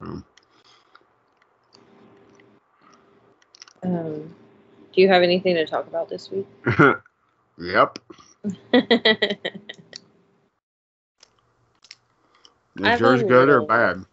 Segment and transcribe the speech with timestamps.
[0.00, 0.24] Um,
[3.82, 4.34] Um,
[4.92, 6.46] do you have anything to talk about this week?
[7.58, 7.98] yep.
[12.78, 14.04] Is yours good or bad?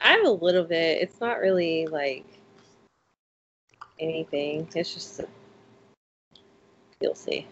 [0.00, 1.02] I have a little bit.
[1.02, 2.24] It's not really like
[3.98, 4.68] anything.
[4.74, 5.20] It's just
[7.00, 7.46] you'll see.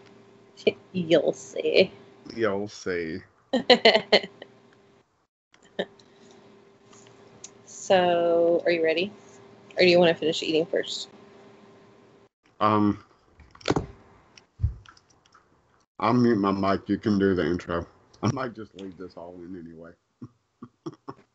[0.93, 1.93] you'll see.
[2.37, 3.21] You'll see.
[7.91, 9.11] So, are you ready?
[9.77, 11.09] Or do you want to finish eating first?
[12.61, 13.03] Um,
[15.99, 16.89] I'll mute my mic.
[16.89, 17.85] You can do the intro.
[18.23, 19.91] I might just leave this all in anyway.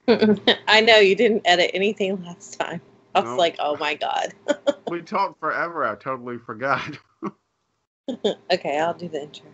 [0.68, 2.80] I know you didn't edit anything last time.
[3.14, 3.36] I was No.
[3.36, 4.34] like, oh my god.
[4.90, 5.84] We talked forever.
[5.84, 6.98] I totally forgot.
[8.54, 9.48] okay, I'll do the intro.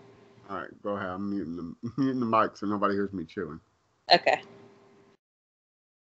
[0.50, 1.10] All right, go ahead.
[1.10, 3.60] I'm muting the muting the mic so nobody hears me chewing.
[4.14, 4.42] Okay.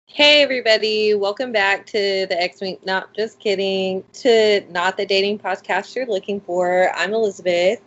[0.08, 2.78] Hey everybody, welcome back to the X Wing.
[2.86, 4.02] Not just kidding.
[4.14, 6.90] To not the dating podcast you're looking for.
[6.94, 7.80] I'm Elizabeth.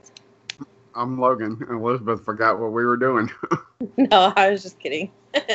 [0.94, 1.58] I'm Logan.
[1.68, 3.30] and Elizabeth forgot what we were doing.
[3.96, 5.10] No, I was just kidding.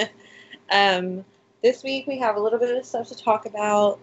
[0.73, 1.27] um,
[1.63, 4.01] this week we have a little bit of stuff to talk about.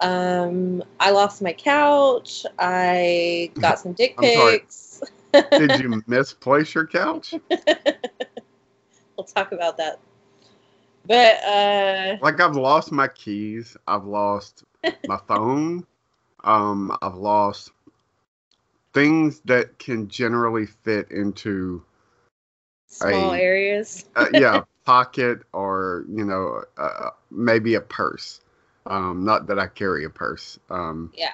[0.00, 2.44] Um, I lost my couch.
[2.58, 5.00] I got some dick pics.
[5.32, 7.34] Did you misplace your couch?
[9.16, 10.00] we'll talk about that.
[11.06, 13.76] But uh, Like I've lost my keys.
[13.86, 14.64] I've lost
[15.08, 15.86] my phone.
[16.44, 17.70] Um, I've lost
[18.94, 21.82] things that can generally fit into
[22.88, 24.04] small I- areas.
[24.16, 28.40] uh, yeah, pocket or you know uh, maybe a purse.
[28.86, 30.58] Um, not that I carry a purse.
[30.68, 31.30] Um, Yeah.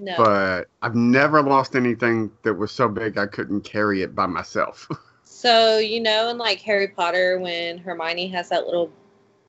[0.00, 0.14] No.
[0.16, 4.86] but I've never lost anything that was so big I couldn't carry it by myself.
[5.38, 8.90] So you know, in like Harry Potter, when Hermione has that little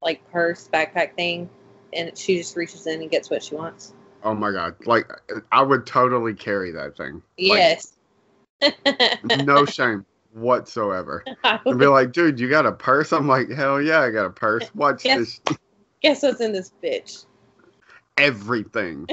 [0.03, 1.49] like purse backpack thing,
[1.93, 3.95] and she just reaches in and gets what she wants.
[4.21, 4.75] oh my god!
[4.85, 5.09] Like
[5.51, 7.23] I would totally carry that thing.
[7.39, 7.93] Like, Yes.
[9.35, 11.25] no shame whatsoever.
[11.65, 13.11] And be like, dude, you got a purse?
[13.11, 14.69] I'm like, hell yeah, I got a purse.
[14.75, 15.39] Watch Yes.
[15.47, 15.57] this.
[16.01, 17.25] Guess what's in this bitch?
[18.15, 19.07] Everything.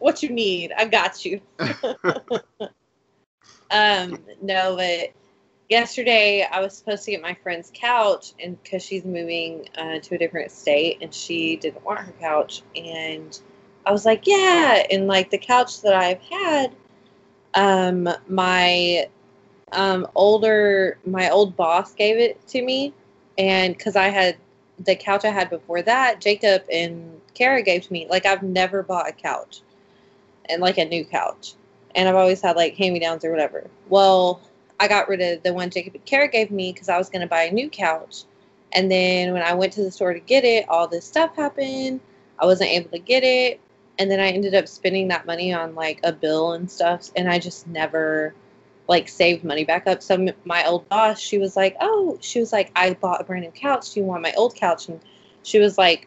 [0.00, 1.40] what you need, I got you.
[3.70, 5.12] um, no, but
[5.68, 10.14] yesterday I was supposed to get my friend's couch, and because she's moving uh, to
[10.14, 13.38] a different state, and she didn't want her couch, and
[13.84, 16.72] I was like, yeah, and like the couch that I've had,
[17.54, 19.08] um, my
[19.72, 22.92] um older my old boss gave it to me,
[23.38, 24.36] and because I had
[24.84, 28.06] the couch I had before that, Jacob and Kara gave to me.
[28.08, 29.62] Like I've never bought a couch,
[30.48, 31.54] and like a new couch,
[31.94, 33.68] and I've always had like hand me downs or whatever.
[33.88, 34.40] Well,
[34.78, 37.26] I got rid of the one Jacob Kara gave me because I was going to
[37.26, 38.24] buy a new couch,
[38.72, 42.00] and then when I went to the store to get it, all this stuff happened.
[42.38, 43.60] I wasn't able to get it,
[43.98, 47.28] and then I ended up spending that money on like a bill and stuff, and
[47.28, 48.34] I just never
[48.88, 50.02] like saved money back up.
[50.02, 53.44] So my old boss, she was like, "Oh, she was like, I bought a brand
[53.44, 53.92] new couch.
[53.92, 55.00] Do you want my old couch?" And
[55.42, 56.06] she was like,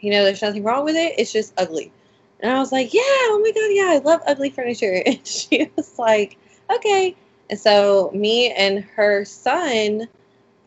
[0.00, 1.14] "You know, there's nothing wrong with it.
[1.18, 1.92] It's just ugly."
[2.40, 5.70] And I was like, "Yeah, oh my god, yeah, I love ugly furniture." And she
[5.76, 6.38] was like,
[6.74, 7.16] "Okay."
[7.52, 10.08] And so me and her son,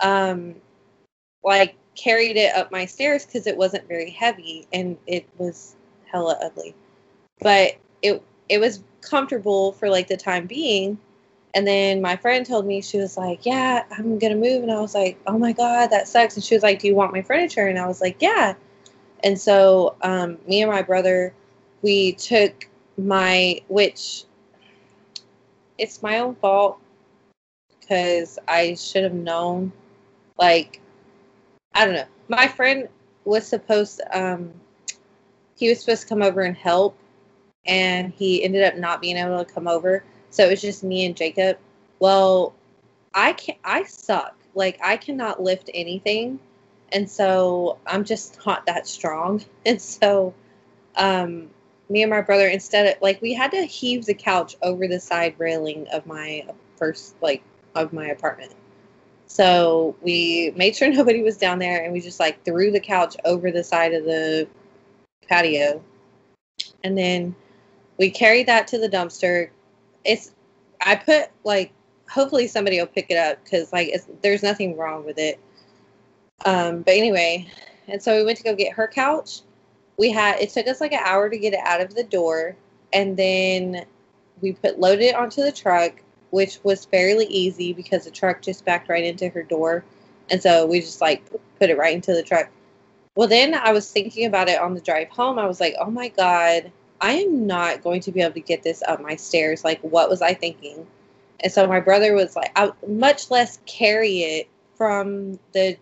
[0.02, 0.54] um,
[1.44, 5.76] like carried it up my stairs because it wasn't very heavy and it was
[6.06, 6.76] hella ugly,
[7.40, 11.00] but it it was comfortable for like the time being.
[11.56, 14.62] And then my friend told me, she was like, Yeah, I'm to move.
[14.62, 16.36] And I was like, Oh my God, that sucks.
[16.36, 17.66] And she was like, Do you want my furniture?
[17.66, 18.54] And I was like, Yeah.
[19.24, 21.34] And so um, me and my brother,
[21.82, 24.26] we took my, which
[25.78, 26.80] it's my own fault
[27.80, 29.72] because I should have known.
[30.38, 30.82] Like,
[31.74, 32.06] I don't know.
[32.28, 32.88] My friend
[33.26, 34.52] was supposed um,
[35.56, 36.98] he was supposed to come over and help,
[37.66, 40.04] and he ended up not being able to come over.
[40.30, 41.58] So it was just me and Jacob.
[42.00, 42.54] Well,
[43.14, 43.60] I can't.
[43.64, 44.36] I suck.
[44.54, 46.40] Like I cannot lift anything.
[46.92, 49.44] And so I'm just not that strong.
[49.66, 50.34] And so
[50.98, 51.50] um
[51.90, 55.00] me and my brother instead of like we had to heave the couch over the
[55.00, 56.46] side railing of my
[56.78, 57.44] first like
[57.76, 58.54] of my apartment.
[59.28, 63.16] So we made sure nobody was down there and we just like threw the couch
[63.26, 64.48] over the side of the
[65.28, 65.84] patio.
[66.84, 67.36] And then
[67.98, 69.50] we carried that to the dumpster.
[70.04, 70.32] It's
[70.86, 71.72] I put like
[72.10, 75.40] hopefully somebody will pick it up because like there's nothing wrong with it.
[76.46, 77.48] Um, but anyway,
[77.88, 79.42] and so we went to go get her couch.
[79.98, 82.56] We had it took us like an hour to get it out of the door,
[82.94, 83.86] and then
[84.42, 85.94] we put loaded it onto the truck,
[86.32, 89.84] which was fairly easy because the truck just backed right into her door,
[90.30, 91.24] and so we just like
[91.60, 92.50] put it right into the truck.
[93.16, 95.40] Well, then I was thinking about it on the drive home.
[95.40, 96.70] I was like, oh my God,
[97.00, 99.64] I am not going to be able to get this up my stairs.
[99.64, 100.86] Like, what was I thinking?
[101.40, 105.78] And so my brother was like, I much less carry it from the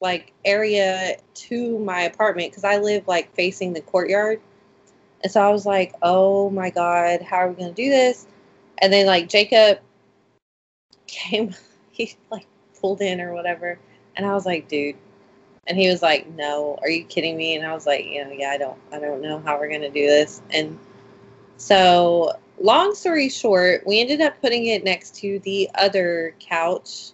[0.00, 4.40] like area to my apartment because I live like facing the courtyard.
[5.22, 8.26] And so I was like, oh my God, how are we going to do this?
[8.78, 9.80] And then like Jacob
[11.06, 11.54] came,
[11.90, 12.46] he like
[12.80, 13.78] pulled in or whatever.
[14.16, 14.96] And I was like, dude.
[15.66, 17.54] And he was like, no, are you kidding me?
[17.54, 19.82] And I was like, you know, yeah, I don't, I don't know how we're going
[19.82, 20.42] to do this.
[20.50, 20.78] And
[21.58, 27.12] so long story short, we ended up putting it next to the other couch.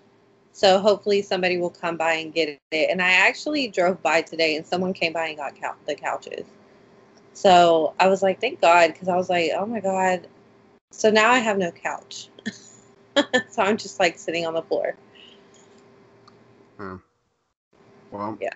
[0.57, 2.89] So hopefully somebody will come by and get it.
[2.91, 6.47] And I actually drove by today and someone came by and got couch- the couches.
[7.35, 10.27] So I was like, thank God, because I was like, oh my God.
[10.93, 12.31] So now I have no couch.
[13.51, 14.97] so I'm just like sitting on the floor.
[16.81, 16.97] Yeah.
[18.11, 18.49] Well, Yeah.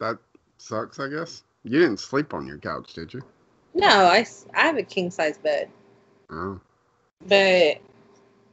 [0.00, 0.18] That
[0.58, 1.44] sucks, I guess.
[1.62, 3.22] You didn't sleep on your couch, did you?
[3.74, 5.70] No, I, I have a king size bed.
[6.32, 6.60] Oh.
[7.28, 7.80] But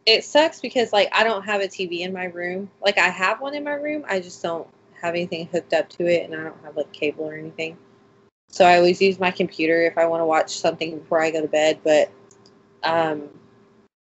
[0.06, 2.70] it sucks because like I don't have a TV in my room.
[2.82, 4.68] Like I have one in my room, I just don't
[5.02, 7.78] have anything hooked up to it and I don't have like cable or anything.
[8.50, 11.42] So I always use my computer if I want to watch something before I go
[11.42, 12.12] to bed, but
[12.84, 13.30] um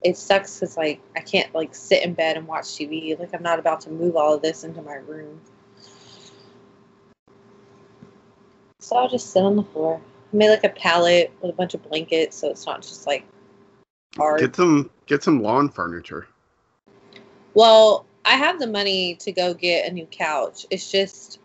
[0.03, 3.17] it sucks cuz like I can't like sit in bed and watch TV.
[3.19, 5.41] Like I'm not about to move all of this into my room.
[8.79, 10.01] So I'll just sit on the floor.
[10.33, 13.25] I made like a pallet with a bunch of blankets so it's not just like
[14.17, 14.39] hard.
[14.39, 16.27] Get some get some lawn furniture.
[17.53, 20.65] Well, I have the money to go get a new couch.
[20.69, 21.39] It's just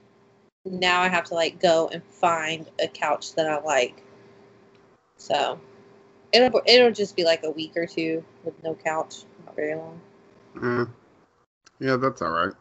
[0.65, 4.03] now I have to like go and find a couch that I like.
[5.17, 5.59] So
[6.33, 10.01] it'll it'll just be like a week or two with no couch, not very long.
[10.63, 10.85] Yeah.
[11.79, 12.53] Yeah, that's all right.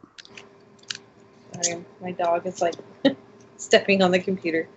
[1.64, 2.76] Sorry, my dog is like
[3.58, 4.68] stepping on the computer.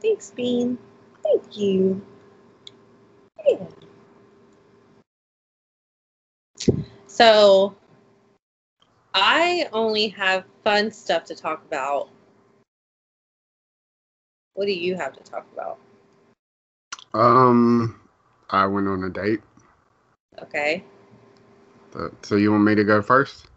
[0.00, 0.78] Thanks, Bean.
[1.22, 2.04] Thank you.
[3.46, 3.66] Yeah.
[7.20, 7.76] So
[9.12, 12.08] I only have fun stuff to talk about.
[14.54, 15.76] What do you have to talk about?
[17.12, 18.00] Um,
[18.48, 19.40] I went on a date.
[20.40, 20.82] Okay.
[22.22, 23.48] So- you want me to go first?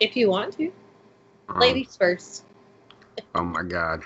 [0.00, 0.72] If you want to.
[1.48, 2.42] Um, Ladies first.
[3.36, 4.02] Oh my god.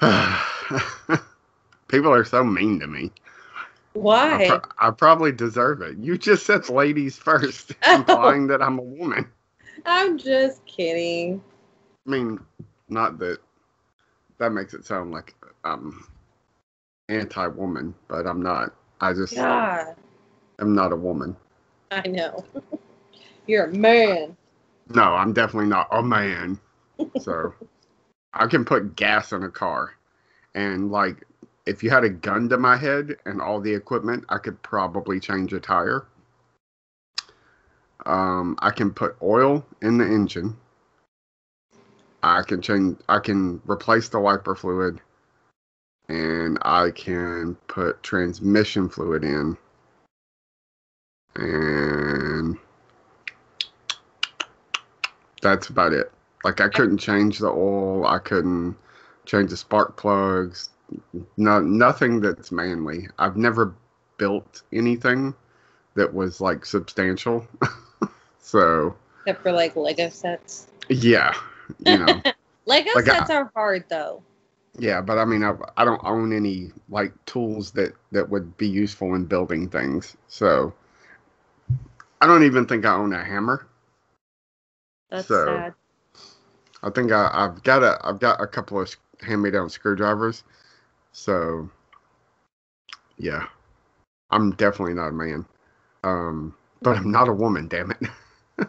[1.88, 3.12] People are so mean to me.
[4.30, 4.46] I, Why?
[4.46, 5.98] pro- I probably deserve it.
[5.98, 9.28] You just said ladies first, implying that I'm a woman.
[9.84, 11.42] I'm just kidding.
[12.06, 12.40] I mean,
[12.88, 13.38] not that
[14.38, 15.34] that makes it sound like
[15.64, 16.06] I'm
[17.08, 18.74] anti-woman, but I'm not.
[19.00, 19.94] I just God,
[20.60, 21.36] am not a woman.
[21.90, 22.44] I know.
[23.46, 24.36] You're a man.
[24.88, 26.58] No, I'm definitely not a man.
[27.16, 27.54] So
[28.34, 29.92] I can put gas in a car,
[30.54, 31.25] and like
[31.66, 35.18] if you had a gun to my head and all the equipment, I could probably
[35.18, 36.06] change a tire.
[38.06, 40.56] Um, I can put oil in the engine.
[42.22, 42.98] I can change.
[43.08, 45.00] I can replace the wiper fluid,
[46.08, 49.56] and I can put transmission fluid in,
[51.34, 52.58] and
[55.42, 56.12] that's about it.
[56.44, 58.06] Like I couldn't change the oil.
[58.06, 58.76] I couldn't
[59.24, 60.70] change the spark plugs.
[61.36, 63.08] No, nothing that's manly.
[63.18, 63.74] I've never
[64.18, 65.34] built anything
[65.94, 67.46] that was like substantial.
[68.38, 70.68] so Except for like Lego sets.
[70.88, 71.34] yeah,
[71.84, 72.22] you know,
[72.66, 74.22] Lego Like, I- sets are hard though.
[74.78, 75.00] yeah.
[75.00, 79.14] But I mean, I, I don't own any like tools that that would be useful
[79.14, 80.16] in building things.
[80.28, 80.72] So
[82.20, 83.66] I don't even think I own a hammer.
[85.10, 85.74] That's So- sad.
[86.82, 90.44] I think I, I've got a I've got a couple of hand-me-down screwdrivers.
[91.16, 91.70] So
[93.16, 93.46] yeah,
[94.30, 95.46] I'm definitely not a man.
[96.04, 97.68] Um, but I'm not a woman.
[97.68, 98.68] Damn it.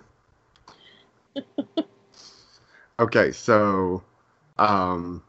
[3.00, 4.01] okay, so
[4.58, 5.22] um,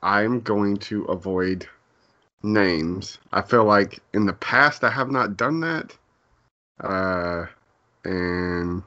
[0.00, 1.68] I'm going to avoid
[2.44, 3.18] names.
[3.32, 5.96] I feel like in the past I have not done that.
[6.80, 7.46] Uh,
[8.04, 8.84] and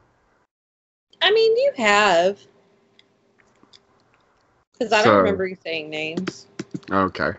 [1.21, 2.39] I mean, you have.
[4.71, 6.47] Because I don't remember you saying names.
[6.89, 7.31] okay.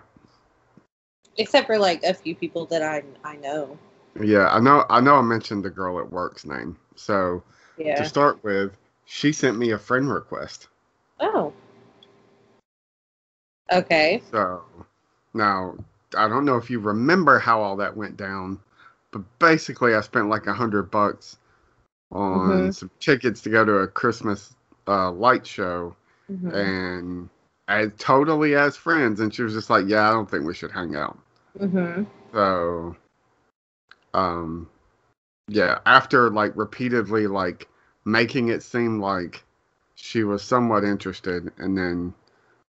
[1.36, 3.78] Except for like a few people that I I know.
[4.20, 4.84] Yeah, I know.
[4.90, 5.16] I know.
[5.16, 6.76] I mentioned the girl at work's name.
[6.96, 7.42] So
[7.76, 7.94] Yeah.
[7.96, 10.68] to start with, she sent me a friend request.
[11.20, 11.52] Oh.
[13.72, 14.22] Okay.
[14.32, 14.62] So
[15.34, 15.76] now
[16.16, 18.60] I don't know if you remember how all that went down,
[19.10, 21.38] but basically I spent like a hundred bucks
[22.10, 22.72] on Mhm.
[22.72, 24.54] some tickets to go to a Christmas
[24.86, 25.96] uh, light show
[26.28, 26.50] Mhm.
[26.52, 27.28] and
[27.68, 29.20] as totally as friends.
[29.20, 31.18] And she was just like, "Yeah, I don't think we should hang out."
[31.58, 32.06] Mhm.
[32.32, 32.96] So,
[34.12, 34.68] um,
[35.48, 37.68] yeah, after like repeatedly like
[38.04, 39.44] making it seem like
[39.94, 42.14] she was somewhat interested, and then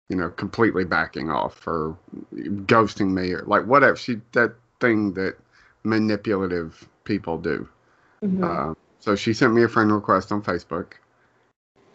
[0.10, 1.98] you know completely backing off or
[2.34, 5.36] ghosting me or like whatever she that thing that
[5.84, 7.67] manipulative people do.
[8.24, 8.43] Mhm.
[8.43, 10.93] Uh, so she sent me a friend request on Facebook.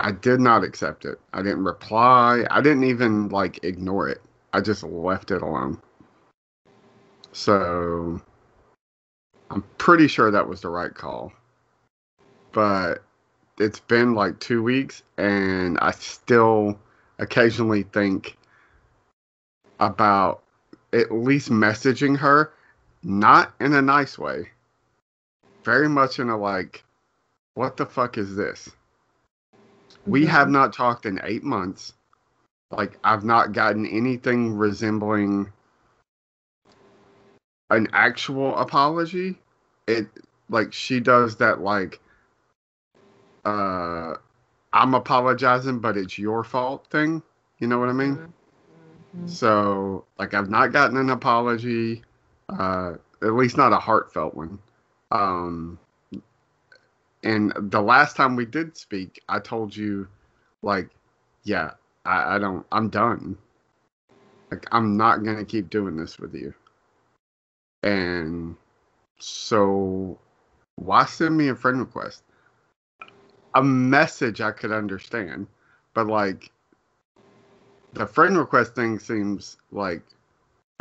[0.01, 1.21] I did not accept it.
[1.33, 2.45] I didn't reply.
[2.51, 4.21] I didn't even like ignore it.
[4.53, 5.81] I just left it alone.
[7.33, 8.21] So
[9.51, 11.33] I'm pretty sure that was the right call.
[12.53, 13.03] But
[13.59, 16.79] it's been like two weeks and I still
[17.19, 18.37] occasionally think
[19.81, 20.43] about
[20.93, 22.53] at least messaging her,
[23.03, 24.51] not in a nice way.
[25.65, 26.85] Very much in a like,
[27.55, 28.71] what the fuck is this?
[30.07, 30.29] We Mhm.
[30.29, 31.95] have not talked in eight months.
[32.71, 35.53] Like, I've not gotten anything resembling
[37.71, 39.39] an actual apology.
[39.87, 40.09] It,
[40.49, 42.01] like, she does that, like,
[43.45, 44.15] uh,
[44.73, 47.23] I'm apologizing, but it's your fault thing.
[47.59, 48.21] You know what I mean?
[49.15, 49.29] Mhm.
[49.29, 52.03] So, like, I've not gotten an apology,
[52.49, 54.59] uh, at least not a heartfelt one.
[55.11, 55.79] Um,
[57.25, 60.07] and the last time we did speak, I told you,
[60.63, 60.91] like,
[61.43, 61.73] yeah,
[62.05, 63.39] I, I don't, I'm done.
[64.51, 66.53] Like, I'm not going to keep doing this with you.
[67.83, 68.57] And
[69.19, 70.19] so,
[70.77, 72.23] why send me a friend request?
[73.55, 75.47] A message I could understand,
[75.95, 76.53] but like,
[77.95, 80.03] the friend request thing seems like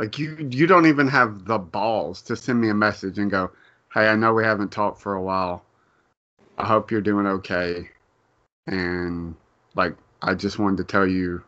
[0.00, 3.52] like you you don't even have the balls to send me a message and go,
[3.92, 5.64] "Hey, I know we haven't talked for a while.
[6.58, 7.90] I hope you're doing okay."
[8.66, 9.34] And
[9.74, 11.42] like I just wanted to tell you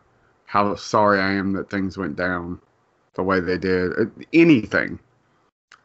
[0.45, 2.59] how sorry I am that things went down
[3.15, 3.91] the way they did.
[3.99, 4.99] Uh, Anything.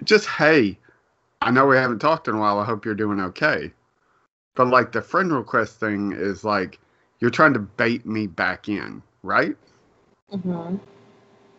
[0.05, 0.79] Just, "Hey,
[1.41, 2.59] I know we haven't talked in a while.
[2.59, 3.73] I hope you're doing okay."
[4.55, 6.79] But like the friend request thing is like
[7.21, 9.57] you're trying to bait me back in, right?
[10.33, 10.77] Mm-hmm.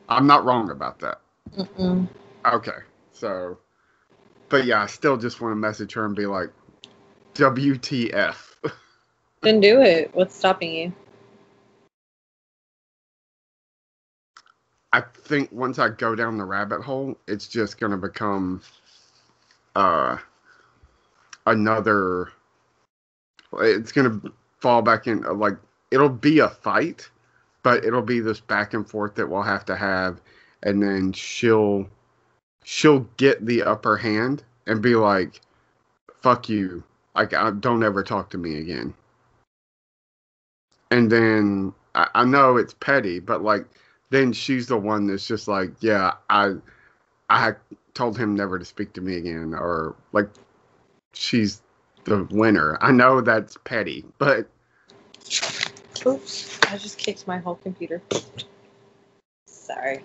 [0.09, 1.21] I'm not wrong about that.
[1.57, 2.07] Mm-mm.
[2.45, 2.77] Okay.
[3.11, 3.57] So,
[4.49, 6.49] but yeah, I still just want to message her and be like,
[7.35, 8.55] WTF.
[9.41, 10.09] Then do it.
[10.13, 10.93] What's stopping you?
[14.93, 18.61] I think once I go down the rabbit hole, it's just going to become
[19.75, 20.17] uh,
[21.47, 22.31] another.
[23.59, 25.57] It's going to fall back in, uh, like,
[25.91, 27.09] it'll be a fight,
[27.63, 30.21] but it'll be this back and forth that we'll have to have.
[30.61, 31.87] And then she'll
[32.63, 35.41] she'll get the upper hand and be like,
[36.21, 36.83] fuck you.
[37.15, 38.93] Like, I, don't ever talk to me again.
[40.91, 43.65] And then I, I know it's petty, but like,
[44.09, 46.55] then she's the one that's just like, yeah, I,
[47.29, 47.53] I
[47.93, 50.29] told him never to speak to me again, or like,
[51.13, 51.61] she's
[52.05, 52.77] the winner.
[52.81, 54.47] I know that's petty, but
[56.05, 56.59] Oops.
[56.67, 58.01] I just kicked my whole computer.
[59.47, 60.03] Sorry.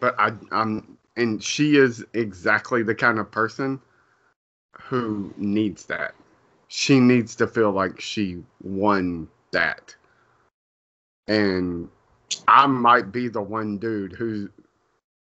[0.00, 3.80] but I, I'm, and she is exactly the kind of person
[4.78, 6.14] who needs that.
[6.74, 9.94] She needs to feel like she won that.
[11.28, 11.90] And
[12.48, 14.48] I might be the one dude who,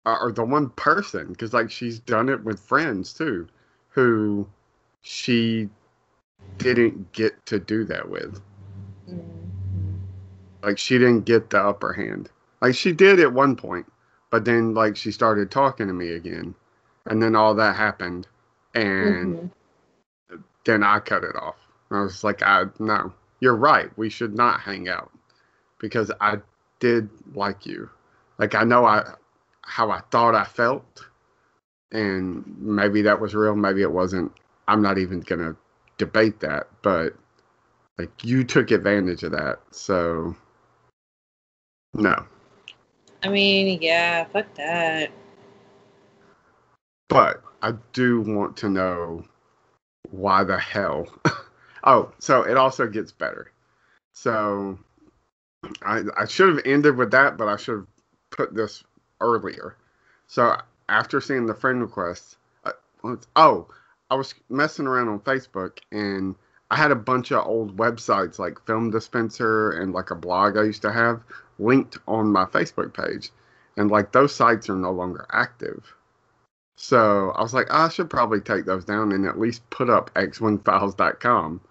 [0.06, 3.50] or the one person, because like she's done it with friends too,
[3.90, 4.48] who
[5.02, 5.70] she
[6.58, 8.42] didn't get to do that with.
[9.10, 10.00] Mhm.
[10.64, 12.30] Like she didn't get the upper hand.
[12.62, 13.92] Like she did at one point,
[14.30, 16.56] but then like she started talking to me again,
[17.08, 18.26] and then all that happened,
[18.74, 19.52] and Mhm.
[20.66, 21.56] Then I cut it off.
[21.90, 23.90] I was like, I no, you're right.
[23.98, 25.12] We should not hang out
[25.80, 26.38] because I
[26.80, 27.90] did like you.
[28.38, 29.14] Like I know I
[29.64, 31.06] how I thought I felt,
[31.92, 34.32] and maybe that was real, maybe it wasn't.
[34.68, 35.56] I'm not even gonna
[35.98, 37.14] debate that, but
[37.98, 40.36] like you took advantage of that, so
[41.94, 42.26] no.
[43.24, 45.12] I mean, yeah, fuck that.
[47.10, 49.26] But I do want to know
[50.10, 51.08] why the hell.
[51.84, 53.52] oh, so it also gets better.
[54.14, 54.80] So
[55.84, 57.88] I I should have ended with that, but I should have
[58.32, 58.84] put this
[59.20, 59.76] earlier.
[60.28, 60.58] So
[60.90, 63.68] after seeing the friend request, uh, what's- oh,
[64.10, 66.36] I was messing around on Facebook and
[66.70, 70.64] I had a bunch of old websites like Film Dispenser and like a blog I
[70.64, 71.24] used to have
[71.60, 73.32] linked on my Facebook page.
[73.78, 75.94] And like those sites are no longer active.
[76.84, 80.12] So I was like, I should probably take those down and at least put up
[80.16, 81.62] x1files.com.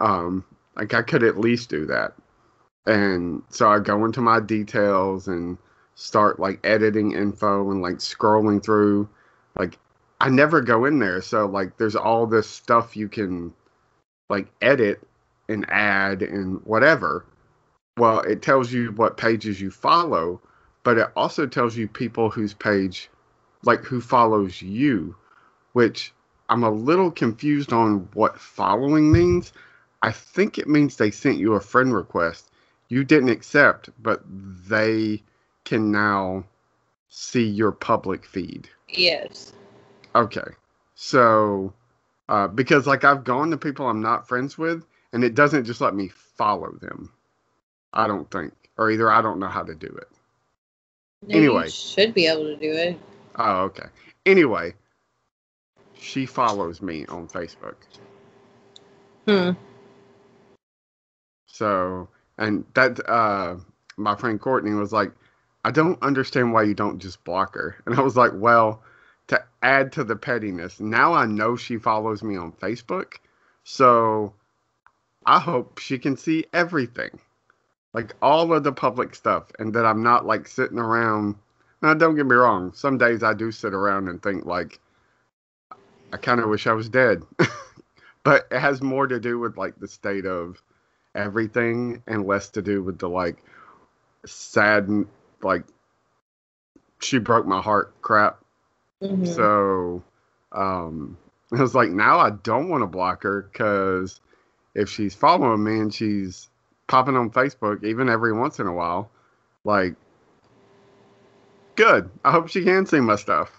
[0.00, 2.14] Um, like I could at least do that.
[2.84, 5.56] And so I go into my details and
[5.94, 9.08] start like editing info and like scrolling through.
[9.56, 9.78] Like
[10.20, 11.22] I never go in there.
[11.22, 13.54] So like there's all this stuff you can
[14.28, 15.00] like edit
[15.48, 17.24] and add and whatever.
[17.96, 20.40] Well, it tells you what pages you follow,
[20.82, 23.08] but it also tells you people whose page
[23.64, 25.16] like who follows you,
[25.72, 26.12] which
[26.48, 29.52] I'm a little confused on what following means.
[30.02, 32.50] I think it means they sent you a friend request.
[32.88, 35.22] You didn't accept, but they
[35.64, 36.44] can now
[37.08, 38.68] see your public feed.
[38.88, 39.52] Yes.
[40.14, 40.40] Okay.
[40.94, 41.72] So,
[42.28, 45.80] uh, because like I've gone to people I'm not friends with, and it doesn't just
[45.80, 47.12] let me follow them.
[47.92, 50.08] I don't think, or either I don't know how to do it.
[51.26, 51.64] No, Anyway.
[51.64, 52.98] you should be able to do it.
[53.36, 53.86] Oh, okay.
[54.26, 54.74] Anyway,
[55.98, 57.76] she follows me on Facebook.
[59.26, 59.52] Hmm.
[61.46, 62.08] So,
[62.38, 63.56] and that uh
[63.96, 65.12] my friend Courtney was like,
[65.64, 67.76] I don't understand why you don't just block her.
[67.86, 68.82] And I was like, well,
[69.28, 73.14] to add to the pettiness, now I know she follows me on Facebook.
[73.64, 74.32] So
[75.26, 77.20] I hope she can see everything.
[77.92, 81.36] Like all of the public stuff and that I'm not like sitting around.
[81.82, 84.80] Now don't get me wrong, some days I do sit around and think like
[86.12, 87.22] I kind of wish I was dead.
[88.24, 90.62] but it has more to do with like the state of
[91.14, 93.42] everything and less to do with the like
[94.26, 94.88] sad
[95.42, 95.64] like
[97.00, 98.42] she broke my heart crap.
[99.02, 99.26] Mhm.
[99.26, 100.02] So
[100.52, 101.16] um
[101.52, 104.20] I was like now I don't want to block her cuz
[104.74, 106.48] if she's following me and she's
[106.86, 109.10] popping on Facebook even every once in a while
[109.64, 109.94] like
[111.76, 112.10] good.
[112.24, 113.50] I hope she can see my stuff.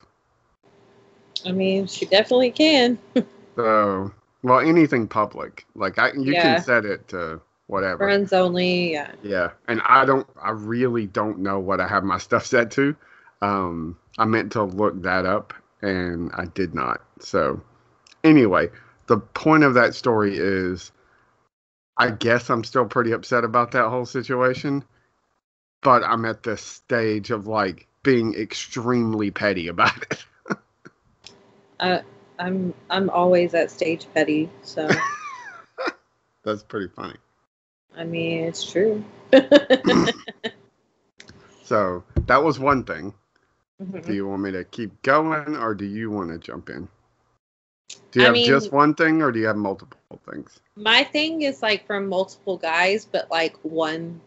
[1.45, 2.97] I mean, she definitely can.
[3.57, 4.11] So
[4.43, 5.65] well anything public.
[5.75, 6.55] Like I you Yeah.
[6.55, 7.97] can set it to whatever.
[8.05, 8.93] Friends only.
[8.93, 9.11] Yeah.
[9.23, 12.95] Yeah, and I don't, I really don't know what I have my stuff set to.
[13.41, 17.01] Um, I meant to look that up, and I did not.
[17.19, 17.61] So,
[18.23, 18.69] anyway,
[19.07, 20.91] the point of that story is,
[21.97, 24.83] I guess I'm still pretty upset about that whole situation,
[25.81, 30.25] but I'm at the stage of like being extremely petty about it.
[31.79, 32.01] I,
[32.39, 34.49] I'm I'm always at stage petty.
[34.63, 34.89] So
[36.43, 37.15] That's pretty funny.
[37.95, 39.03] I mean, it's true.
[41.63, 43.13] So that was one thing.
[43.79, 44.13] Do Mhm.
[44.15, 46.87] you want me to keep going or do you want to jump in?
[48.11, 50.59] Do you I have mean- just one thing or do you have multiple things?
[50.75, 54.19] My thing is like from multiple guys, but like one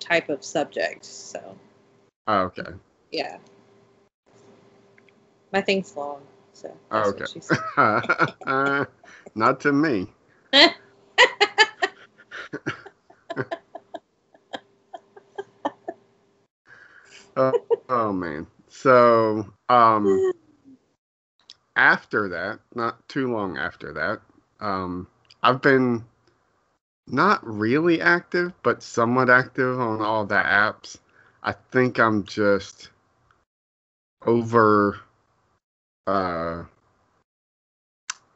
[0.00, 1.04] type of subject.
[1.04, 1.56] So
[2.26, 2.72] Oh, okay.
[3.16, 3.38] Yeah.
[5.52, 6.20] My thing's long.
[6.52, 7.26] So Oh, that's okay.
[7.26, 7.40] what she.
[9.36, 10.08] Not to me.
[17.36, 17.54] oh,
[17.88, 18.46] oh, man.
[18.68, 20.26] So um
[21.76, 24.20] after that, not too long after that,
[24.66, 25.08] um
[25.42, 26.04] I've been
[27.08, 30.98] not really active, but somewhat active on all the apps.
[31.42, 32.90] I think I'm just
[34.26, 35.00] over
[36.08, 36.64] uh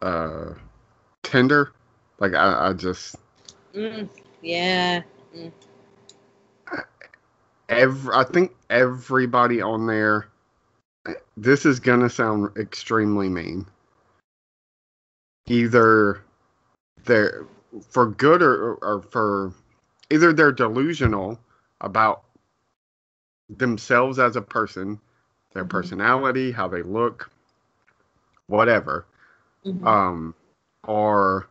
[0.02, 0.54] uh
[1.24, 1.72] Tinder.
[2.20, 3.16] Like I, I just
[3.74, 4.08] Mm,
[4.42, 5.02] yeah.
[7.68, 10.28] every I think everybody on there
[11.36, 13.66] this is gonna sound extremely mean.
[15.48, 16.22] Either
[17.04, 17.46] they're
[17.90, 19.54] for good or, or for
[20.10, 21.38] either they're delusional
[21.80, 22.24] about
[23.50, 25.00] themselves as a person,
[25.52, 27.30] their personality, how they look,
[28.46, 29.06] whatever.
[29.64, 29.86] Mhm.
[29.86, 30.34] um,
[30.84, 31.46] or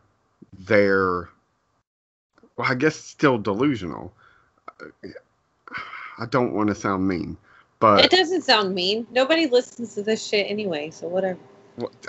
[0.66, 1.28] they're,
[2.56, 4.12] well, I guess still delusional.
[6.18, 7.36] I don't want to sound mean,
[7.78, 9.06] but it doesn't sound mean.
[9.10, 11.38] Nobody listens to this shit anyway, so whatever.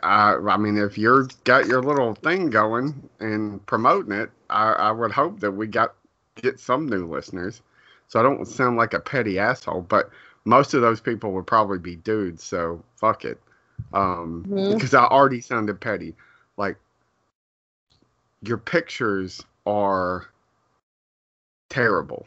[0.04, 4.92] I, I mean, if you're got your little thing going and promoting it, I, I
[4.92, 5.94] would hope that we got
[6.36, 7.62] get some new listeners.
[8.08, 10.10] So I don't sound like a petty asshole, but
[10.46, 12.44] most of those people would probably be dudes.
[12.44, 13.40] So fuck it,
[13.94, 14.74] um, Mhm.
[14.74, 16.16] because I already sounded petty.
[16.58, 16.78] Like
[18.42, 20.28] your pictures are
[21.70, 22.26] terrible.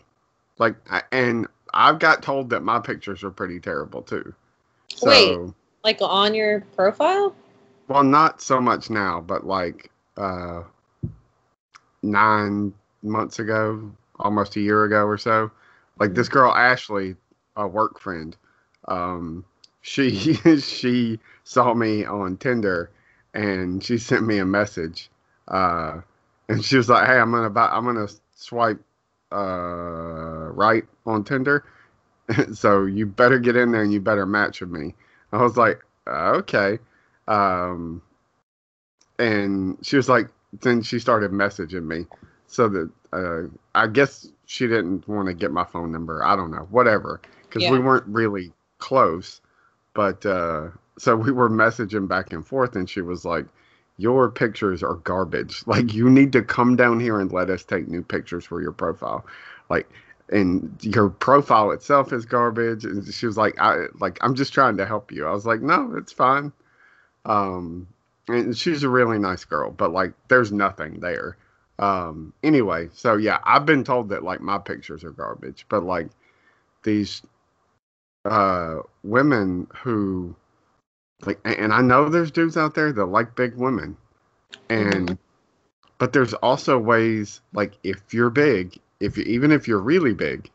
[0.59, 4.35] Like, I- and I've got told that my pictures are pretty terrible too.
[4.89, 5.55] So, Wait.
[5.83, 7.35] Like on your profile?
[7.89, 10.63] well, not so much now, but like uh,
[12.03, 12.73] nine
[13.03, 15.51] months ago, almost a year ago or so.
[15.99, 17.17] Like this girl Ashley,
[17.57, 18.37] a work friend,
[18.89, 19.45] um,
[19.83, 22.91] she she saw me on Tinder
[23.33, 25.11] and she sent me a message,
[25.49, 26.01] uh,
[26.49, 28.81] and she was like, "Hey, I'm gonna buy, I'm gonna swipe
[29.33, 31.65] uh, right on Tinder.
[32.53, 34.95] so you better get in there and you better match with me.
[35.33, 36.79] I was like, okay.
[37.27, 38.03] Um,
[39.19, 40.29] and she was like,
[40.61, 42.07] then she started messaging me.
[42.47, 43.43] So that uh,
[43.75, 46.23] I guess she didn't want to get my phone number.
[46.25, 47.21] I don't know, whatever,
[47.55, 47.73] because Yeah.
[47.73, 49.41] we weren't really close.
[49.95, 53.47] But uh, so we were messaging back and forth, and she was like,
[53.97, 55.63] "Your pictures are garbage.
[55.67, 58.73] Like you need to come down here and let us take new pictures for your
[58.73, 59.25] profile.
[59.71, 59.89] Like,
[60.31, 64.77] and your profile itself is garbage." And she was like, "I like I'm just trying
[64.79, 66.53] to help you." I was like, "No, it's fine."
[67.25, 67.87] Um,
[68.29, 71.37] and she's a really nice girl, but like there's nothing there.
[71.79, 76.09] Um, anyway, so yeah, I've been told that like my pictures are garbage, but like
[76.83, 77.23] these
[78.25, 80.35] uh women who
[81.27, 83.97] like and I know there's dudes out there that like big women.
[84.69, 85.19] And
[85.99, 90.51] but there's also ways like if you're big, if you, even if you're really big,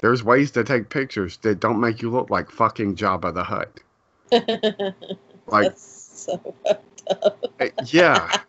[0.00, 3.80] there's ways to take pictures that don't make you look like fucking Jabba the Hutt.
[5.46, 6.54] Like That's so
[7.86, 8.30] yeah.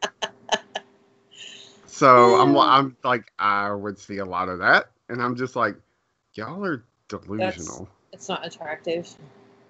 [1.88, 5.78] So I'm I'm like I would see a lot of that, and I'm just like,
[6.34, 7.88] y'all are delusional.
[8.16, 9.14] It's not attractive.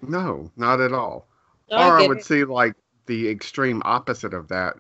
[0.04, 1.26] No, not at all.
[1.72, 2.26] No, or I, get would it.
[2.26, 2.76] see like
[3.08, 4.76] the extreme opposite of that,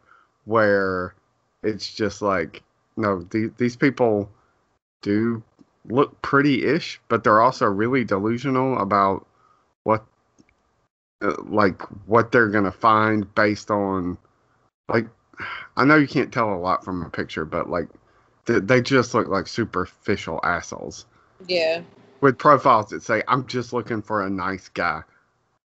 [0.45, 1.15] where
[1.63, 2.61] it's just like,
[2.95, 4.29] no, the, these people
[5.01, 5.41] do
[5.89, 9.25] look pretty-ish, but they're also really delusional about
[9.83, 10.05] what,
[11.23, 14.15] uh, like, what they're gonna find based on,
[14.87, 15.07] like,
[15.75, 17.89] I know you can't tell a lot from a picture, but like,
[18.45, 21.07] they, they just look like superficial assholes
[21.47, 21.81] Yeah.
[22.25, 25.03] With profiles that say, I'm just looking for a nice guy.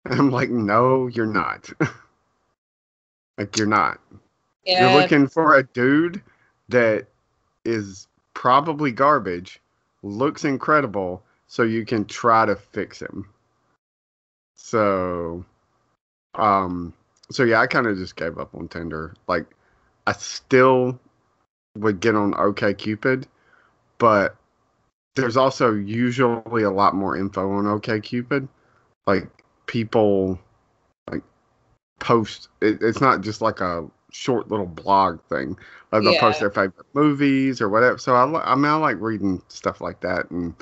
[0.05, 1.71] And I'm like, no, you're not.
[3.39, 3.99] like, you're not.
[4.67, 4.93] Yeah.
[4.93, 6.23] You're looking for a dude
[6.69, 7.07] that
[7.65, 9.61] is probably garbage,
[10.03, 13.27] looks incredible, so you can try to fix him.
[14.55, 15.47] So,
[16.35, 16.93] um,
[17.31, 19.15] so yeah, I kind of just gave up on Tinder.
[19.27, 19.47] Like,
[20.07, 21.01] I still
[21.79, 23.25] would get on OKCupid,
[23.97, 24.37] but
[25.15, 28.49] there's also usually a lot more info on OKCupid.
[29.07, 29.29] Like
[29.67, 30.39] people
[31.11, 31.23] like
[31.99, 32.49] post.
[32.61, 35.57] It, it's not just like a short little blog thing.
[35.91, 37.99] Like they'll post their favorite movies or whatever.
[37.99, 40.55] So I, I mean, I like reading stuff like that and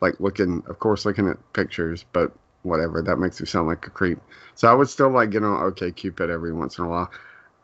[0.00, 2.04] like looking, of course, looking at pictures.
[2.12, 4.18] But whatever, that makes me sound like a creep.
[4.54, 7.10] So I would still like get on OKCupid every once in a while.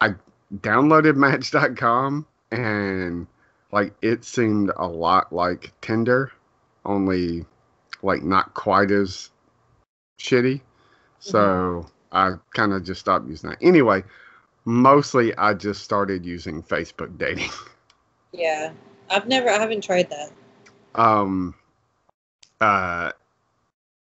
[0.00, 0.14] I
[0.60, 3.26] downloaded Match.com and
[3.76, 6.32] like it seemed a lot like Tinder,
[6.86, 7.44] only
[8.02, 9.30] like not quite as
[10.18, 10.62] shitty.
[11.18, 13.58] So I kind of just stopped using that.
[13.60, 14.02] Anyway,
[14.64, 17.50] mostly I just started using Facebook dating.
[18.32, 18.72] Yeah.
[19.10, 19.48] I've never.
[19.48, 20.30] I haven't tried that.
[20.94, 21.54] um
[22.60, 23.12] uh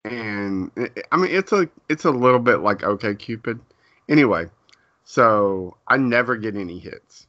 [0.05, 3.61] and it, i mean it's a it's a little bit like OKCupid
[4.09, 4.47] anyway
[5.05, 7.28] so i never get any hits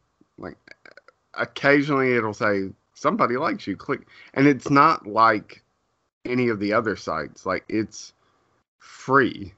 [1.33, 3.75] occasionally it'll say somebody likes you.
[3.75, 4.07] Click.
[4.33, 5.63] And it's not like
[6.25, 7.45] any of the other sites.
[7.45, 8.13] Like it's
[8.79, 9.53] free.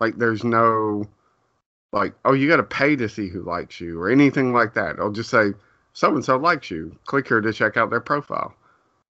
[0.00, 1.06] Like there's no
[1.92, 4.96] like oh you got to pay to see who likes you or anything like that.
[4.96, 5.52] It'll just say
[5.92, 6.96] so and so likes you.
[7.06, 8.54] Click here to check out their profile.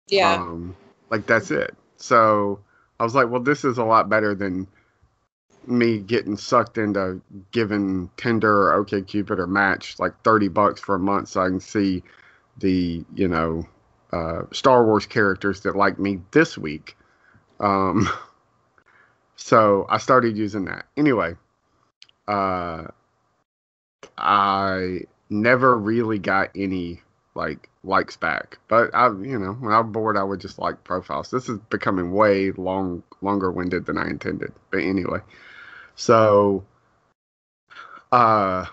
[0.07, 0.33] Yeah.
[0.33, 0.75] um,
[1.09, 1.75] like that's it.
[1.97, 2.59] So
[2.99, 4.67] I was like, well, this is a lot better than
[5.67, 7.21] me getting sucked into
[7.51, 11.59] giving Tinder or OkCupid or Match like thirty bucks for a month so I can
[11.59, 12.03] see
[12.57, 13.65] the you know
[14.11, 16.97] uh, Star Wars characters that like me this week.
[17.59, 18.09] Um,
[19.35, 21.35] so I started using that anyway.
[22.27, 22.85] Uh,
[24.17, 27.01] I never really got any
[27.35, 28.59] like likes back.
[28.67, 31.31] But I, you know, when I'm bored, I would just like profiles.
[31.31, 34.53] This is becoming way long, longer winded than I intended.
[34.71, 35.19] But anyway,
[35.95, 36.63] so,
[38.11, 38.65] uh,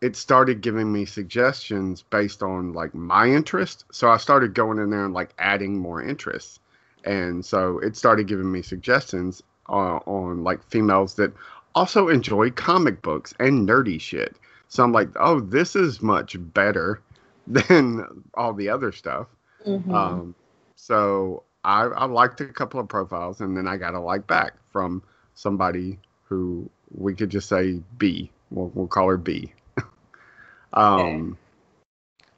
[0.00, 3.84] it started giving me suggestions based on like my interest.
[3.92, 6.58] So I started going in there and like adding more interests,
[7.04, 11.32] and so it started giving me suggestions uh, on like females that
[11.74, 14.36] also enjoy comic books and nerdy shit.
[14.68, 17.00] So I'm like, oh, this is much better
[17.46, 19.28] than all the other stuff.
[19.66, 19.94] Mhm.
[19.94, 20.34] Um,
[20.74, 24.54] so I, I liked a couple of profiles, and then I got a like back
[24.72, 25.02] from
[25.34, 25.98] somebody
[26.32, 28.30] who we could just say B.
[28.50, 29.52] We'll, we'll call her B.
[30.72, 31.36] um,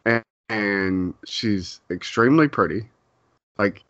[0.04, 2.88] and, and she's extremely pretty.
[3.56, 3.84] Like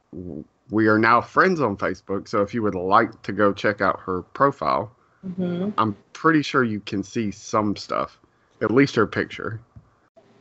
[0.71, 2.29] we are now friends on Facebook.
[2.29, 4.93] So if you would like to go check out her profile,
[5.27, 5.73] Mhm.
[5.79, 8.19] I'm pretty sure you can see some stuff,
[8.61, 9.59] at least her picture.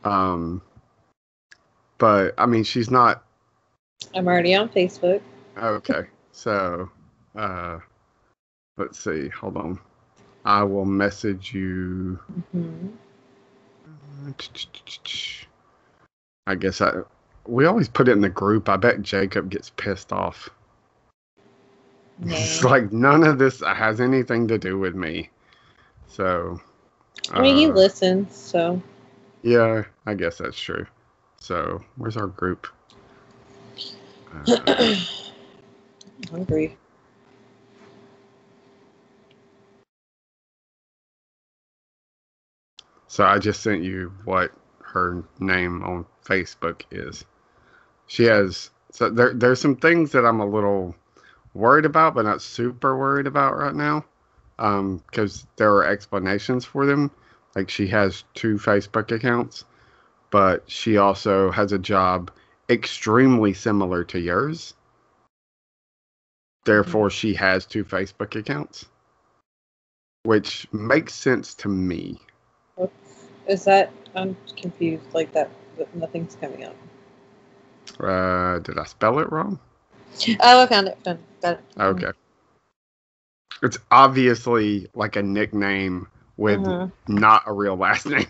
[0.04, 0.60] Um,
[1.96, 3.24] but I mean, she's not
[4.14, 5.22] I'm already on Facebook.
[5.56, 6.02] Okay.
[6.32, 6.90] So,
[7.34, 7.78] uh,
[8.76, 9.28] let's see.
[9.28, 9.78] Hold on.
[10.44, 12.18] I will message you.
[12.52, 12.88] hmm
[16.46, 16.92] I guess I.
[17.46, 18.68] We always put it in the group.
[18.68, 20.48] I bet Jacob gets pissed off.
[22.26, 25.30] It's like none of this has anything to do with me.
[26.08, 26.60] So.
[27.32, 28.80] I mean, he uh, listens, so.
[29.42, 30.86] Yeah, I guess that's true.
[31.38, 32.66] So, where's our group?
[34.32, 34.94] Uh,
[36.30, 36.76] hungry.
[43.14, 44.50] So I just sent you what
[44.80, 47.24] her name on Facebook is.
[48.08, 50.96] She has so there there's some things that I'm a little
[51.54, 54.04] worried about, but not super worried about right now.
[54.58, 57.08] Um, because there are explanations for them.
[57.54, 59.64] Like she has two Facebook accounts,
[60.32, 62.32] but she also has a job
[62.68, 64.74] extremely similar to yours.
[66.64, 68.86] Therefore, she has two Facebook accounts,
[70.24, 72.18] which makes sense to me.
[73.46, 73.92] Is that?
[74.14, 75.04] I'm confused.
[75.12, 75.50] Like that,
[75.94, 76.76] nothing's coming up.
[78.00, 79.58] Uh, did I spell it wrong?
[80.40, 80.98] Oh, I found it.
[81.04, 81.40] Found it.
[81.42, 81.64] Got it.
[81.78, 82.12] Okay.
[83.62, 86.92] It's obviously like a nickname with Mhm.
[87.08, 88.26] not a real last name.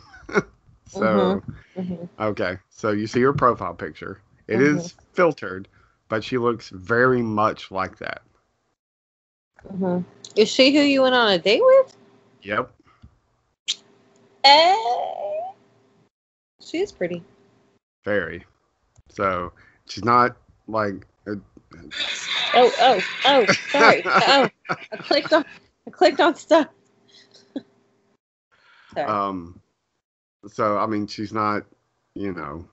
[0.86, 1.42] so,
[1.76, 2.08] Mhm.
[2.20, 2.58] okay.
[2.70, 4.20] So you see her profile picture.
[4.48, 5.68] It is filtered,
[6.08, 8.22] but she looks very much like that.
[9.72, 10.04] Mhm.
[10.36, 11.96] Is she who you went on a date with?
[12.42, 12.70] Yep.
[14.44, 14.76] Eh.
[16.60, 17.22] She is pretty.
[18.04, 18.44] Very.
[19.08, 19.52] So
[19.86, 20.36] she's not
[20.68, 21.34] like uh,
[22.54, 24.02] Oh, oh, oh, sorry.
[24.06, 25.44] oh, I clicked on,
[25.86, 26.68] I clicked on stuff.
[28.94, 29.06] sorry.
[29.06, 29.60] um
[30.46, 31.64] so I mean she's not,
[32.14, 32.66] you know,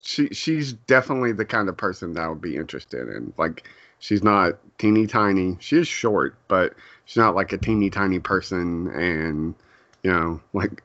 [0.00, 3.32] she she's definitely the kind of person that I would be interested in.
[3.38, 5.56] Like she's not teeny tiny.
[5.60, 6.74] She is short, but
[7.06, 9.54] she's not like a teeny tiny person and
[10.02, 10.82] you know, like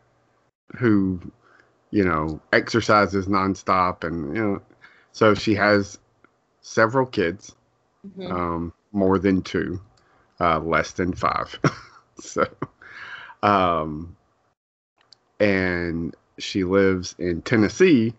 [0.77, 1.19] who,
[1.91, 4.61] you know, exercises nonstop and you know
[5.11, 5.99] so she has
[6.61, 7.55] several kids,
[8.17, 8.31] Mhm.
[8.31, 9.79] um, more than two,
[10.39, 11.57] uh, less than five.
[12.19, 12.45] so,
[13.43, 14.15] um,
[15.39, 18.13] and she lives in Tennessee.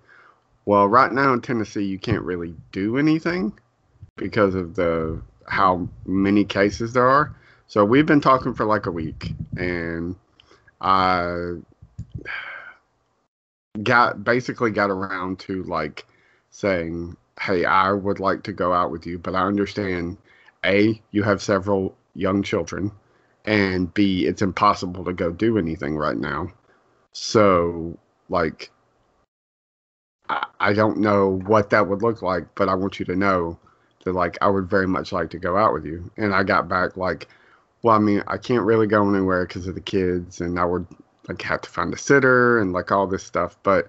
[0.66, 3.52] Well, right now in Tennessee, you can't really do anything
[4.16, 7.34] because of the how many cases there are.
[7.66, 10.16] So we've been talking for like a week, and
[10.80, 11.54] I
[13.82, 16.06] got basically got around to like
[16.50, 20.18] saying, "Hey, I would like to go out with you, but I understand
[20.64, 22.92] a you have several young children,
[23.44, 26.52] and b it's impossible to go do anything right now.
[27.12, 28.70] So, like,
[30.28, 33.58] I, I don't know what that would look like, but I want you to know
[34.04, 36.68] that like I would very much like to go out with you." And I got
[36.68, 37.28] back like,
[37.82, 40.86] "Well, I mean, I can't really go anywhere because of the kids, and I would
[41.30, 43.84] like have to find a sitter and like all this stuff, but."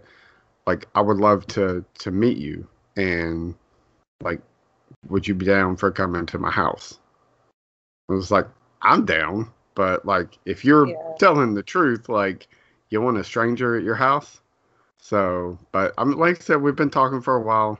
[0.65, 3.55] like I would love to to meet you and
[4.23, 4.41] like
[5.09, 6.99] would you be down for coming to my house?
[8.09, 8.47] I was like,
[8.81, 11.13] I'm down, but like if you're Yeah.
[11.19, 12.47] telling the truth, like
[12.89, 14.41] you want a stranger at your house.
[14.99, 17.79] So, but I'm like I said, we've been talking for a while.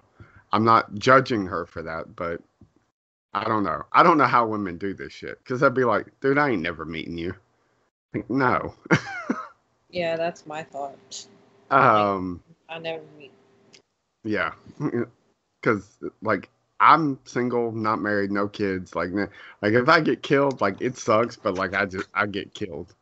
[0.54, 2.42] I'm not judging her for that, but
[3.34, 3.84] I don't know.
[3.94, 6.62] I don't know how women do this shit because I'd be like, dude, I ain't
[6.64, 7.36] never meeting you.
[8.14, 8.76] Like, no.
[9.92, 11.26] yeah, that's my thought.
[11.70, 12.42] um.
[12.70, 13.34] I never meet.
[14.24, 14.54] Yeah,
[15.62, 16.50] because like
[16.80, 18.96] I'm single, not married, no kids.
[18.96, 19.12] Like,
[19.62, 22.94] like if I get killed, like it sucks, but like I just I get killed.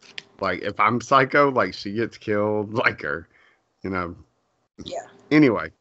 [0.42, 3.28] Like if I'm psycho, like she gets killed, like her,
[3.84, 4.16] you know.
[4.86, 5.06] Yeah.
[5.32, 5.72] Anyway,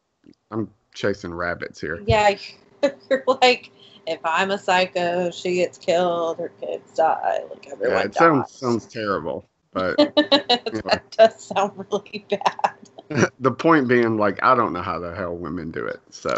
[0.51, 2.03] I'm chasing rabbits here.
[2.05, 2.37] Yeah,
[3.09, 3.71] you're like,
[4.07, 8.15] if I'm a psycho, she gets killed, her kids die, like everyone Yeah, it dies.
[8.15, 13.29] sounds sounds terrible, but that does sound really bad.
[13.39, 15.99] the point being, like, I don't know how the hell women do it.
[16.09, 16.37] So,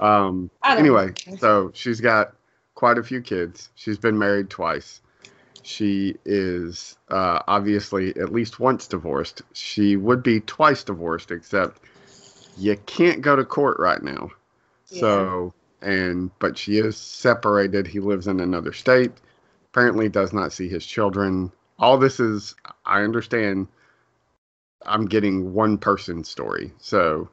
[0.00, 1.36] um, anyway, know.
[1.36, 2.34] so she's got
[2.74, 3.70] quite a few kids.
[3.74, 5.00] She's been married twice.
[5.62, 9.42] She is uh, obviously at least once divorced.
[9.52, 11.80] She would be twice divorced, except
[12.56, 14.30] you can't go to court right now.
[14.86, 17.86] So, and but she is separated.
[17.86, 19.12] He lives in another state.
[19.70, 21.52] Apparently, does not see his children.
[21.78, 23.68] All this is, I understand.
[24.86, 26.72] I'm getting one person story.
[26.78, 27.28] So,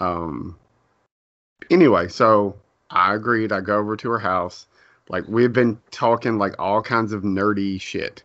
[0.00, 0.58] um,
[1.70, 2.56] anyway, so
[2.90, 3.52] I agreed.
[3.52, 4.66] I go over to her house.
[5.08, 8.22] Like we've been talking like all kinds of nerdy shit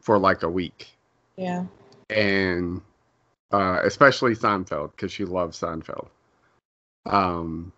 [0.00, 0.88] for like a week,
[1.36, 1.66] Yeah.
[2.10, 2.80] and
[3.52, 6.08] uh, especially Seinfeld because she loves Seinfeld.
[7.06, 7.72] Um,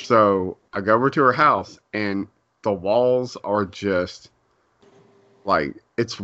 [0.00, 2.28] So I go over to her house, and
[2.62, 4.30] the walls are just
[5.44, 6.20] like it's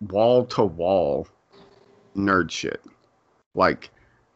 [0.00, 1.28] wall to wall
[2.16, 2.82] nerd shit.
[3.54, 3.90] Like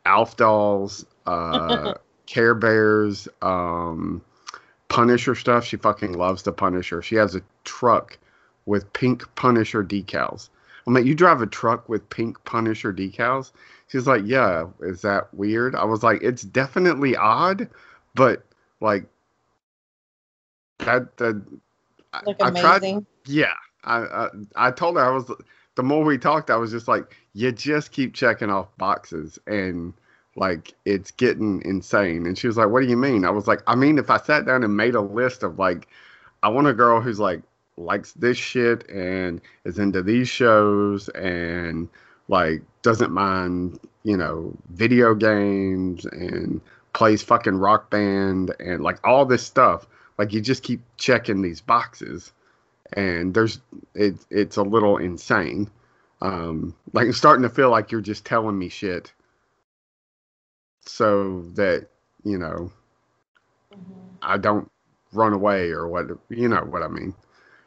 [0.04, 1.94] Alf dolls, uh,
[2.26, 4.22] Care Bears, um,
[4.88, 5.64] Punisher stuff.
[5.64, 7.02] She fucking loves the Punisher.
[7.02, 8.18] She has a truck
[8.66, 10.50] with pink Punisher decals.
[10.86, 13.52] I'm like, you drive a truck with pink Punisher decals?
[13.88, 14.66] She's like, yeah.
[14.80, 15.74] Is that weird?
[15.74, 17.68] I was like, it's definitely odd,
[18.14, 18.44] but
[18.80, 19.04] like
[20.78, 21.42] that that
[22.24, 22.60] Like I amazing.
[22.62, 23.54] tried- yeah.
[23.84, 25.30] I, I I told her I was
[25.78, 29.94] the more we talked, I was just like, you just keep checking off boxes and
[30.34, 32.26] like it's getting insane.
[32.26, 33.24] And she was like, What do you mean?
[33.24, 35.86] I was like, I mean, if I sat down and made a list of like,
[36.42, 37.42] I want a girl who's like
[37.76, 41.88] likes this shit and is into these shows and
[42.26, 46.60] like doesn't mind, you know, video games and
[46.92, 49.86] plays fucking rock band and like all this stuff.
[50.18, 52.32] Like you just keep checking these boxes
[52.94, 53.61] and there's
[53.94, 55.70] it, it's a little insane.
[56.22, 59.12] Um, like I'm starting to feel like you're just telling me shit
[60.83, 61.88] so that
[62.24, 62.72] you know
[63.72, 64.18] Mhm.
[64.22, 64.70] I don't
[65.12, 67.14] run away or what you know what I mean.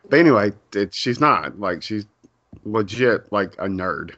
[0.09, 2.05] But anyway, it, she's not like she's
[2.63, 4.15] legit like a nerd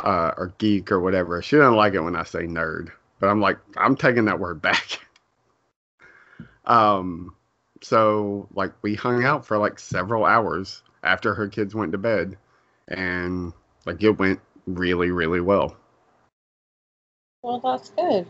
[0.00, 1.42] uh, or geek or whatever.
[1.42, 4.62] She doesn't like it when I say nerd, but I'm like I'm taking that word
[4.62, 5.00] back.
[6.66, 7.34] um,
[7.82, 12.36] so like we hung out for like several hours after her kids went to bed,
[12.88, 13.52] and
[13.86, 15.76] like it went really really well.
[17.42, 18.26] Well, that's good.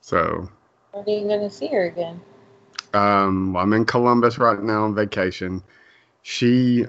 [0.00, 0.48] So
[0.92, 2.20] When are you going to see her again?
[2.92, 5.62] Um, I'm in Columbus right now on vacation.
[6.22, 6.86] She,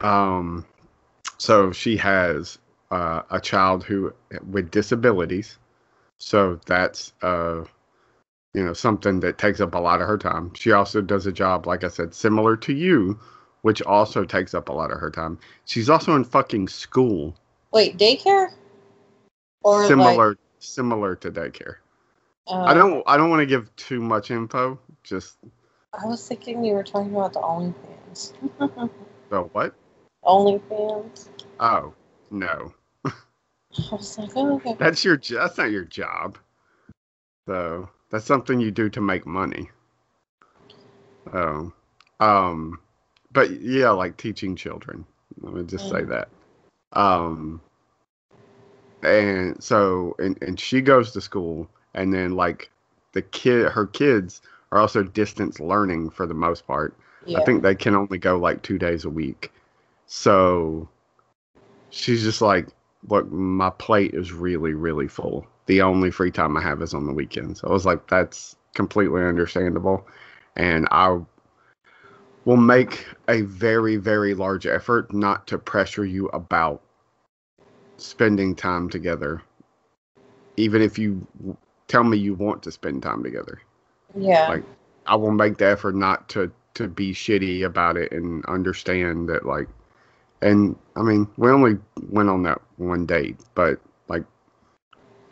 [0.00, 0.66] um,
[1.38, 2.58] so she has
[2.90, 4.12] uh, a child who
[4.50, 5.58] with disabilities.
[6.18, 7.64] So that's uh,
[8.56, 10.50] you know, something that takes up a lot of her time.
[10.54, 13.20] She also does a job, like I said, similar to you,
[13.60, 15.38] which also takes up a lot of her time.
[15.66, 17.36] She's also in fucking school,
[17.72, 18.48] Wait, daycare?
[19.62, 21.76] Or similar like, similar to daycare.
[22.48, 24.78] uh, I don't I don't want to give too much info.
[25.02, 25.36] Just
[25.92, 28.32] I was thinking you were talking about the OnlyFans.
[29.28, 29.74] the what?
[30.24, 31.28] OnlyFans.
[31.60, 31.92] Oh
[32.30, 32.72] no.
[33.04, 33.12] I
[33.92, 34.76] was like, oh, okay.
[34.78, 36.38] That's your that's not your job.
[37.46, 39.70] So that's something you do to make money.
[41.32, 41.72] Oh.
[42.20, 42.80] Um
[43.32, 45.04] but yeah, like teaching children.
[45.40, 46.08] Let me just say Mm.
[46.08, 46.28] that.
[46.92, 47.60] Um
[49.02, 52.70] and so and, and she goes to school and then like
[53.12, 54.42] the kid her kids
[54.72, 56.94] are also distance learning for the most part.
[57.26, 57.38] Yeah.
[57.38, 59.52] I think they can only go like two days a week.
[60.06, 60.88] So
[61.90, 62.68] she's just like,
[63.08, 65.46] look, my plate is really, really full.
[65.66, 67.62] The only free time I have is on the weekends.
[67.64, 70.06] I was like, that's completely understandable.
[70.56, 71.18] And I
[72.44, 76.82] will make a very, very large effort not to pressure you about
[77.96, 79.42] spending time together.
[80.56, 81.26] Even if you
[81.88, 83.60] tell me you want to spend time together.
[84.16, 84.48] yeah.
[84.48, 84.64] like,
[85.06, 89.46] I will make the effort not to to be shitty about it and understand that
[89.46, 89.66] like
[90.42, 91.78] and I mean we only
[92.10, 93.80] went on that one date but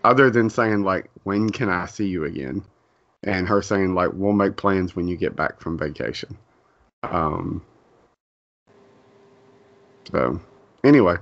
[0.05, 2.65] other than saying like when can I see you again?
[3.23, 6.37] And her saying like we'll make plans when you get back from vacation.
[7.03, 7.63] Um
[10.11, 10.41] so
[10.85, 11.17] anyway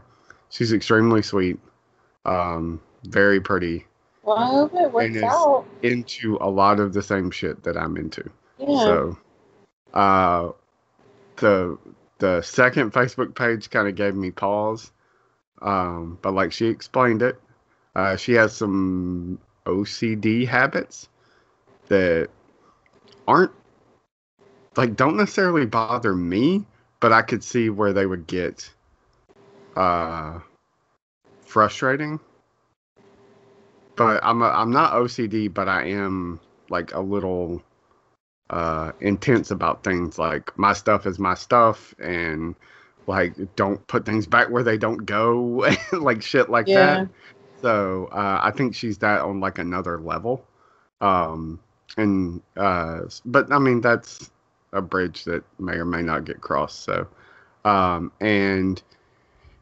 [0.51, 1.59] she's extremely sweet
[2.25, 3.87] um very pretty.
[4.23, 5.67] Well, I hope it works out.
[5.83, 8.31] into a lot of the same shit that I'm into.
[8.59, 8.79] Yeah.
[8.79, 9.19] so,
[9.93, 10.53] uh,
[11.37, 11.79] the
[12.19, 14.93] the second Facebook page kind of gave me pause,
[15.61, 17.41] um, but like she explained it,
[17.95, 21.09] uh, she has some OCD habits
[21.89, 22.29] that
[23.29, 23.53] aren't
[24.77, 26.65] like don't necessarily bother me,
[27.01, 28.71] but I could see where they would get
[29.77, 30.41] uh
[31.43, 32.21] frustrating.
[33.97, 36.41] But I'm a, I'm not OCD, but I am
[36.71, 37.63] like a little
[38.51, 42.55] uh intense about things like my stuff is my stuff and
[43.07, 46.73] like don't put things back where they don't go like shit like Yeah.
[46.73, 47.09] that
[47.63, 50.45] so uh i think she's that on like another level
[51.01, 51.61] um
[51.97, 54.31] and uh but i mean that's
[54.73, 57.07] a bridge that may or may not get crossed so
[57.65, 58.83] um and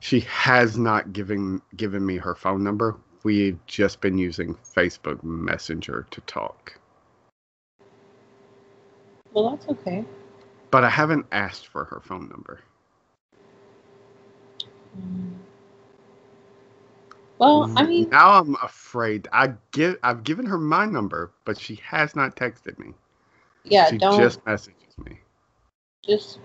[0.01, 6.07] she has not given given me her phone number we've just been using facebook messenger
[6.11, 6.75] to talk
[9.33, 10.05] Well, that's okay.
[10.71, 12.61] but I haven't asked for her phone number.
[14.99, 15.35] Mm.
[17.41, 19.27] Well, I mean, now I'm afraid.
[19.33, 22.93] I give I've given her my number, but she has not texted me.
[23.65, 25.19] Yeah, she don't just messages me.
[26.07, 26.39] just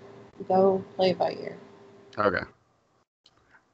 [0.48, 1.58] go play by ear.
[2.18, 2.44] Okay.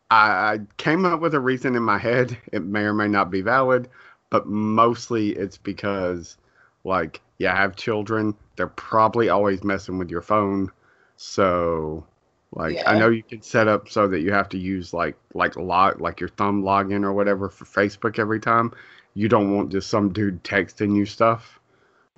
[0.10, 2.38] I, I came up with a reason in my head.
[2.52, 3.88] It may or may not be valid,
[4.32, 6.38] but mostly it's because,
[6.84, 8.36] like, I have children.
[8.56, 10.72] They're probably always messing with your phone.
[11.18, 12.06] So,
[12.54, 15.56] like, I know you can set up so that you have to use like like
[15.56, 18.74] log like your thumb login or whatever for Facebook every time.
[19.14, 21.60] You don't want just some dude texting you stuff.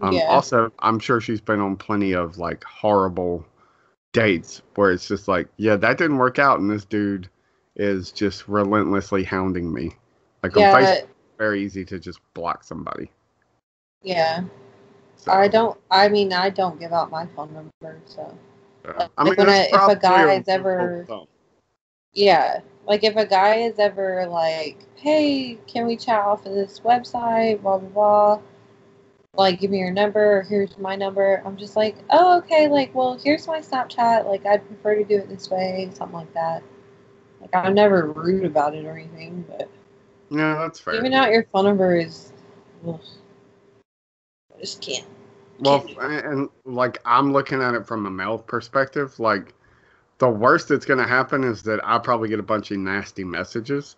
[0.02, 0.26] Um, Yeah.
[0.28, 3.46] Also, I'm sure she's been on plenty of like horrible
[4.12, 7.30] dates where it's just like, yeah, that didn't work out, and this dude
[7.76, 9.92] is just relentlessly hounding me.
[10.44, 13.12] Like on Yeah, Facebook, it's very easy to just block somebody.
[14.04, 14.44] yeah.
[15.16, 15.80] So, I don't.
[15.90, 18.38] I mean, I don't give out my phone number, so
[18.84, 21.28] when that's I- if a guy is ever- rule of thumb.
[22.14, 22.60] yeah.
[22.86, 27.62] Like if a guy is ever like, "Hey, can we chat off of this website?"
[27.62, 28.40] Blah blah blah.
[29.36, 30.38] Like, give me your number.
[30.40, 31.42] Or here's my number.
[31.44, 32.68] I'm just like, oh, okay.
[32.68, 34.26] Like, well, here's my Snapchat.
[34.26, 36.62] Like, I'd prefer to do it this way, something like that.
[37.42, 39.68] Like, I'm never rude about it or anything, but
[40.30, 40.94] yeah, that's fair.
[40.94, 42.32] giving out your phone number is,
[42.88, 43.02] ugh.
[44.56, 45.08] I just can't.
[45.64, 49.54] Well, and, like I'm looking at it from a male perspective, like
[50.18, 53.24] the worst that's going to happen is that I probably get a bunch of nasty
[53.24, 53.96] messages.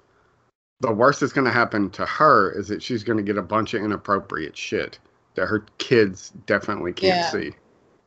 [0.81, 3.41] The worst that's going to happen to her is that she's going to get a
[3.41, 4.99] bunch of inappropriate shit
[5.35, 7.29] that her kids definitely can't Yeah.
[7.29, 7.53] see.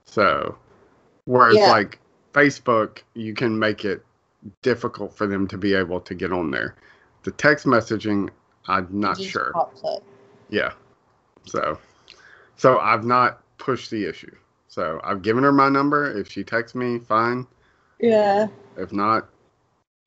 [0.04, 0.56] So,
[1.24, 1.70] whereas Yeah.
[1.70, 1.98] like
[2.32, 4.04] Facebook, you can make it
[4.62, 6.74] difficult for them to be able to get on there.
[7.24, 8.30] The text messaging,
[8.66, 9.52] I'm not sure.
[10.48, 10.72] Yeah.
[11.44, 11.78] So,
[12.56, 14.34] so I've not pushed the issue.
[14.68, 16.18] So I've given her my number.
[16.18, 17.46] If she texts me, fine.
[18.00, 18.48] Yeah.
[18.76, 19.28] If not,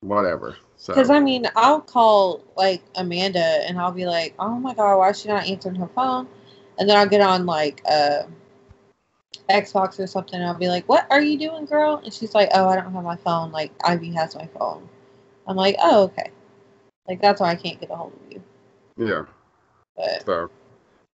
[0.01, 0.55] whatever.
[0.77, 4.97] So Because I mean, I'll call like Amanda and I'll be like, "Oh my god,
[4.97, 6.27] why is she not answering her phone?"
[6.79, 8.23] And then I'll get on like uh,
[9.49, 10.35] Xbox or something.
[10.35, 12.91] And I'll be like, "What are you doing, girl?" And she's like, "Oh, I don't
[12.91, 13.51] have my phone.
[13.51, 14.87] Like Ivy has my phone."
[15.47, 16.31] I'm like, "Oh, okay."
[17.07, 18.43] Like that's why I can't get a hold of you.
[18.97, 19.25] yeah.
[19.97, 20.49] But So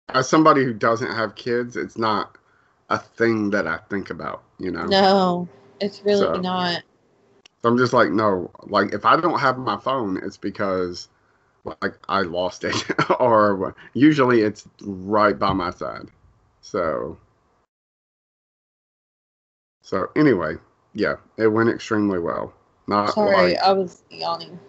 [0.10, 2.38] as somebody who doesn't have kids, it's not
[2.90, 4.44] a thing that I think about.
[4.60, 4.86] You know.
[4.86, 5.48] no,
[5.80, 6.84] it's really So- not.
[7.62, 8.52] So I'm just like, no.
[8.68, 11.10] Like if I don't have my phone, it's because
[11.82, 12.76] like I lost it,
[13.20, 16.10] or usually it's right by my side.
[16.62, 17.18] So.
[19.82, 20.56] So anyway,
[20.94, 22.54] yeah, it went extremely well.
[22.88, 24.60] Not Sorry, like I was yawning.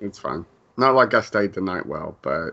[0.00, 0.44] it's fine.
[0.76, 2.50] Not like I stayed the night well, but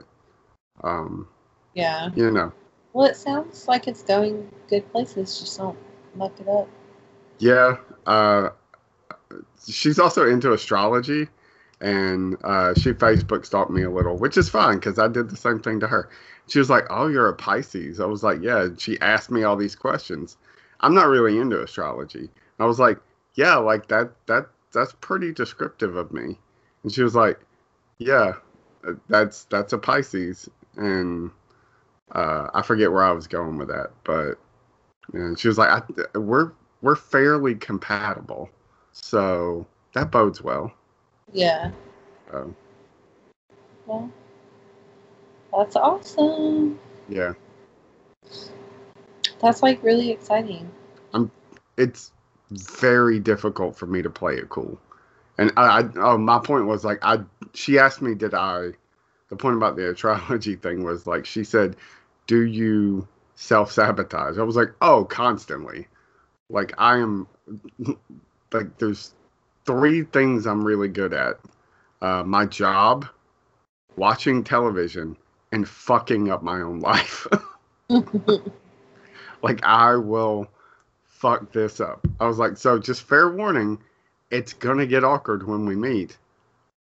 [0.84, 1.28] um,
[1.74, 2.10] Yeah.
[2.16, 2.54] you know,
[2.94, 5.40] Well, it sounds like it's going good places.
[5.40, 5.78] Just don't
[6.16, 6.68] muck it up.
[7.40, 7.78] yeah.
[8.06, 8.50] Uh,
[9.68, 11.28] she's also into astrology,
[11.82, 15.38] and uh, she Facebook stalked me a little, which is fine because I did the
[15.38, 16.10] same thing to her.
[16.48, 19.56] She was like, "Oh, you're a Pisces." I was like, "Yeah." She asked me all
[19.56, 20.38] these questions.
[20.82, 22.30] I'm not really into astrology.
[22.60, 23.00] I was like,
[23.36, 24.12] "Yeah, like that.
[24.28, 26.38] That that's pretty descriptive of me."
[26.84, 27.40] And she was like,
[28.00, 28.34] "Yeah,
[28.88, 31.32] uh, that's that's a Pisces." And
[32.14, 34.36] uh, I forget where I was going with that, but
[35.14, 38.50] and she was like, I, "We're we're fairly compatible,
[38.94, 40.74] so that bodes well."
[41.34, 41.72] Yeah.
[42.34, 42.56] Um,
[43.88, 44.12] Well,
[45.58, 46.80] that's awesome.
[47.08, 47.34] yeah,
[49.42, 50.70] That's like really exciting.
[51.14, 51.32] I'm.
[51.78, 52.12] it's
[52.52, 54.80] very difficult for me to play it cool.
[55.38, 57.20] And I, I oh, my point was like I
[57.54, 58.72] she asked me did I
[59.30, 61.78] the point about the astrology thing was like she said,
[62.32, 65.90] "Do you self-sabotage?" I was like, "Oh, constantly."
[66.50, 67.28] Like I am
[68.54, 69.14] like there's
[69.66, 71.42] three things I'm really good at.
[72.02, 73.06] Uh, my job,
[73.98, 75.18] watching television,
[75.52, 77.28] and fucking up my own life.
[79.44, 80.48] like I will
[81.04, 82.08] fuck this up.
[82.22, 83.78] I was like, so just fair warning,
[84.30, 86.18] it's gonna get awkward when we meet.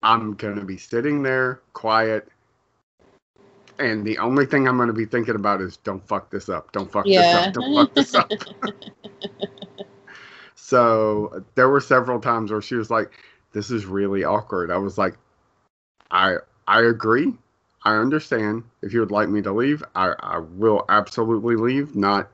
[0.02, 2.30] I'm gonna be sitting there quiet,
[3.80, 6.92] and the only thing I'm gonna be thinking about is don't fuck this up, don't
[6.92, 8.32] fuck this up, don't fuck this up.
[10.56, 13.12] so there were several times where she was like,
[13.52, 15.16] "This is really awkward." I was like,
[16.12, 17.34] "I I agree.
[17.84, 18.64] I understand.
[18.82, 21.96] If you would like me to leave, I I will absolutely leave.
[21.96, 22.30] Not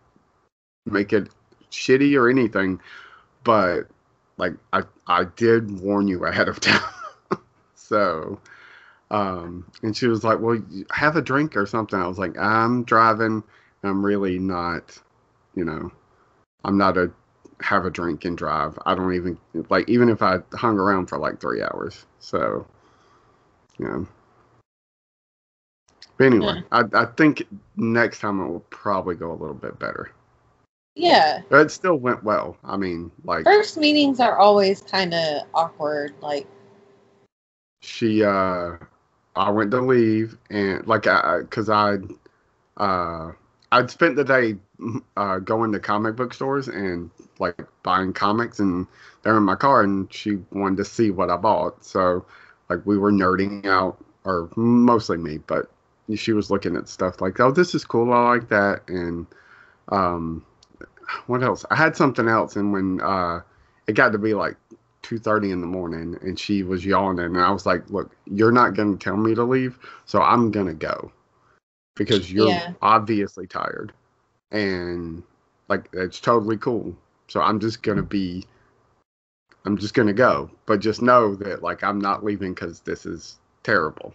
[0.85, 1.29] make it
[1.71, 2.79] shitty or anything,
[3.43, 3.83] but
[4.37, 6.81] like I I did warn you ahead of time.
[7.75, 8.39] so."
[9.11, 10.59] Um, and she was like, "Well,
[10.91, 13.43] have a drink or something." I was like, "I'm driving.
[13.83, 14.97] I'm really not,
[15.53, 15.91] you know,
[16.63, 17.11] I'm not a
[17.59, 18.79] have a drink and drive.
[18.85, 19.37] I don't even
[19.69, 22.05] like even if I hung around for like three hours.
[22.19, 22.65] So,
[23.77, 24.05] yeah.
[26.17, 27.43] But anyway, I I think
[27.75, 30.11] next time it will probably go a little bit better.
[30.95, 31.41] Yeah.
[31.49, 32.57] But it still went well.
[32.63, 36.13] I mean, like First meetings are always kind of awkward.
[36.21, 36.47] Like,
[37.81, 38.77] she uh
[39.35, 41.97] I went to leave and like I cuz I
[42.77, 43.31] uh
[43.71, 44.57] I'd spent the day
[45.17, 47.09] uh going to comic book stores and
[47.39, 48.87] like buying comics and
[49.23, 51.83] they're in my car and she wanted to see what I bought.
[51.85, 52.25] So
[52.69, 55.71] like we were nerding out or mostly me, but
[56.15, 58.13] she was looking at stuff like, "Oh, this is cool.
[58.13, 59.27] I like that." And
[59.89, 60.45] um
[61.27, 61.65] what else?
[61.71, 63.41] I had something else and when uh
[63.87, 64.57] it got to be like
[65.01, 68.51] two thirty in the morning, and she was yawning, and I was like, "Look, you're
[68.51, 71.11] not going to tell me to leave, so I'm going to go
[71.95, 72.73] because you're Yeah.
[72.81, 73.93] obviously tired,
[74.51, 75.23] and
[75.69, 76.95] like it's totally cool.
[77.27, 78.45] So I'm just going to be,
[79.65, 83.05] I'm just going to go, but just know that like I'm not leaving because this
[83.05, 84.13] is terrible."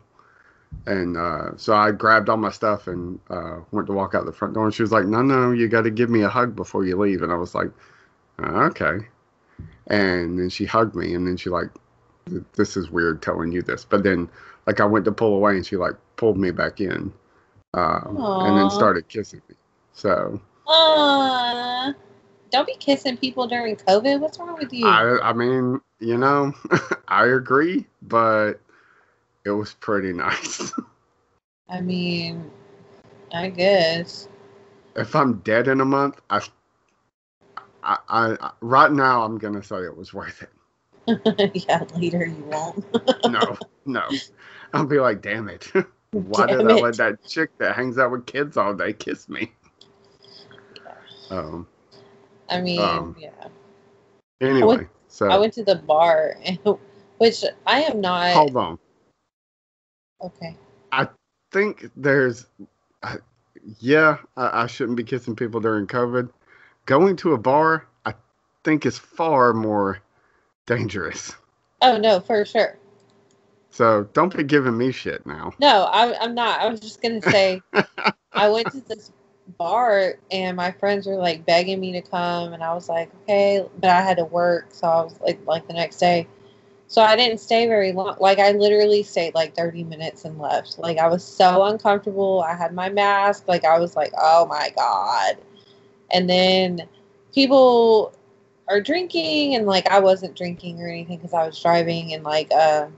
[0.86, 4.32] And uh, so I grabbed all my stuff and uh, went to walk out the
[4.32, 4.64] front door.
[4.66, 6.96] And she was like, "No, no, you got to give me a hug before you
[6.96, 7.70] leave." And I was like,
[8.38, 9.06] "Uh, "Okay."
[9.88, 11.68] And then she hugged me and then she like
[12.54, 14.28] this is weird telling you this but then
[14.66, 17.12] like i went to pull away and she like pulled me back in
[17.74, 19.54] um, and then started kissing me
[19.92, 21.92] so uh,
[22.50, 24.18] don't be kissing people during COVID.
[24.20, 24.86] What's wrong with you?
[24.86, 26.52] i i mean you know
[27.08, 28.54] i agree but
[29.44, 30.72] it was pretty nice
[31.68, 32.48] I mean,
[33.32, 34.28] I guess.
[34.96, 36.40] if i'm dead in a month i
[37.86, 40.50] I, I, I right now i'm gonna say it was worth it
[41.68, 42.84] yeah, later you won't.
[43.26, 43.56] no
[43.86, 44.02] no
[44.74, 45.70] i'll be like damn it
[46.10, 46.82] why Damn did i it.
[46.82, 49.52] let that chick that hangs out with kids all day kiss me
[51.30, 51.66] um
[52.48, 53.30] I mean, Um, yeah.
[54.40, 56.58] Anyway, so I went to the bar, and,
[57.18, 58.34] which I am not.
[58.34, 58.78] hold on.
[60.20, 60.56] Okay.
[60.92, 61.08] I
[61.52, 62.46] think there's,
[63.02, 63.16] uh,
[63.80, 66.30] yeah, I, I shouldn't be kissing people during COVID.
[66.86, 68.14] Going to a bar, I
[68.62, 70.00] think, is far more
[70.66, 71.34] dangerous.
[71.82, 72.78] Oh no, for sure.
[73.70, 75.52] So don't be giving me shit now.
[75.58, 76.60] No, I, I'm not.
[76.60, 77.60] I was just gonna say,
[78.32, 79.10] I went to this
[79.58, 83.66] bar, and my friends were like begging me to come, and I was like, okay,
[83.80, 86.28] but I had to work, so I was like, like the next day.
[86.88, 88.16] So I didn't stay very long.
[88.20, 90.78] Like I literally stayed like 30 minutes and left.
[90.78, 92.44] Like I was so uncomfortable.
[92.46, 93.48] I had my mask.
[93.48, 95.36] Like I was like, oh my god.
[96.12, 96.82] And then
[97.34, 98.14] people
[98.68, 102.50] are drinking, and like I wasn't drinking or anything because I was driving, and like
[102.52, 102.88] uh,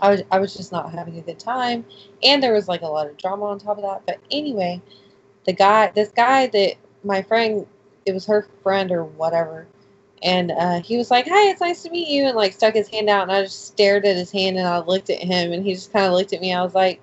[0.00, 1.84] I was I was just not having a good time,
[2.22, 4.02] and there was like a lot of drama on top of that.
[4.06, 4.82] But anyway,
[5.44, 7.66] the guy, this guy that my friend,
[8.06, 9.66] it was her friend or whatever,
[10.22, 12.88] and uh, he was like, "Hi, it's nice to meet you," and like stuck his
[12.88, 15.64] hand out, and I just stared at his hand, and I looked at him, and
[15.64, 16.52] he just kind of looked at me.
[16.52, 17.00] I was like,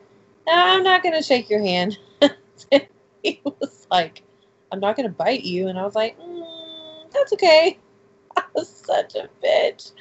[0.47, 1.97] "No, I'm not gonna shake your hand."
[3.23, 4.23] he was like,
[4.71, 7.79] "I'm not gonna bite you," and I was like, mm, "That's okay."
[8.37, 9.91] I was such a bitch.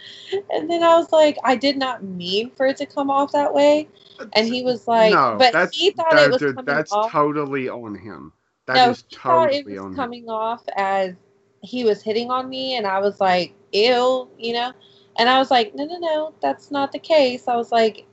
[0.53, 3.53] And then I was like, I did not mean for it to come off that
[3.53, 3.89] way.
[4.35, 7.11] And he was like, no, but that's, he thought that- it was coming that's off.
[7.11, 8.33] totally on him.
[8.67, 9.97] That no, is totally on him.
[9.97, 11.15] coming off as
[11.63, 14.73] he was hitting on me, and I was like, ew, you know.
[15.19, 17.49] And I was like, no, no, no, that's not the case.
[17.49, 18.07] I was like,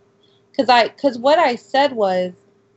[0.51, 2.33] because I, because what I said was,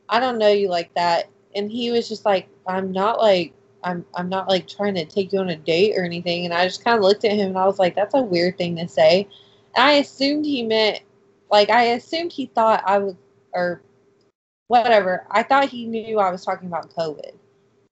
[0.09, 3.53] I don't know you like that, and he was just like, I'm not like,
[3.83, 6.45] I'm, I'm not like trying to take you on a date or anything.
[6.45, 8.57] And I just kind of looked at him, and I was like, that's a weird
[8.57, 9.27] thing to say.
[9.75, 11.01] And I assumed he meant,
[11.49, 13.15] like, I assumed he thought I was,
[13.53, 13.81] or
[14.67, 15.25] whatever.
[15.29, 17.33] I thought he knew I was talking about COVID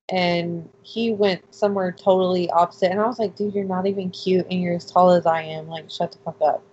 [0.09, 2.91] and he went somewhere totally opposite.
[2.91, 5.41] And I was like, dude, you're not even cute and you're as tall as I
[5.43, 5.67] am.
[5.67, 6.63] Like, shut the fuck up.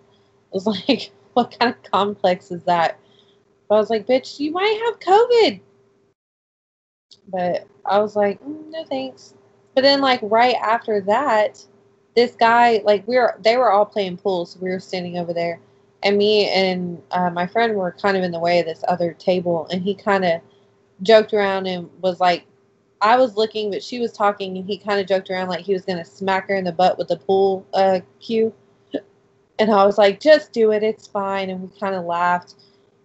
[0.53, 2.99] I was like, what kind of complex is that?
[3.69, 5.61] But I was like, bitch, you might have COVID.
[7.29, 9.35] But I was like, mm, no thanks.
[9.75, 11.65] But then, like, right after that,
[12.15, 14.47] this guy, like, we were, they were all playing pool.
[14.47, 15.61] So we were standing over there.
[16.03, 19.13] And me and uh, my friend were kind of in the way of this other
[19.15, 19.67] table.
[19.71, 20.41] And he kind of
[21.03, 22.45] joked around and was like,
[23.01, 25.75] I was looking, but she was talking, and he kind of joked around like he
[25.75, 28.53] was to smack her in the butt with the pool uh, cue.
[29.59, 30.83] And I was like, just do it.
[30.83, 31.49] It's fine.
[31.49, 32.57] And we kind of laughed.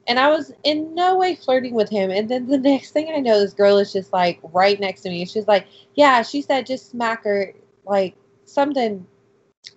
[0.07, 2.09] And I was in no way flirting with him.
[2.11, 5.09] And then the next thing I know, this girl is just like right next to
[5.09, 5.25] me.
[5.25, 7.53] She's like, yeah, she said just smack her,
[7.85, 9.05] like something,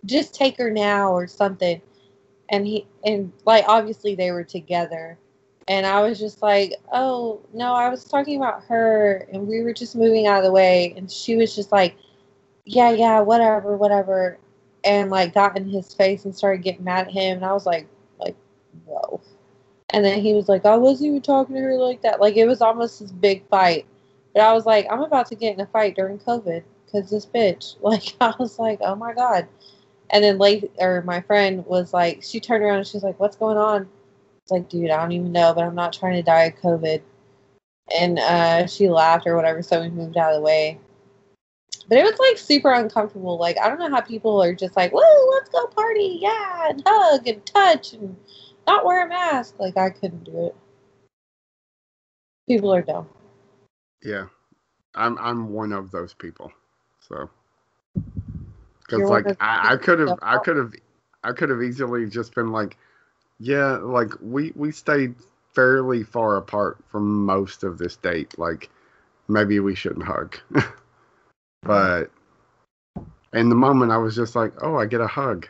[0.05, 1.81] just take her now or something.
[2.49, 5.19] And he, and like obviously they were together.
[5.67, 9.27] And I was just like, oh, no, I was talking about her.
[9.33, 10.93] And we were just moving out of the way.
[10.97, 11.97] And she was just like,
[12.67, 14.39] yeah, yeah, whatever, whatever.
[14.85, 17.37] And like got in his face and started getting mad at him.
[17.37, 17.87] And I was like,
[18.19, 18.37] like,
[18.85, 19.23] whoa.
[19.91, 22.21] And then he was like, I wasn't even talking to her like that.
[22.21, 23.87] Like it was almost this big fight.
[24.33, 27.27] But I was like, I'm about to get in a fight during COVID because this
[27.27, 27.77] bitch.
[27.83, 29.47] Like I was like, oh my god.
[30.11, 33.37] And then late, or my friend was like, she turned around and she's like, what's
[33.37, 33.89] going on?
[34.43, 37.01] It's like, dude, I don't even know, but I'm not trying to die of COVID.
[37.99, 40.79] And uh, she laughed or whatever, so we moved out of the way.
[41.89, 43.39] But it was like super uncomfortable.
[43.39, 46.83] Like I don't know how people are just like, "Whoa, let's go party, yeah, and
[46.87, 48.17] hug and touch and
[48.67, 50.57] not wear a mask." Like I couldn't do it.
[52.49, 53.09] People are dumb.
[54.03, 54.27] Yeah,
[54.95, 56.53] I'm I'm one of those people.
[57.01, 57.31] So
[58.87, 60.19] because like I, I could have.
[60.23, 60.73] I could have
[61.25, 62.77] I could have easily just been like,
[63.41, 65.15] yeah, like we we stayed
[65.55, 68.39] fairly far apart from most of this date.
[68.39, 68.71] Like
[69.29, 70.37] maybe we shouldn't hug.
[71.63, 72.11] but
[73.33, 75.49] in the moment I was just like, oh, I get a hug.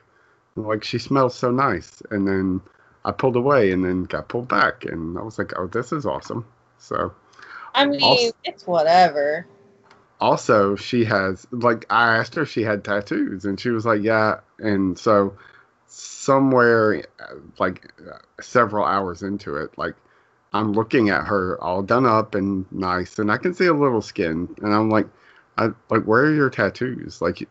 [0.55, 2.01] Like she smells so nice.
[2.11, 2.61] And then
[3.05, 6.07] I pulled away and then got pulled back and I was like, oh, this is
[6.07, 6.47] awesome.
[6.79, 7.13] So
[7.75, 9.47] I mean, Also- it's whatever.
[10.21, 14.01] also she has like i asked her if she had tattoos and she was like
[14.01, 15.37] yeah and so
[15.89, 17.05] somewhere
[17.59, 17.93] like
[18.41, 19.95] several hours into it like
[20.53, 24.01] i'm looking at her all done up and nice and i can see a little
[24.01, 25.07] skin and i'm like
[25.59, 27.47] i like where are your tattoos like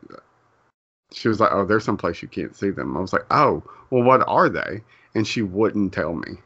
[1.12, 4.04] she was like oh there's someplace you can't see them i was like oh well
[4.04, 4.82] what are they
[5.16, 6.38] and she wouldn't tell me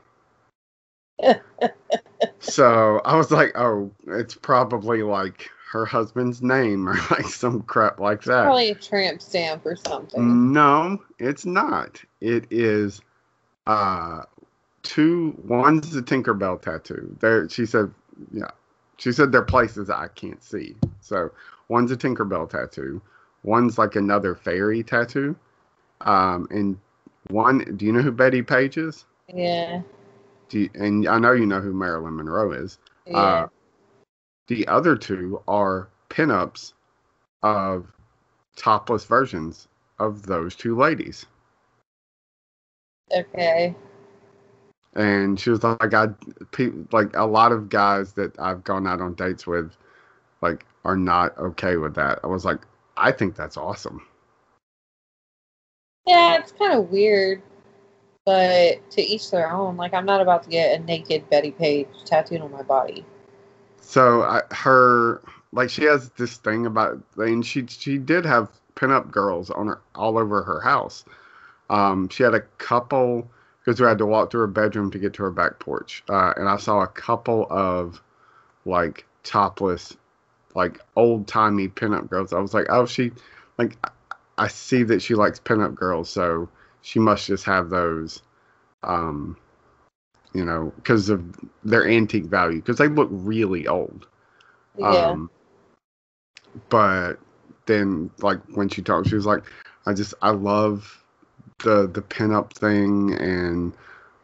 [2.39, 7.99] so I was like, oh, it's probably like her husband's name or like some crap
[7.99, 8.43] like that.
[8.43, 10.53] Probably a tramp stamp or something.
[10.53, 12.01] No, it's not.
[12.21, 13.01] It is
[13.65, 14.23] uh
[14.83, 17.15] two one's the Tinkerbell tattoo.
[17.19, 17.91] There she said
[18.31, 18.51] yeah.
[18.97, 20.75] She said they're places I can't see.
[21.01, 21.31] So
[21.67, 23.01] one's a Tinkerbell tattoo.
[23.43, 25.35] One's like another fairy tattoo.
[26.01, 26.79] Um and
[27.29, 29.05] one do you know who Bettie Page is?
[29.33, 29.81] Yeah.
[30.49, 32.79] Do you, and I know you know who Marilyn Monroe is.
[33.05, 33.17] Yeah.
[33.17, 33.47] Uh,
[34.47, 36.73] the other two are pinups
[37.43, 37.91] of
[38.55, 39.67] topless versions
[39.99, 41.25] of those two ladies.
[43.11, 43.75] okay.
[44.95, 46.07] And she was like, I,
[46.51, 49.71] pe- like a lot of guys that I've gone out on dates with,
[50.41, 52.19] like, are not okay with that.
[52.23, 52.61] I was like,
[52.95, 54.01] I think that's awesome.
[56.07, 57.41] Yeah, it's kind of weird,
[58.25, 59.75] but to each their own.
[59.75, 63.05] Like, I'm not about to get a naked Bettie Page tattooed on my body.
[63.81, 69.11] So I, her, like, she has this thing about, and she she did have pinup
[69.11, 71.03] girls on her all over her house.
[71.69, 73.29] Um, she had a couple
[73.59, 76.33] because we had to walk through her bedroom to get to her back porch, uh,
[76.37, 78.01] and I saw a couple of
[78.65, 79.95] like topless,
[80.55, 82.31] like old timey pinup girls.
[82.31, 83.11] I was like, oh, she,
[83.57, 83.75] like,
[84.37, 86.49] I- see that she likes pinup girls, so
[86.81, 88.21] she must just have those,
[88.83, 89.37] um,
[90.33, 91.23] you know, because of
[91.63, 94.07] their antique value, because they look really old.
[94.77, 95.11] Yeah.
[95.13, 95.29] Um,
[96.69, 97.15] but
[97.65, 99.43] then, like when she talked, she was like,
[99.85, 101.03] "I just I love
[101.63, 103.73] the the pinup thing," and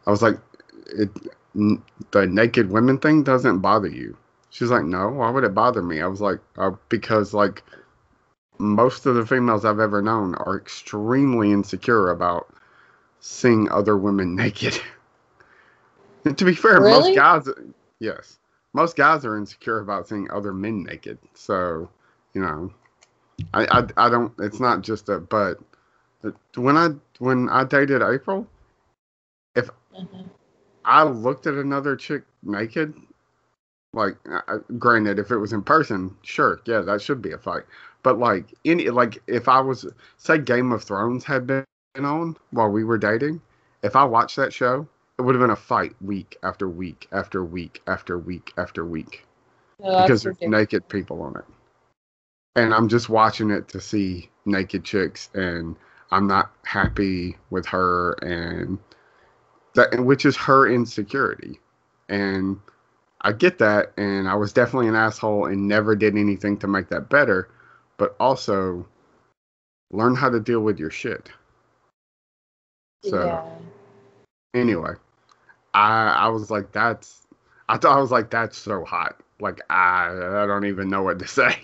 [0.06, 0.38] I was like,
[0.86, 1.10] "It
[1.56, 4.16] n- the naked women thing doesn't bother you."
[4.50, 7.62] She's like, "No, why would it bother me?" I was like, uh, "Because like
[8.58, 12.48] most of the females I've ever known are extremely insecure about
[13.20, 14.80] seeing other women naked."
[16.24, 17.12] and to be fair, Really?
[17.12, 17.48] most guys,
[17.98, 18.38] yes,
[18.72, 21.18] most guys are insecure about seeing other men naked.
[21.34, 21.88] So,
[22.34, 22.72] you know,
[23.54, 24.32] I, I, I don't.
[24.38, 25.18] It's not just a.
[25.20, 25.58] But
[26.56, 28.46] when I when I dated April,
[29.92, 30.30] Mhm.
[30.84, 32.94] I looked at another chick naked.
[33.92, 37.62] Like, uh, granted, if it was in person, sure, yeah, that should be a fight.
[38.04, 39.86] But like any like if I was
[40.18, 41.64] say Game of Thrones had been
[41.98, 43.40] on while we were dating,
[43.82, 44.86] if I watched that show,
[45.18, 49.26] it would have been a fight week after week after week after week after week
[49.80, 51.44] No, because there's naked people on it.
[52.56, 55.74] And I'm just watching it to see naked chicks, and
[56.10, 58.78] I'm not happy with her, and
[59.74, 61.58] that which is her insecurity.
[62.08, 62.60] And
[63.22, 66.90] I get that, and I was definitely an asshole and never did anything to make
[66.90, 67.48] that better.
[67.96, 68.86] But also,
[69.90, 71.30] learn how to deal with your shit.
[73.04, 74.60] So yeah.
[74.60, 74.94] anyway,
[75.74, 77.22] I I was like, that's
[77.68, 79.20] I thought I was like, that's so hot.
[79.40, 81.56] Like I I don't even know what to say.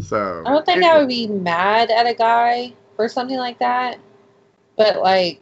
[0.00, 3.98] So I don't think I would be mad at a guy for something like that.
[4.76, 5.40] But like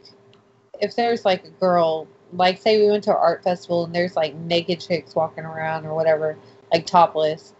[0.81, 4.15] if there's like a girl, like say we went to an art festival and there's
[4.15, 6.37] like naked chicks walking around or whatever,
[6.71, 7.53] like topless.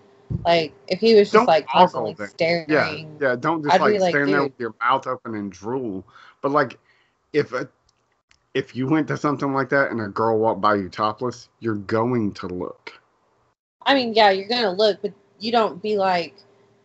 [0.46, 3.36] Like if he was just Don't like constantly staring, yeah, yeah.
[3.36, 6.04] Don't just I'd like like, stand there with your mouth open and drool.
[6.42, 6.80] But like,
[7.32, 7.70] if a,
[8.54, 11.76] if you went to something like that and a girl walked by you topless, you're
[11.76, 12.94] going to look.
[13.86, 16.36] I mean, yeah, you're gonna look, but you don't be like,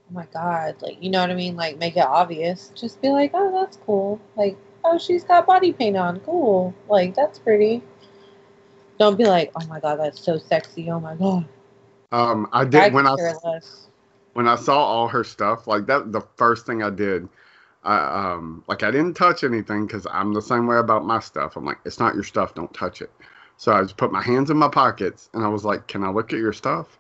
[0.09, 2.73] oh my god, like you know what I mean, like make it obvious.
[2.75, 4.21] Just be like, oh, that's cool.
[4.37, 6.21] Like, oh, she's got body paint on.
[6.21, 6.75] Cool.
[6.89, 7.83] Like that's pretty.
[8.99, 10.91] Don't be like, oh my god, that's so sexy.
[10.91, 11.47] Oh my god.
[12.13, 13.89] Um, I did I when I less.
[14.35, 17.29] when I saw all her stuff, like that, the first thing I did,
[17.85, 21.57] I um, like I didn't touch anything because I'm the same way about my stuff.
[21.57, 23.11] I'm like, it's not your stuff, don't touch it.
[23.57, 26.11] So I just put my hands in my pockets and I was like, can I
[26.11, 26.99] look at your stuff?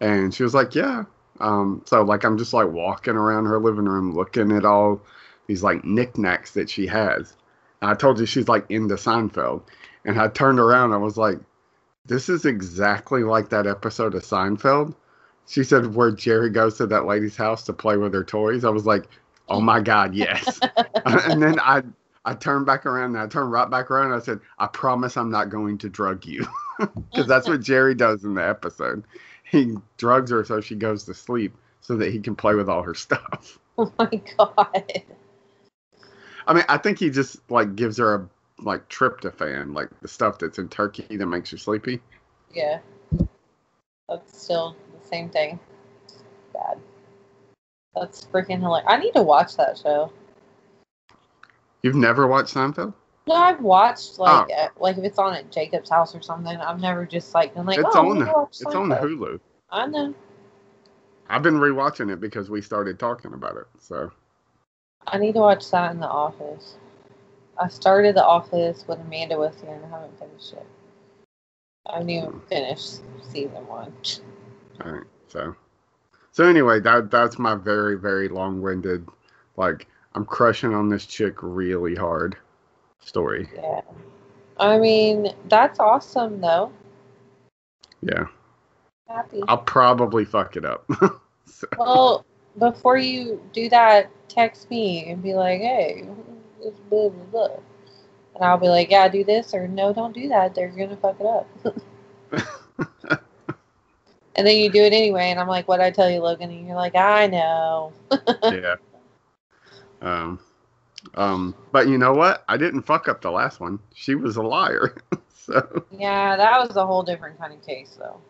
[0.00, 1.04] And she was like, yeah.
[1.40, 5.02] Um, so like I'm just like walking around her living room looking at all
[5.48, 7.36] these like knickknacks that she has.
[7.82, 9.62] And I told you she's like into Seinfeld,
[10.06, 10.94] and I turned around.
[10.94, 11.38] I was like,
[12.10, 14.96] this is exactly like that episode of Seinfeld.
[15.46, 18.64] She said where Jerry goes to that lady's house to play with her toys.
[18.64, 19.08] I was like,
[19.48, 20.58] oh my god, yes.
[21.06, 21.84] and then I
[22.24, 25.16] I turned back around and I turned right back around and I said, I promise
[25.16, 26.44] I'm not going to drug you.
[27.10, 29.04] Because that's what Jerry does in the episode.
[29.44, 32.82] He drugs her so she goes to sleep so that he can play with all
[32.82, 33.58] her stuff.
[33.76, 35.02] Oh my god.
[36.46, 38.28] I mean, I think he just like gives her a
[38.62, 42.00] like tryptophan, like the stuff that's in turkey that makes you sleepy.
[42.54, 42.78] Yeah.
[44.08, 45.58] That's still the same thing.
[46.52, 46.78] Bad.
[47.94, 48.86] That's freaking hilarious.
[48.88, 50.12] I need to watch that show.
[51.82, 52.92] You've never watched Seinfeld?
[53.26, 56.56] No, I've watched like uh, like if it's on at Jacob's house or something.
[56.56, 59.40] I've never just like been like, it's oh, on it's on Seinfeld." Hulu.
[59.70, 60.14] I know.
[61.28, 63.66] I've been rewatching it because we started talking about it.
[63.78, 64.10] So
[65.06, 66.76] I need to watch that in The Office.
[67.60, 70.66] I started The Office when Amanda was here and I haven't finished it.
[71.86, 73.92] I haven't even finished season one.
[74.82, 75.54] all right, so
[76.32, 79.06] so anyway, that that's my very very long winded,
[79.56, 82.36] like I'm crushing on this chick really hard
[83.00, 83.48] story.
[83.54, 83.82] Yeah.
[84.58, 86.72] I mean, that's awesome though.
[88.02, 88.26] Yeah,
[89.08, 89.42] Happy.
[89.48, 90.88] I'll probably fuck it up.
[91.44, 92.26] so, Well,
[92.58, 96.06] before you do that, text me and be like, hey,
[96.62, 97.56] it's blah, blah, blah.
[98.34, 100.54] And I'll be like, yeah, do this, or no, don't do that.
[100.54, 101.48] They're going to fuck it up.
[104.36, 105.30] and then you do it anyway.
[105.30, 106.50] And I'm like, what I tell you, Logan?
[106.50, 107.92] And you're like, I know.
[108.44, 108.76] yeah.
[110.00, 110.40] Um,
[111.14, 112.44] um, but you know what?
[112.48, 113.78] I didn't fuck up the last one.
[113.94, 114.96] She was a liar.
[115.34, 118.20] so Yeah, that was a whole different kind of case, though.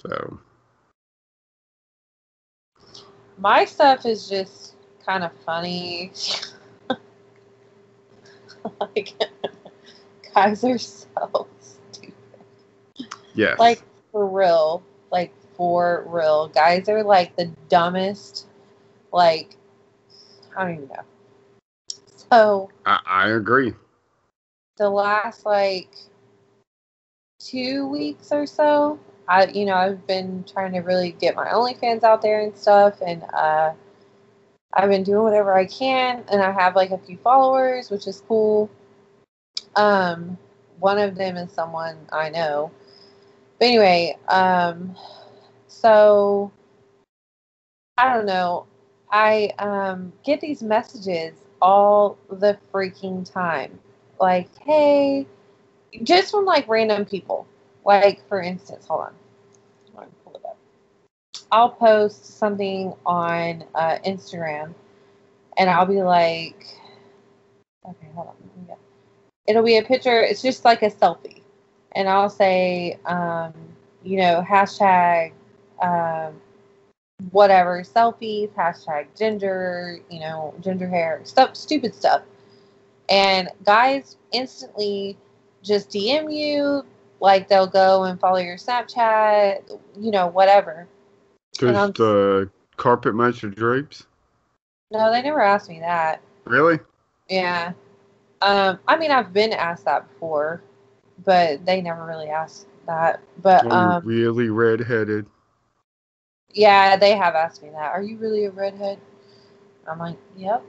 [0.00, 0.40] so
[3.38, 4.74] My stuff is just
[5.06, 6.12] kind of funny.
[8.80, 9.12] like,
[10.34, 12.14] guys are so stupid.
[13.34, 13.58] yes.
[13.58, 13.82] Like
[14.12, 18.46] for real, like for real, guys are like the dumbest.
[19.12, 19.56] Like
[20.56, 21.04] I don't even know.
[22.30, 23.74] So I, I agree.
[24.76, 25.90] the last like
[27.38, 28.98] two weeks or so,
[29.28, 33.00] I you know I've been trying to really get my OnlyFans out there and stuff,
[33.04, 33.72] and uh,
[34.74, 38.22] I've been doing whatever I can, and I have like a few followers, which is
[38.26, 38.68] cool.
[39.76, 40.36] Um,
[40.80, 42.70] one of them is someone I know.
[43.58, 44.96] But anyway, um,
[45.68, 46.50] so
[47.96, 48.66] I don't know.
[49.10, 53.78] I um, get these messages all the freaking time.
[54.20, 55.26] Like, hey,
[56.02, 57.46] just from like random people.
[57.84, 59.14] Like, for instance, hold on.
[59.96, 60.58] Let me pull it up.
[61.54, 64.74] I'll post something on uh, Instagram
[65.56, 66.66] and I'll be like,
[67.88, 68.76] okay, hold on.
[69.46, 71.42] It'll be a picture, it's just like a selfie.
[71.92, 73.54] And I'll say, um,
[74.02, 75.32] you know, hashtag
[75.80, 76.40] um,
[77.30, 82.22] whatever, selfies, hashtag ginger, you know, ginger hair, stuff, stupid stuff.
[83.08, 85.16] And guys instantly
[85.62, 86.84] just DM you,
[87.20, 90.88] like they'll go and follow your Snapchat, you know, whatever.
[91.58, 94.06] Just the carpet match your drapes.
[94.90, 96.20] No, they never asked me that.
[96.44, 96.78] Really?
[97.28, 97.72] Yeah.
[98.42, 100.62] Um, I mean, I've been asked that before,
[101.24, 103.20] but they never really asked that.
[103.42, 105.26] But um, really redheaded.
[106.52, 107.92] yeah, they have asked me that.
[107.92, 109.00] Are you really a redhead?
[109.88, 110.62] I'm like, yep.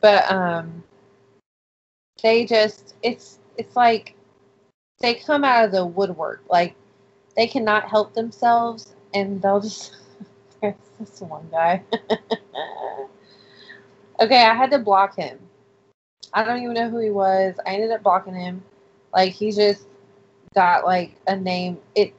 [0.00, 0.82] But um,
[2.22, 4.14] they just it's it's like
[5.00, 6.42] they come out of the woodwork.
[6.48, 6.74] Like
[7.36, 9.96] they cannot help themselves, and they'll just.
[10.60, 11.82] There's this one guy.
[14.20, 15.38] okay, I had to block him.
[16.34, 17.54] I don't even know who he was.
[17.64, 18.62] I ended up blocking him.
[19.12, 19.84] Like he just
[20.54, 21.78] got like a name.
[21.94, 22.12] It's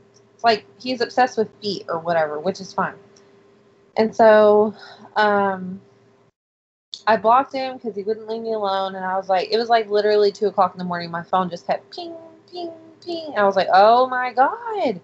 [0.44, 2.96] like he's obsessed with feet or whatever, which is fine.
[3.98, 4.74] And so,
[5.18, 5.82] um,
[7.06, 8.96] I blocked him because he wouldn't leave me alone.
[8.96, 11.12] And I was like, it was like literally two o'clock in the morning.
[11.12, 12.14] My phone just kept ping,
[12.52, 12.72] ping,
[13.04, 13.34] ping.
[13.38, 15.02] I was like, oh my god.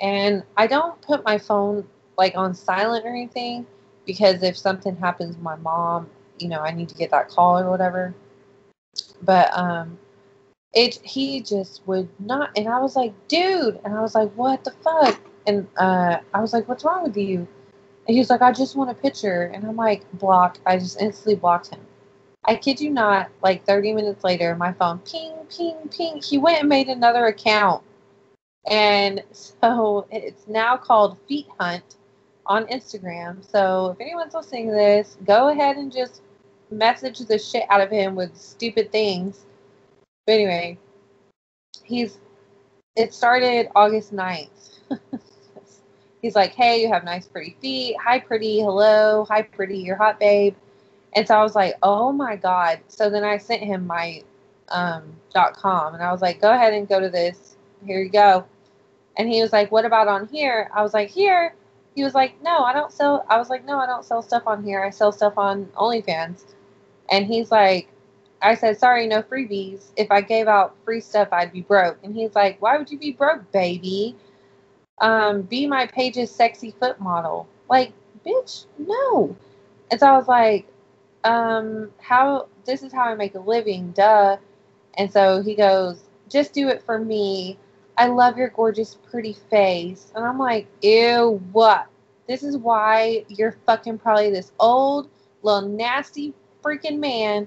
[0.00, 1.86] And I don't put my phone
[2.16, 3.66] like on silent or anything
[4.06, 7.58] because if something happens to my mom, you know, I need to get that call
[7.58, 8.14] or whatever.
[9.22, 9.98] But um
[10.72, 14.64] it he just would not and I was like, dude, and I was like, what
[14.64, 15.20] the fuck?
[15.46, 17.46] And uh I was like, what's wrong with you?
[18.06, 19.44] And he was like, I just want a picture.
[19.54, 20.58] And I'm like, block.
[20.66, 21.80] I just instantly blocked him.
[22.44, 26.20] I kid you not, like 30 minutes later, my phone ping, ping, ping.
[26.22, 27.82] He went and made another account.
[28.66, 31.96] And so it's now called Feet Hunt
[32.46, 33.44] on Instagram.
[33.48, 36.22] So if anyone's listening to this, go ahead and just
[36.70, 39.46] message the shit out of him with stupid things.
[40.26, 40.78] But anyway,
[41.84, 42.18] he's
[42.96, 44.48] it started August 9th.
[46.22, 47.96] he's like, Hey, you have nice pretty feet.
[48.02, 50.54] Hi pretty, hello, hi pretty, you're hot babe.
[51.14, 52.80] And so I was like, Oh my god.
[52.88, 54.22] So then I sent him my
[54.68, 57.49] um dot com and I was like, Go ahead and go to this.
[57.86, 58.46] Here you go.
[59.16, 60.70] And he was like, What about on here?
[60.74, 61.54] I was like, Here
[61.94, 64.44] he was like, No, I don't sell I was like, No, I don't sell stuff
[64.46, 64.82] on here.
[64.82, 66.44] I sell stuff on OnlyFans.
[67.10, 67.88] And he's like,
[68.42, 69.90] I said, Sorry, no freebies.
[69.96, 71.98] If I gave out free stuff, I'd be broke.
[72.02, 74.16] And he's like, Why would you be broke, baby?
[75.00, 77.48] Um, be my page's sexy foot model.
[77.68, 77.92] Like,
[78.26, 79.36] bitch, no.
[79.90, 80.66] And so I was like,
[81.24, 84.36] um, how this is how I make a living, duh.
[84.96, 87.58] And so he goes, Just do it for me.
[88.00, 90.10] I love your gorgeous, pretty face.
[90.16, 91.86] And I'm like, Ew, what?
[92.26, 95.10] This is why you're fucking probably this old,
[95.42, 96.32] little nasty
[96.64, 97.46] freaking man.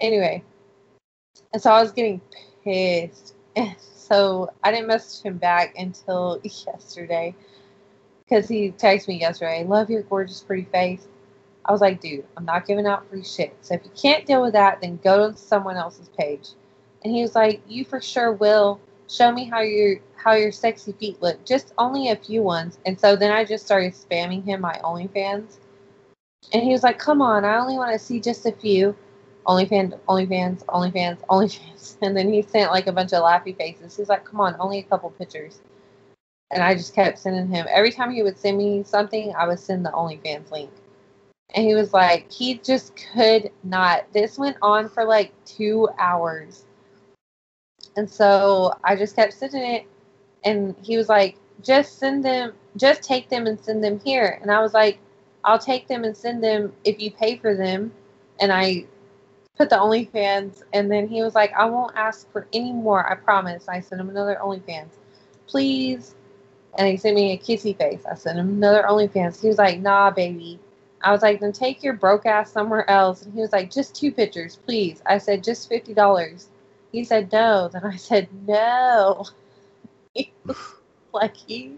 [0.00, 0.44] Anyway,
[1.52, 2.20] and so I was getting
[2.62, 3.34] pissed.
[3.56, 7.34] And so I didn't message him back until yesterday
[8.20, 11.08] because he texted me yesterday, Love your gorgeous, pretty face.
[11.64, 13.56] I was like, dude, I'm not giving out free shit.
[13.62, 16.50] So if you can't deal with that, then go to someone else's page.
[17.02, 18.80] And he was like, You for sure will.
[19.08, 21.44] Show me how your how your sexy feet look.
[21.44, 22.78] Just only a few ones.
[22.86, 25.58] And so then I just started spamming him my OnlyFans.
[26.52, 28.94] And he was like, Come on, I only want to see just a few.
[29.46, 31.96] OnlyFans, OnlyFans, OnlyFans, OnlyFans.
[32.02, 33.96] And then he sent like a bunch of laughy faces.
[33.96, 35.60] He's like, Come on, only a couple pictures.
[36.50, 37.66] And I just kept sending him.
[37.68, 40.70] Every time he would send me something, I would send the OnlyFans link
[41.54, 46.64] and he was like he just could not this went on for like two hours
[47.98, 49.84] and so i just kept sending it.
[50.44, 54.38] And he was like just send them just take them and send them here.
[54.40, 54.98] And i was like
[55.44, 57.92] i'll take them and send them if you pay for them.
[58.40, 58.86] And i
[59.56, 60.62] put the onlyfans.
[60.72, 63.10] And then he was like i won't ask for any more.
[63.10, 63.68] I promise.
[63.68, 64.92] I sent him another onlyfans.
[65.48, 66.14] Please.
[66.78, 68.06] And he sent me a kissy face.
[68.10, 69.40] I sent him another onlyfans.
[69.42, 70.60] He was like nah baby.
[71.02, 73.22] I was like, then take your broke ass somewhere else.
[73.22, 75.00] And he was like, just two pictures, please.
[75.06, 76.48] I said, just fifty dollars.
[76.92, 77.68] He said no.
[77.68, 79.26] Then I said no.
[81.12, 81.72] Like he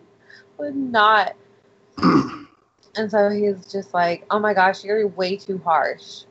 [0.59, 1.37] would not.
[1.99, 6.25] and so he was just like, oh my gosh, you're way too harsh.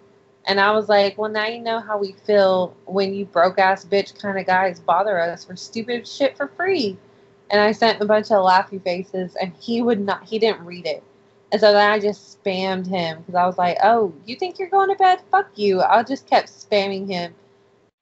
[0.45, 3.85] And I was like, well, now you know how we feel when you broke ass
[3.85, 6.97] bitch kind of guys bother us for stupid shit for free.
[7.51, 10.23] And I sent a bunch of laughy faces, and he would not.
[10.23, 11.03] He didn't read it.
[11.51, 14.69] And so then I just spammed him because I was like, oh, you think you're
[14.69, 15.19] going to bed?
[15.31, 15.81] Fuck you.
[15.81, 17.33] I just kept spamming him.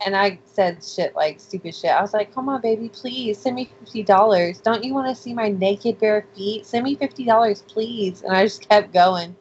[0.06, 1.92] And I said shit like stupid shit.
[1.92, 4.62] I was like, come on, baby, please send me $50.
[4.62, 6.68] Don't you want to see my naked bare feet?
[6.68, 8.22] Send me $50, please.
[8.22, 9.36] And I just kept going.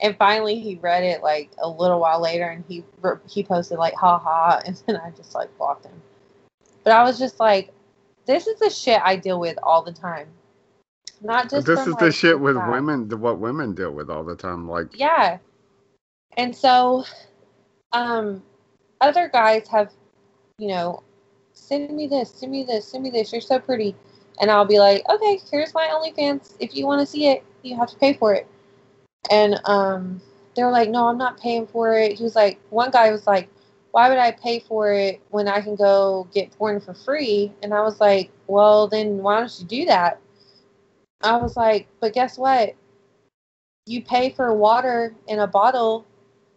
[0.00, 2.84] And finally, he read it like a little while later and he
[3.28, 4.60] he posted like, ha ha.
[4.66, 6.02] And then I just like blocked him.
[6.82, 7.72] But I was just like,
[8.26, 10.28] this is the shit I deal with all the time.
[11.20, 14.24] Not just this from, is like, the shit with women what women deal with all
[14.24, 15.38] the time like Yeah.
[16.36, 17.04] And so
[17.92, 18.42] um
[19.02, 19.92] other guys have,
[20.58, 21.02] you know,
[21.52, 23.94] send me this, send me this, send me this, you're so pretty.
[24.40, 26.54] And I'll be like, Okay, here's my OnlyFans.
[26.60, 28.46] If you want to see it, you have to pay for it.
[29.30, 30.20] And um
[30.56, 32.16] they were like, No, I'm not paying for it.
[32.16, 33.50] He was like one guy was like,
[33.90, 37.52] Why would I pay for it when I can go get porn for free?
[37.62, 40.18] And I was like, Well then why don't you do that?
[41.22, 42.74] I was like, but guess what?
[43.86, 46.04] You pay for water in a bottle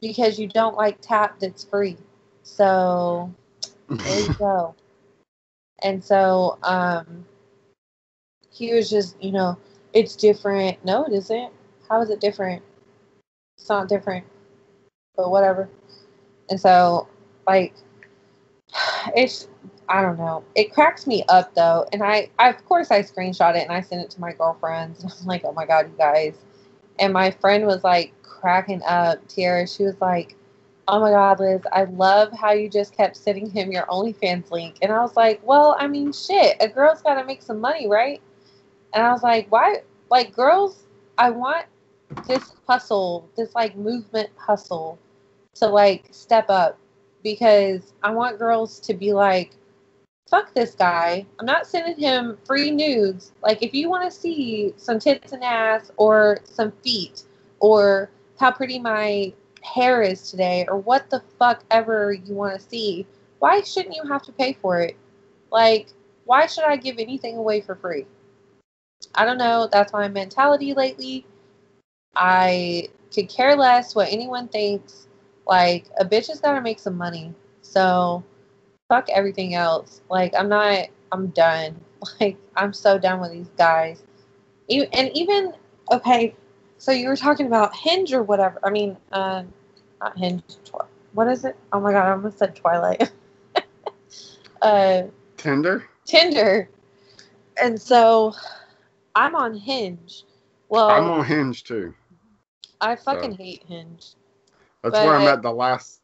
[0.01, 1.97] because you don't like tap that's free.
[2.45, 3.33] So
[3.89, 4.75] there you go.
[5.83, 7.25] And so um,
[8.49, 9.57] he was just, you know,
[9.93, 10.83] it's different.
[10.85, 11.51] No, it isn't.
[11.89, 12.63] How is it different?
[13.57, 14.25] It's not different.
[15.17, 15.69] But whatever.
[16.49, 17.07] And so,
[17.47, 17.73] like,
[19.15, 19.47] it's
[19.87, 20.43] I don't know.
[20.55, 23.81] It cracks me up though, and I, I of course I screenshot it and I
[23.81, 25.03] sent it to my girlfriends.
[25.03, 26.35] And I'm like, oh my god, you guys.
[26.99, 29.27] And my friend was like cracking up.
[29.27, 30.35] Tiara, she was like,
[30.87, 34.77] oh my god, Liz, I love how you just kept sending him your OnlyFans link.
[34.81, 37.87] And I was like, well, I mean, shit, a girl's got to make some money,
[37.87, 38.21] right?
[38.93, 39.81] And I was like, why?
[40.09, 40.85] Like, girls,
[41.17, 41.65] I want
[42.27, 44.99] this hustle, this like movement hustle
[45.55, 46.77] to like step up
[47.23, 49.55] because I want girls to be like,
[50.29, 51.25] fuck this guy.
[51.39, 53.31] I'm not sending him free nudes.
[53.41, 57.23] Like, if you want to see some tits and ass or some feet
[57.59, 59.33] or how pretty my
[59.65, 63.05] hair is today or what the fuck ever you want to see,
[63.39, 64.95] why shouldn't you have to pay for it?
[65.51, 65.89] Like,
[66.25, 68.05] why should I give anything away for free?
[69.15, 69.67] I don't know.
[69.71, 71.25] That's my mentality lately.
[72.15, 75.07] I could care less what anyone thinks.
[75.45, 77.33] Like, a bitch has got to make some money.
[77.61, 78.23] So,
[78.89, 80.01] fuck everything else.
[80.09, 81.79] Like, I'm not, I'm done.
[82.19, 84.03] Like, I'm so done with these guys.
[84.69, 85.53] And even,
[85.91, 86.35] okay,
[86.77, 88.59] so you were talking about Hinge or whatever.
[88.63, 89.43] I mean, uh,
[90.01, 90.43] not Hinge.
[91.13, 91.55] What is it?
[91.71, 93.11] Oh my god, I almost said Twilight.
[94.61, 95.03] uh,
[95.37, 95.85] Tinder.
[96.05, 96.69] Tinder.
[97.61, 98.33] And so,
[99.15, 100.23] I'm on Hinge.
[100.69, 101.93] Well, I'm on Hinge too.
[102.81, 103.37] I fucking so.
[103.37, 104.13] hate Hinge.
[104.83, 106.01] That's but, where I met the last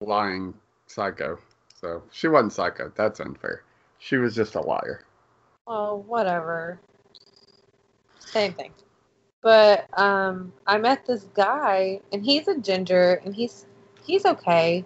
[0.00, 0.54] lying
[0.86, 1.38] psycho.
[1.80, 2.90] So she wasn't psycho.
[2.96, 3.62] That's unfair.
[3.98, 5.04] She was just a liar.
[5.66, 6.80] Oh, whatever.
[8.18, 8.72] Same thing.
[9.40, 13.66] But um, I met this guy, and he's a ginger, and he's
[14.04, 14.84] he's okay.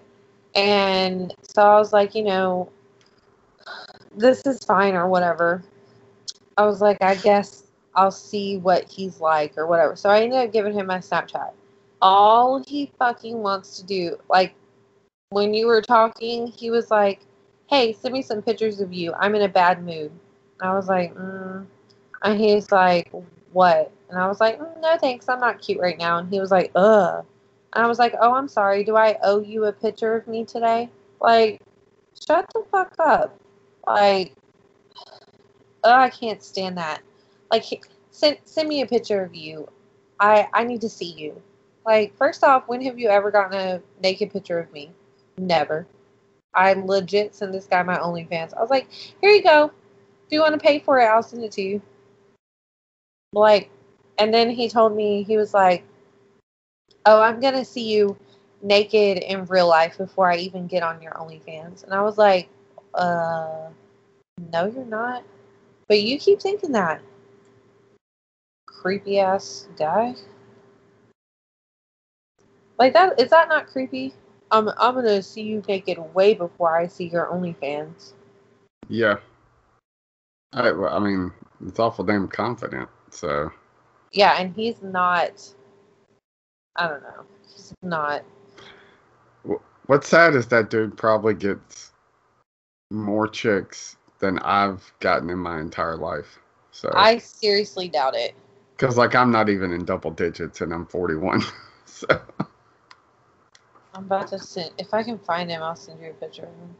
[0.55, 2.71] And so I was like, you know,
[4.15, 5.63] this is fine or whatever.
[6.59, 9.97] I was like, I guess I'll see what he's like or whatever.
[9.97, 11.53] So I ended up giving him my Snapchat.
[12.03, 14.55] All he fucking wants to do, like
[15.31, 17.21] when you were talking, he was like,
[17.69, 19.15] "Hey, send me some pictures of you.
[19.15, 20.13] I'm in a bad mood."
[20.61, 21.67] I was like, mm.
[22.23, 23.11] and he's like,
[23.53, 25.27] "What?" And I was like, mm, no, thanks.
[25.27, 26.19] I'm not cute right now.
[26.19, 27.25] And he was like, ugh.
[27.73, 28.85] And I was like, oh, I'm sorry.
[28.85, 30.91] Do I owe you a picture of me today?
[31.19, 31.63] Like,
[32.27, 33.41] shut the fuck up.
[33.87, 34.35] Like,
[35.85, 37.01] I can't stand that.
[37.51, 37.65] Like,
[38.11, 39.67] send, send me a picture of you.
[40.21, 41.41] I, I need to see you.
[41.87, 44.93] Like, first off, when have you ever gotten a naked picture of me?
[45.39, 45.87] Never.
[46.53, 48.55] I legit sent this guy my OnlyFans.
[48.55, 48.93] I was like,
[49.23, 49.73] here you go.
[50.27, 51.81] If you want to pay for it, I'll send it to you.
[53.33, 53.71] Like,
[54.19, 55.85] and then he told me, he was like,
[57.05, 58.17] Oh, I'm going to see you
[58.63, 61.85] naked in real life before I even get on your OnlyFans.
[61.85, 62.49] And I was like,
[62.95, 63.69] Uh,
[64.53, 65.25] no, you're not.
[65.89, 67.01] But you keep thinking that.
[68.67, 70.15] Creepy ass guy.
[72.79, 74.15] Like that is that not creepy?
[74.51, 78.13] I'm I'm gonna see you naked way before I see your OnlyFans.
[78.89, 79.19] Yeah.
[80.53, 81.33] I I mean,
[81.65, 82.89] it's awful damn confident.
[83.11, 83.53] So
[84.13, 85.55] yeah, and he's not.
[86.77, 87.25] I don't know.
[87.55, 88.23] He's not.
[89.87, 91.93] What's sad is that dude probably gets
[92.91, 96.39] more chicks than I've gotten in my entire life.
[96.71, 98.35] So I seriously doubt it.
[98.77, 101.43] Because like I'm not even in double digits and I'm 41.
[101.85, 102.07] so.
[103.95, 104.71] I'm about to send.
[104.79, 106.77] If I can find him, I'll send you a picture of him.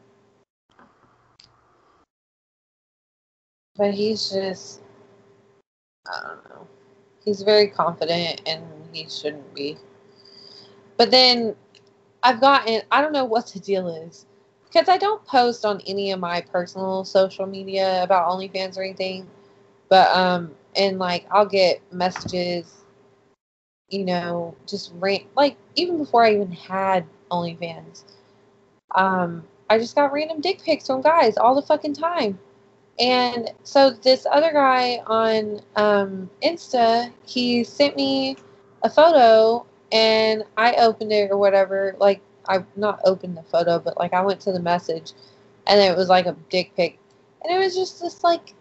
[3.77, 4.81] But he's just.
[6.07, 6.67] I don't know.
[7.25, 8.63] He's very confident and
[8.93, 9.77] he shouldn't be.
[10.97, 11.57] But then
[12.23, 14.27] I've gotten, I don't know what the deal is.
[14.65, 19.29] Because I don't post on any of my personal social media about OnlyFans or anything.
[19.89, 22.85] But, um, and like I'll get messages,
[23.89, 28.05] you know, just rant, like even before I even had OnlyFans.
[28.95, 32.39] Um, I just got random dick pics from guys all the fucking time.
[32.99, 38.37] And so this other guy on um, Insta, he sent me
[38.83, 41.97] a photo and I opened it or whatever.
[41.99, 45.13] Like I not opened the photo, but like I went to the message
[45.67, 46.99] and it was like a dick pic.
[47.43, 48.55] And it was just this like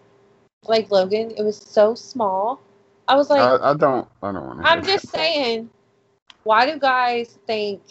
[0.68, 2.62] like Logan, it was so small.
[3.08, 5.70] I was like I, I don't I don't want to I'm just saying
[6.44, 7.82] why do guys think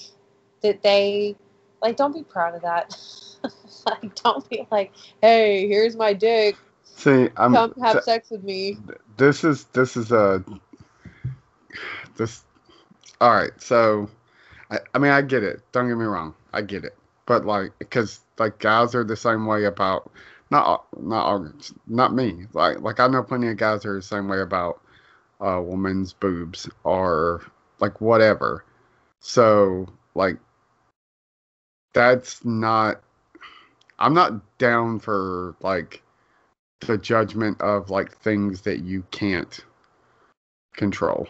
[0.63, 1.37] that they
[1.83, 2.97] like don't be proud of that.
[3.87, 6.57] like, don't be like, "Hey, here's my dick.
[6.85, 8.79] See, I'm come have sex with me."
[9.17, 10.45] This is this is a
[12.17, 12.45] this.
[13.21, 14.09] All right, so
[14.71, 15.61] I, I mean, I get it.
[15.73, 16.97] Don't get me wrong, I get it.
[17.27, 20.11] But like, because like guys are the same way about
[20.51, 22.47] not not not me.
[22.53, 24.81] Like like I know plenty of guys are the same way about
[25.41, 27.43] a woman's boobs or
[27.79, 28.65] like whatever.
[29.21, 30.39] So like
[31.93, 33.03] that's not
[34.01, 36.03] I'm not down for like
[36.81, 39.61] the judgment of like things that you can't
[40.75, 41.29] control.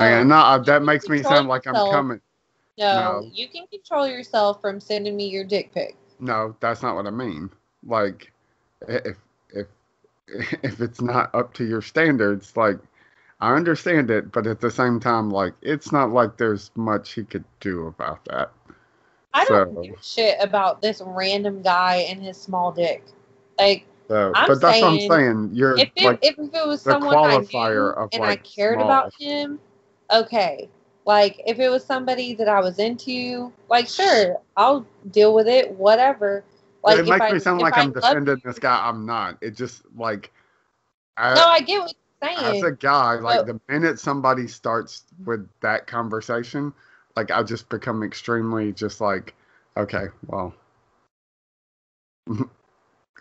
[0.00, 2.20] Oh, and not that makes me sound like I'm coming.
[2.78, 5.96] No, no, you can control yourself from sending me your dick pic.
[6.18, 7.50] No, that's not what I mean.
[7.84, 8.32] Like,
[8.88, 9.16] if
[9.50, 9.66] if
[10.62, 12.78] if it's not up to your standards, like
[13.40, 17.24] I understand it, but at the same time, like it's not like there's much he
[17.24, 18.50] could do about that.
[19.32, 23.04] I don't so, give shit about this random guy and his small dick.
[23.58, 25.50] Like, so, but that's saying, what I'm saying.
[25.52, 28.86] You're if it, like if it was someone I knew and like I cared small.
[28.86, 29.60] about him,
[30.12, 30.68] okay.
[31.04, 35.70] Like if it was somebody that I was into, like sure, I'll deal with it,
[35.70, 36.44] whatever.
[36.82, 38.86] Like it makes I, me sound like I I'm defending this guy.
[38.86, 39.38] I'm not.
[39.40, 40.32] It just like
[41.16, 42.56] I, no, I get what you're saying.
[42.56, 46.72] As a guy, like the minute somebody starts with that conversation,
[47.20, 49.34] like I just become extremely just like,
[49.76, 50.54] okay, well.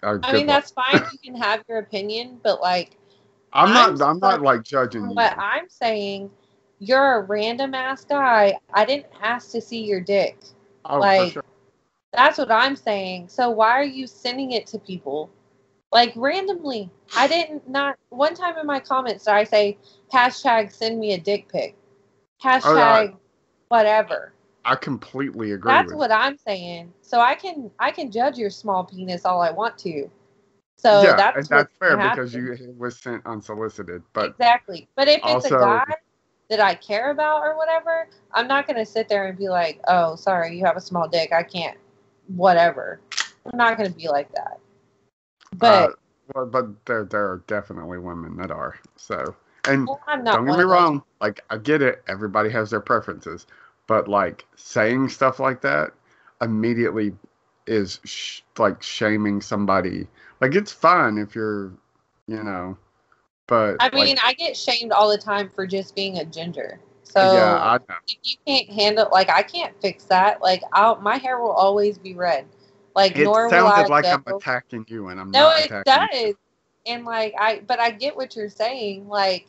[0.01, 1.03] Uh, I mean, that's fine.
[1.11, 2.95] You can have your opinion, but like,
[3.51, 4.01] I'm not.
[4.01, 5.09] I'm, I'm not like judging.
[5.09, 5.17] You.
[5.17, 6.31] I'm saying,
[6.79, 8.57] you're a random ass guy.
[8.73, 10.37] I didn't ask to see your dick.
[10.85, 11.43] Oh, like, sure.
[12.13, 13.27] that's what I'm saying.
[13.27, 15.29] So why are you sending it to people?
[15.91, 16.89] like randomly.
[17.15, 19.77] I didn't not one time in my comments did I say
[20.13, 21.75] hashtag send me a dick pic,
[22.43, 23.19] oh, hashtag oh,
[23.70, 24.34] whatever.
[24.65, 25.72] I completely agree.
[25.72, 26.93] That's what I'm saying.
[27.01, 30.09] So I can I can judge your small penis all I want to.
[30.76, 34.03] So yeah, that's that's fair because you it was sent unsolicited.
[34.13, 34.88] But exactly.
[34.95, 35.84] But if also, it's a guy
[36.49, 40.15] that I care about or whatever, I'm not gonna sit there and be like, "Oh,
[40.15, 41.32] sorry, you have a small dick.
[41.32, 41.78] I can't."
[42.36, 42.99] Whatever.
[43.45, 44.59] I'm not gonna be like that.
[45.57, 45.93] But uh,
[46.36, 48.76] well, but there there are definitely women that are.
[48.97, 49.36] So
[49.66, 53.47] and well, don't get me wrong, like I get it, everybody has their preferences,
[53.88, 55.91] but like saying stuff like that
[56.41, 57.14] immediately
[57.68, 60.07] is sh- like shaming somebody.
[60.41, 61.72] Like it's fine if you're,
[62.28, 62.78] you know,
[63.47, 66.80] but I mean, like, I get shamed all the time for just being a ginger.
[67.03, 70.41] So yeah, I if you can't handle, like, I can't fix that.
[70.41, 72.45] Like, I'll, my hair will always be red.
[72.95, 74.05] Like it nor sounded like.
[74.05, 75.39] I'm attacking you, and I'm not.
[75.39, 76.36] no, it does.
[76.89, 79.07] And like I, but I get what you're saying.
[79.07, 79.45] Like,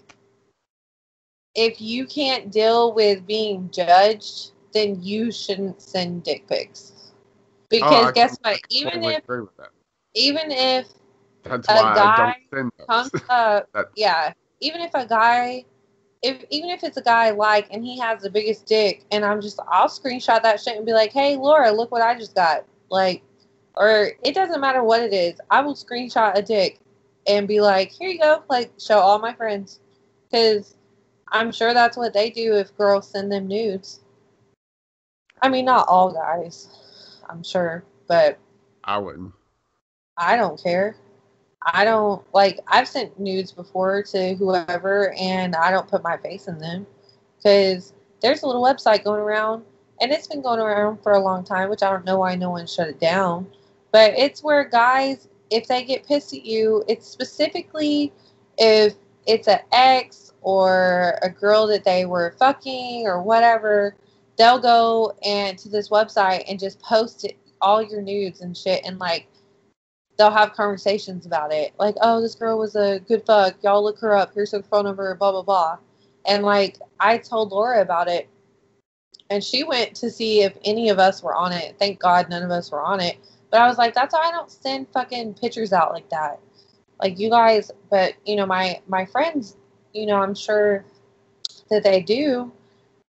[1.54, 7.12] if you can't deal with being judged, then you shouldn't send dick pics.
[7.70, 8.60] Because oh, guess what?
[8.68, 9.24] Even if
[10.14, 10.88] even if
[11.44, 12.36] That's a guy
[12.86, 15.64] comes up, yeah, even if a guy
[16.22, 19.40] if even if it's a guy like and he has the biggest dick and I'm
[19.40, 22.66] just I'll screenshot that shit and be like, "Hey, Laura, look what I just got."
[22.90, 23.22] Like
[23.76, 25.40] or it doesn't matter what it is.
[25.50, 26.80] I will screenshot a dick
[27.26, 29.80] and be like, here you go, like show all my friends.
[30.30, 30.76] Because
[31.28, 34.00] I'm sure that's what they do if girls send them nudes.
[35.42, 36.68] I mean, not all guys,
[37.28, 38.38] I'm sure, but
[38.84, 39.32] I wouldn't.
[40.16, 40.96] I don't care.
[41.72, 46.48] I don't like, I've sent nudes before to whoever and I don't put my face
[46.48, 46.86] in them
[47.36, 49.64] because there's a little website going around
[50.00, 52.50] and it's been going around for a long time, which I don't know why no
[52.50, 53.46] one shut it down
[53.92, 58.12] but it's where guys, if they get pissed at you, it's specifically
[58.58, 58.94] if
[59.26, 63.96] it's an ex or a girl that they were fucking or whatever,
[64.38, 68.80] they'll go and to this website and just post it, all your nudes and shit
[68.84, 69.26] and like
[70.20, 71.72] they'll have conversations about it.
[71.78, 73.56] Like, oh, this girl was a good fuck.
[73.62, 74.34] Y'all look her up.
[74.34, 75.78] Here's her phone number, blah, blah, blah.
[76.26, 78.28] And like, I told Laura about it.
[79.30, 81.76] And she went to see if any of us were on it.
[81.78, 83.16] Thank God none of us were on it.
[83.50, 86.40] But I was like, that's why I don't send fucking pictures out like that.
[87.00, 89.56] Like you guys, but you know, my my friends,
[89.92, 90.84] you know, I'm sure
[91.70, 92.52] that they do,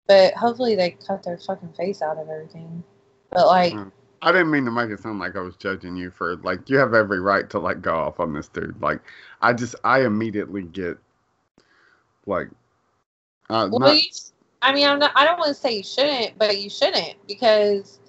[0.08, 2.84] but hopefully they cut their fucking face out of everything.
[3.32, 3.92] But like, mm.
[4.22, 6.78] I didn't mean to make it sound like I was judging you for like you
[6.78, 8.80] have every right to like go off on this dude.
[8.82, 9.02] Like,
[9.42, 10.98] I just I immediately get
[12.28, 12.50] like,
[13.50, 14.04] uh, well, not, you,
[14.62, 15.12] I mean, I'm not.
[15.16, 18.00] I don't want to say you shouldn't, but you shouldn't because,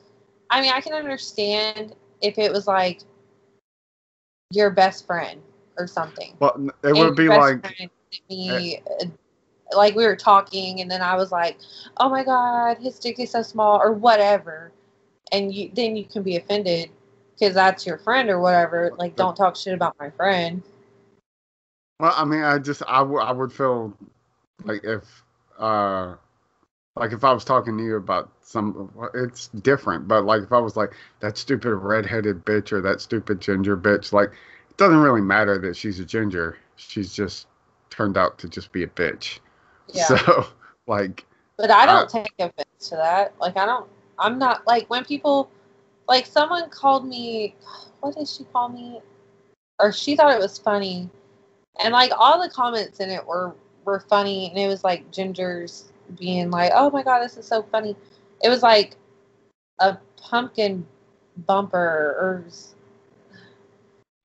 [0.51, 3.01] I mean, I can understand if it was like
[4.51, 5.43] your best friend
[5.77, 6.36] or something.
[6.39, 7.65] Well, it would be like
[8.28, 9.07] me, uh,
[9.74, 11.59] like we were talking, and then I was like,
[11.99, 14.73] "Oh my god, his dick is so small," or whatever,
[15.32, 16.90] and you then you can be offended
[17.35, 18.93] because that's your friend or whatever.
[18.99, 20.62] Like, don't talk shit about my friend.
[22.01, 23.97] Well, I mean, I just I, w- I would feel
[24.65, 25.24] like if
[25.59, 26.16] uh
[26.97, 30.06] like if I was talking to you about some, it's different.
[30.06, 34.12] But like if I was like that stupid redheaded bitch or that stupid ginger bitch,
[34.12, 34.31] like
[34.69, 36.59] it doesn't really matter that she's a ginger.
[36.77, 37.47] She's just
[37.89, 39.39] turned out to just be a bitch.
[39.89, 40.05] Yeah.
[40.05, 40.47] So
[40.86, 41.24] like.
[41.56, 43.35] But I don't take offense to that.
[43.40, 43.89] Like I don't.
[44.19, 45.51] I'm not like when people,
[46.09, 47.56] like someone called me.
[48.01, 49.01] What did she call me?
[49.78, 51.09] Or she thought it was funny,
[51.82, 53.55] and like all the comments in it were
[53.85, 57.62] were funny, and it was like gingers being like, "Oh my god, this is so
[57.62, 57.97] funny."
[58.43, 58.97] It was like
[59.79, 60.87] a pumpkin
[61.47, 62.45] bumper or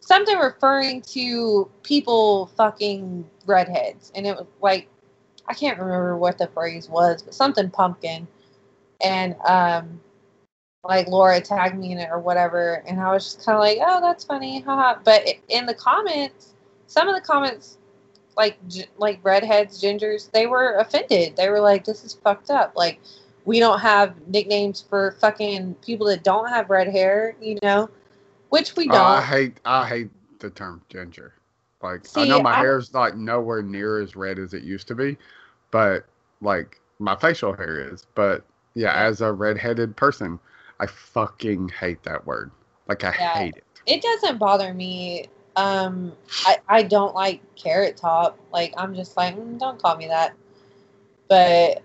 [0.02, 4.88] something referring to people fucking redheads, and it was like
[5.48, 8.28] I can't remember what the phrase was, but something pumpkin,
[9.02, 10.02] and um,
[10.84, 13.78] like Laura tagged me in it or whatever, and I was just kind of like,
[13.82, 15.00] oh, that's funny, haha.
[15.04, 16.54] But in the comments,
[16.88, 17.78] some of the comments,
[18.38, 18.58] like
[18.98, 21.36] like redheads, gingers, they were offended.
[21.36, 22.74] They were like, this is fucked up.
[22.76, 23.00] Like
[23.46, 27.90] we don't have nicknames for fucking people that don't have red hair, you know,
[28.50, 29.02] which we don't.
[29.02, 30.10] Uh, I hate I hate
[30.40, 31.34] the term ginger.
[31.82, 34.88] Like See, I know my I, hair's like nowhere near as red as it used
[34.90, 35.18] to be,
[35.72, 36.06] but
[36.42, 38.06] like my facial hair is.
[38.16, 38.46] But
[38.76, 40.40] yeah, as a redheaded person,
[40.80, 42.52] I fucking hate that word.
[42.88, 43.64] Like I yeah, hate it.
[43.86, 45.28] It doesn't bother me.
[45.58, 46.14] Um,
[46.46, 48.40] I I don't like carrot top.
[48.54, 50.36] Like I'm just like, mm, don't call me that.
[51.28, 51.82] But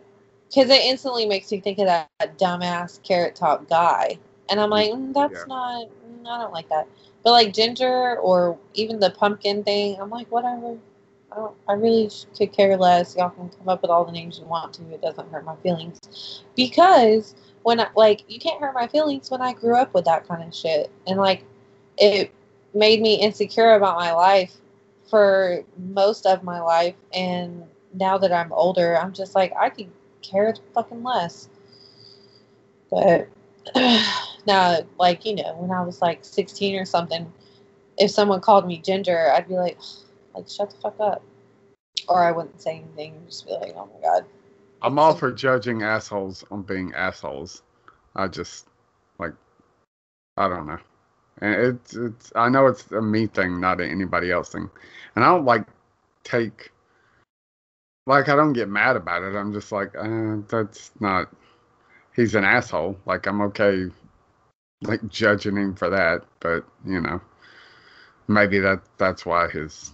[0.49, 4.19] because it instantly makes me think of that, that dumbass carrot top guy,
[4.51, 5.44] and I'm like, mm, that's yeah.
[5.49, 5.86] not.
[5.86, 6.86] Mm, I don't like that.
[7.24, 10.77] But like ginger or even the pumpkin thing, I'm like, whatever.
[11.32, 11.57] I don't.
[11.66, 13.16] I really could care less.
[13.16, 14.82] Y'all can come up with all the names you want to.
[14.93, 19.40] It doesn't hurt my feelings, because when I like you can't hurt my feelings when
[19.40, 21.44] I grew up with that kind of shit, and like
[21.97, 22.35] it
[22.74, 24.55] made me insecure about my life
[25.09, 29.90] for most of my life, and now that I'm older, I'm just like I could
[30.23, 31.49] care fucking less.
[32.90, 33.28] But
[34.47, 37.31] now, like you know, when I was like 16 or something,
[37.99, 39.78] if someone called me ginger, I'd be like,
[40.35, 41.23] like shut the fuck up,
[42.09, 44.24] or I wouldn't say anything, just be like, oh my god.
[44.81, 47.62] I'm all for judging assholes on being assholes.
[48.16, 48.66] I just
[49.19, 49.35] like
[50.36, 50.78] I don't know.
[51.40, 54.70] And it's it's I know it's a me thing, not an anybody else thing.
[55.16, 55.66] And I don't like
[56.24, 56.72] take
[58.06, 59.36] like I don't get mad about it.
[59.36, 61.28] I'm just like, uh, that's not
[62.14, 62.96] he's an asshole.
[63.06, 63.86] Like I'm okay
[64.82, 67.20] like judging him for that, but you know,
[68.28, 69.92] maybe that that's why his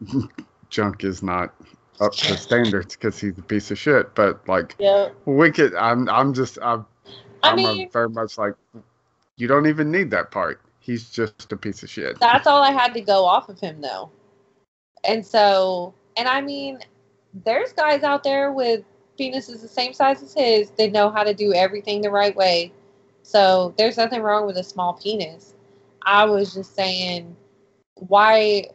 [0.70, 1.54] junk is not
[2.00, 4.14] up to standards because he's a piece of shit.
[4.14, 5.74] But like, yeah, wicked.
[5.74, 6.86] I'm I'm just I'm
[7.42, 8.54] I I'm mean, very much like
[9.36, 10.60] you don't even need that part.
[10.86, 12.20] He's just a piece of shit.
[12.20, 14.08] That's all I had to go off of him though.
[15.02, 16.78] And so, and I mean,
[17.44, 18.84] there's guys out there with
[19.18, 20.70] penises the same size as his.
[20.70, 22.72] They know how to do everything the right way.
[23.24, 25.54] So there's nothing wrong with a small penis.
[26.02, 27.34] I was just saying,
[27.96, 28.66] why,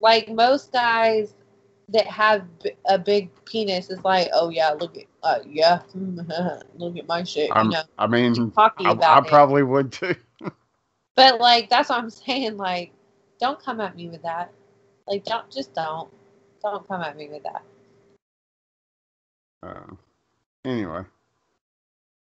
[0.00, 1.34] like most guys
[1.90, 2.42] that have
[2.88, 7.50] a big penis is like, oh yeah, look at, uh, yeah, look at my shit.
[7.62, 10.16] You know, I mean, talking I, I probably would too.
[11.18, 12.56] But like, that's what I'm saying.
[12.56, 12.92] Like,
[13.40, 14.52] don't come at me with that.
[15.08, 16.08] Like, don't just don't,
[16.62, 17.62] don't come at me with that.
[19.64, 19.94] Uh,
[20.64, 21.02] anyway,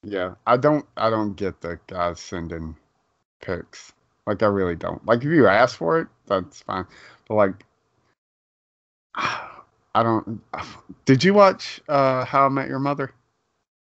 [0.03, 2.75] yeah, I don't, I don't get the guys sending
[3.41, 3.91] pics.
[4.27, 5.03] Like, I really don't.
[5.07, 6.85] Like, if you ask for it, that's fine.
[7.27, 7.65] But like,
[9.15, 10.41] I don't.
[11.05, 13.11] Did you watch uh, How I Met Your Mother?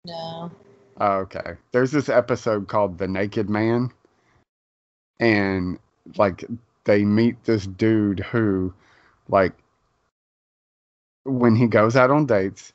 [0.05, 0.51] No.
[1.01, 1.55] Oh, okay.
[1.71, 3.93] There's this episode called The Naked Man,
[5.21, 5.79] and
[6.17, 6.45] like
[6.85, 8.73] they meet this dude who,
[9.29, 9.53] like,
[11.25, 12.73] when he goes out on dates,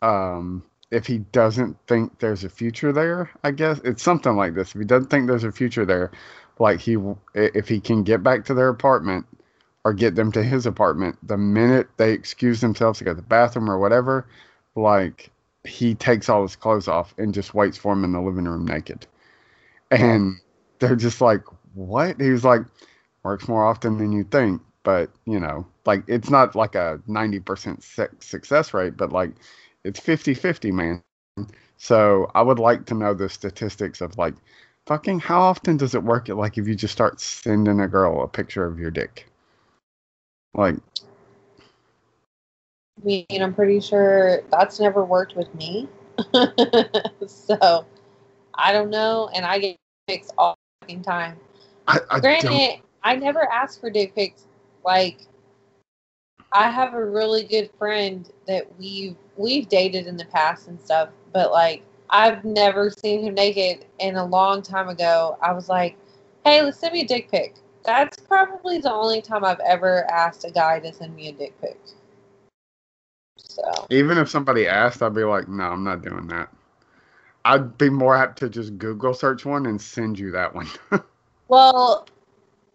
[0.00, 4.74] um, if he doesn't think there's a future there, I guess it's something like this.
[4.74, 6.10] If he doesn't think there's a future there,
[6.58, 6.96] like he,
[7.34, 9.26] if he can get back to their apartment
[9.84, 13.22] or get them to his apartment, the minute they excuse themselves to go to the
[13.22, 14.26] bathroom or whatever,
[14.76, 15.30] like
[15.64, 18.66] he takes all his clothes off and just waits for him in the living room
[18.66, 19.06] naked.
[19.90, 20.36] And
[20.78, 21.42] they're just like,
[21.74, 22.20] what?
[22.20, 22.62] He was like,
[23.22, 24.62] works more often than you think.
[24.82, 29.32] But, you know, like it's not like a 90% success rate, but like
[29.84, 31.02] it's 50 50, man.
[31.76, 34.34] So I would like to know the statistics of like,
[34.86, 36.28] fucking how often does it work?
[36.28, 39.28] Like if you just start sending a girl a picture of your dick?
[40.54, 40.76] Like,
[43.00, 45.88] I mean, I'm pretty sure that's never worked with me.
[47.26, 47.86] so,
[48.54, 49.30] I don't know.
[49.34, 49.76] And I get
[50.08, 50.56] pics all
[50.88, 51.36] fucking time.
[51.86, 52.80] I, I Granted, don't...
[53.02, 54.46] I never ask for dick pics.
[54.84, 55.26] Like,
[56.52, 61.10] I have a really good friend that we've we've dated in the past and stuff,
[61.32, 63.84] but like I've never seen him naked.
[64.00, 65.96] And a long time ago, I was like,
[66.44, 70.44] "Hey, let's send me a dick pic." That's probably the only time I've ever asked
[70.44, 71.78] a guy to send me a dick pic.
[73.36, 76.52] So even if somebody asked, I'd be like, no, I'm not doing that.
[77.48, 80.68] I'd be more apt to just Google search one and send you that one.
[81.48, 82.06] well,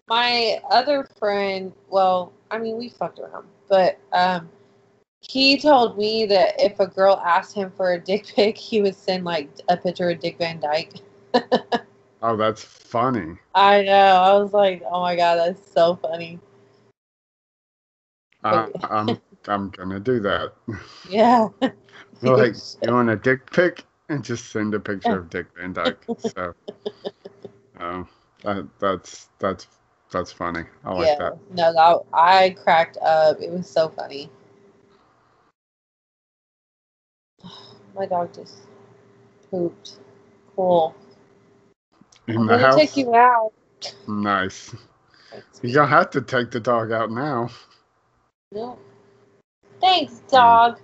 [0.08, 4.50] my other friend, well, I mean, we fucked around, but um,
[5.22, 8.96] he told me that if a girl asked him for a dick pic, he would
[8.96, 10.94] send like a picture of Dick Van Dyke.
[12.26, 13.36] Oh, that's funny.
[13.54, 13.92] I know.
[13.92, 16.40] I was like, oh my god, that's so funny.
[18.46, 20.54] I, I'm I'm gonna do that.
[21.10, 21.50] Yeah.
[22.22, 26.06] like you want a dick pic and just send a picture of Dick Van Dyke.
[26.20, 26.54] So,
[27.80, 28.08] um,
[28.44, 29.68] that, that's that's
[30.12, 30.64] that's funny.
[30.86, 31.16] I like yeah.
[31.18, 31.38] that.
[31.52, 33.42] No, that I cracked up.
[33.42, 34.30] It was so funny.
[37.96, 38.56] My dog just
[39.50, 40.00] pooped.
[40.56, 40.96] Cool.
[42.28, 42.76] In I'm the house.
[42.76, 43.52] take you out.
[44.08, 44.76] Nice.
[45.62, 47.50] You're gonna have to take the dog out now.
[48.52, 48.78] No.
[49.82, 50.80] Thanks, dog.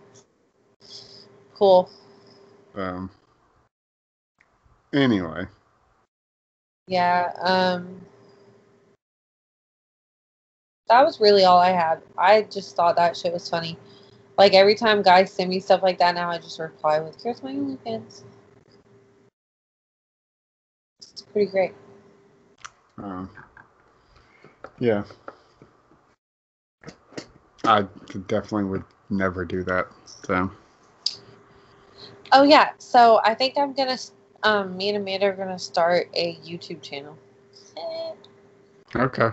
[1.56, 1.90] Cool.
[2.76, 3.10] Um.
[4.94, 5.46] Anyway,
[6.88, 7.32] Yeah.
[7.40, 8.02] Um.
[10.88, 12.02] That was really all I had.
[12.18, 13.78] I just thought that shit was funny.
[14.38, 17.44] Like every time guys send me stuff like that now, I just reply with "Here's
[17.44, 18.24] my OnlyFans."
[21.00, 21.74] It's pretty great.
[22.98, 23.30] um,
[24.80, 25.04] yeah,
[27.66, 27.82] I
[28.28, 29.88] definitely would never do that.
[30.06, 30.50] So,
[32.32, 32.72] Oh yeah.
[32.78, 33.98] So I think I'm gonna.
[34.44, 37.18] Um, me and Amanda are gonna start a YouTube channel.
[38.96, 39.30] okay.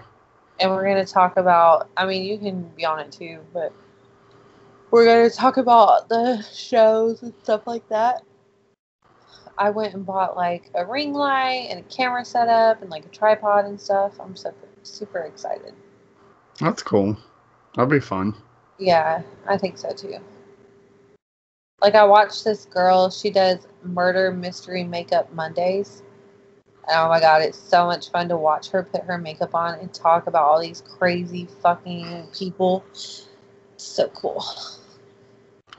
[0.60, 3.72] and we're going to talk about i mean you can be on it too but
[4.90, 8.22] we're going to talk about the shows and stuff like that
[9.58, 13.08] i went and bought like a ring light and a camera setup and like a
[13.08, 15.74] tripod and stuff i'm super super excited
[16.60, 17.16] That's cool.
[17.74, 18.34] That'll be fun.
[18.78, 20.18] yeah i think so too
[21.80, 26.02] like i watched this girl she does murder mystery makeup mondays
[26.88, 29.92] Oh my god, it's so much fun to watch her put her makeup on and
[29.92, 32.84] talk about all these crazy fucking people.
[33.76, 34.44] So cool.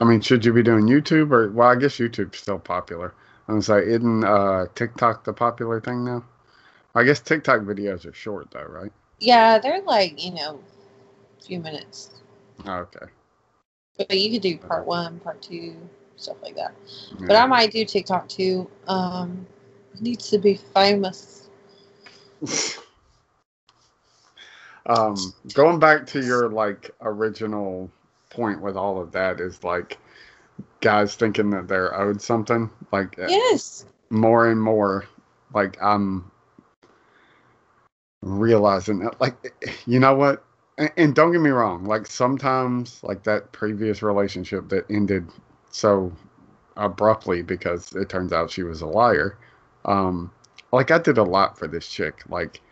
[0.00, 1.50] I mean, should you be doing YouTube or?
[1.50, 3.14] Well, I guess YouTube's still popular.
[3.48, 6.24] I'm like, isn't uh, TikTok the popular thing now?
[6.94, 8.92] I guess TikTok videos are short though, right?
[9.18, 10.60] Yeah, they're like, you know,
[11.38, 12.10] a few minutes.
[12.66, 13.06] Okay.
[13.98, 15.76] But you could do part one, part two,
[16.16, 16.74] stuff like that.
[17.26, 18.70] But I might do TikTok too.
[18.88, 19.46] Um
[19.94, 21.48] it needs to be famous.
[24.86, 27.90] um, going back to your like original
[28.30, 29.98] point with all of that is like
[30.80, 32.70] guys thinking that they're owed something.
[32.92, 33.86] Like uh, Yes.
[34.10, 35.04] more and more,
[35.54, 36.30] like I'm
[38.22, 39.54] realizing that, like
[39.86, 40.44] you know what.
[40.78, 41.84] And, and don't get me wrong.
[41.84, 45.28] Like sometimes, like that previous relationship that ended
[45.70, 46.12] so
[46.76, 49.36] abruptly because it turns out she was a liar.
[49.84, 50.32] Um,
[50.72, 52.22] like I did a lot for this chick.
[52.28, 52.62] Like,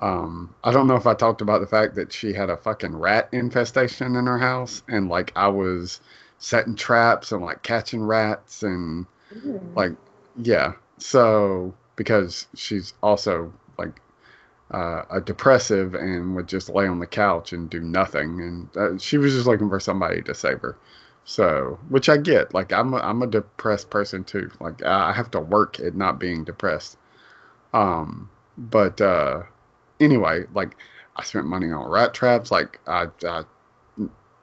[0.00, 2.94] um, I don't know if I talked about the fact that she had a fucking
[2.96, 6.00] rat infestation in her house, and like I was
[6.38, 9.74] setting traps and like catching rats and Mm.
[9.76, 9.92] like
[10.36, 10.74] yeah.
[10.98, 14.00] So because she's also like
[14.72, 18.98] uh, a depressive and would just lay on the couch and do nothing, and uh,
[18.98, 20.76] she was just looking for somebody to save her.
[21.24, 22.54] So, which I get.
[22.54, 24.50] Like I'm a, I'm a depressed person too.
[24.60, 26.98] Like I have to work at not being depressed.
[27.74, 29.42] Um, but uh,
[30.00, 30.76] anyway, like
[31.16, 32.50] I spent money on rat traps.
[32.50, 33.42] Like I, I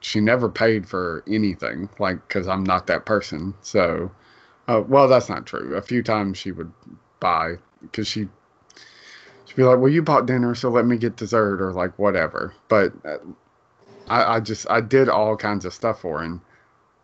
[0.00, 1.88] she never paid for anything.
[1.98, 3.54] Like because I'm not that person.
[3.62, 4.10] So,
[4.68, 5.76] uh, well, that's not true.
[5.76, 6.72] A few times she would
[7.18, 8.28] buy because she
[9.54, 12.54] she'd be like, "Well, you bought dinner, so let me get dessert or like whatever."
[12.68, 13.18] But uh,
[14.08, 16.40] I, I just I did all kinds of stuff for her, and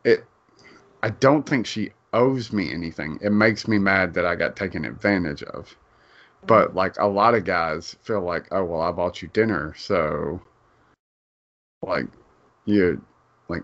[0.04, 0.24] it
[1.02, 3.18] I don't think she owes me anything.
[3.22, 5.74] It makes me mad that I got taken advantage of.
[6.46, 10.40] But like a lot of guys feel like, oh well, I bought you dinner, so
[11.86, 12.06] like
[12.64, 13.02] you
[13.48, 13.62] like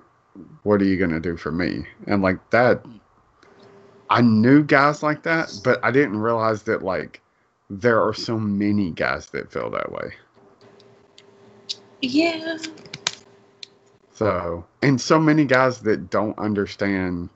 [0.63, 1.87] what are you gonna do for me?
[2.07, 2.85] And like that
[4.09, 7.21] I knew guys like that, but I didn't realize that like
[7.69, 10.13] there are so many guys that feel that way.
[12.03, 12.59] Yeah.
[14.13, 17.29] So, and so many guys that don't understand.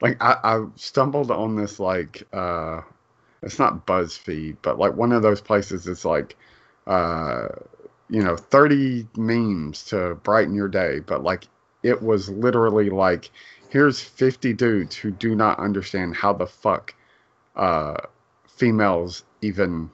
[0.00, 2.82] Like, I, I stumbled on this, like, uh,
[3.42, 6.36] it's not BuzzFeed, but like one of those places that's like,
[6.86, 7.48] uh,
[8.08, 11.00] you know, 30 memes to brighten your day.
[11.00, 11.46] But like,
[11.82, 13.30] it was literally like,
[13.68, 16.94] here's 50 dudes who do not understand how the fuck
[17.54, 17.96] uh,
[18.46, 19.90] females even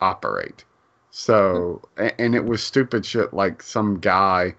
[0.00, 0.64] operate.
[1.10, 4.54] So, and it was stupid shit like some guy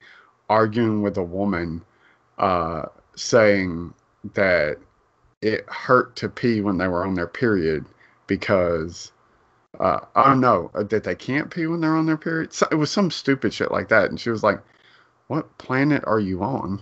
[0.49, 1.83] arguing with a woman
[2.37, 3.93] uh, saying
[4.33, 4.77] that
[5.41, 7.85] it hurt to pee when they were on their period
[8.27, 9.11] because
[9.79, 12.51] uh, oh no uh, that they can't pee when they're on their period?
[12.53, 14.59] So, it was some stupid shit like that and she was like
[15.27, 16.81] what planet are you on?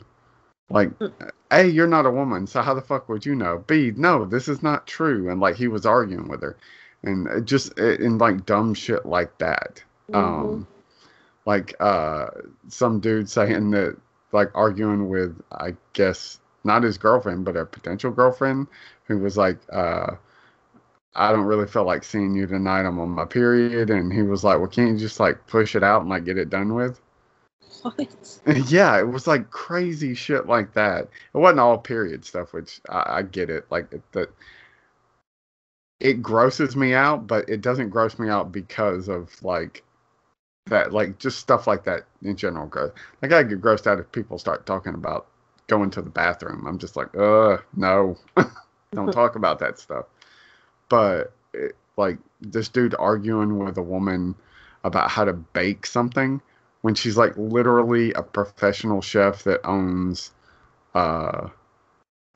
[0.70, 0.92] Like
[1.52, 3.64] a you're not a woman so how the fuck would you know?
[3.68, 6.58] B no this is not true and like he was arguing with her
[7.08, 9.84] and just in like dumb shit like that.
[10.14, 10.68] Um,
[11.46, 12.28] like uh,
[12.68, 13.98] some dude saying that
[14.32, 18.68] like arguing with I guess not his girlfriend but a potential girlfriend
[19.06, 20.16] who was like uh,
[21.18, 22.86] I don't really feel like seeing you tonight.
[22.86, 25.84] I'm on my period, and he was like, "Well, can't you just like push it
[25.84, 27.02] out and like get it done with?"
[27.82, 28.40] What?
[28.72, 31.10] yeah, it was like crazy shit like that.
[31.34, 33.66] It wasn't all period stuff, which I, I get it.
[33.70, 34.30] Like that,
[36.00, 39.84] it grosses me out, but it doesn't gross me out because of like
[40.68, 42.70] that, like just stuff like that in general.
[43.22, 45.28] Like I get grossed out if people start talking about
[45.68, 46.66] going to the bathroom.
[46.68, 48.18] I'm just like, uh, no,
[48.92, 50.06] don't talk about that stuff.
[50.90, 54.36] But it, like this dude arguing with a woman
[54.84, 56.42] about how to bake something
[56.82, 60.32] when she's like literally a professional chef that owns
[60.94, 61.50] uh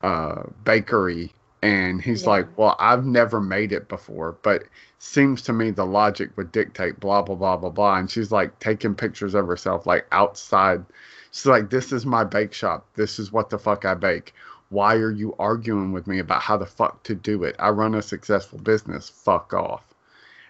[0.02, 1.32] uh bakery
[1.62, 2.30] and he's Yeah.
[2.30, 4.64] like well i've never made it before but
[5.02, 7.96] seems to me the logic would dictate blah blah blah blah blah.
[7.98, 10.84] And she's like taking pictures of herself like outside.
[11.32, 12.86] She's like this is my bake shop.
[12.94, 14.32] This is what the fuck i bake.
[14.68, 17.56] Why are you arguing with me about how the fuck to do it?
[17.58, 19.08] I run a successful business.
[19.08, 19.84] Fuck off.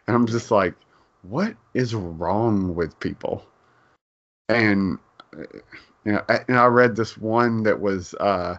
[0.06, 0.74] And i'm just like
[1.22, 3.42] what is wrong with people?
[4.50, 4.98] And
[5.34, 5.44] uh,
[6.04, 8.58] you know, and I read this one that was uh,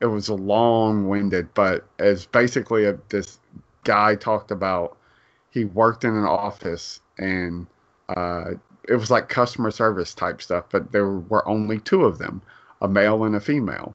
[0.00, 3.38] it was a long-winded, but it's basically a, this
[3.84, 4.96] guy talked about
[5.50, 7.66] he worked in an office and
[8.10, 8.50] uh,
[8.88, 12.42] it was like customer service type stuff, but there were only two of them,
[12.82, 13.94] a male and a female,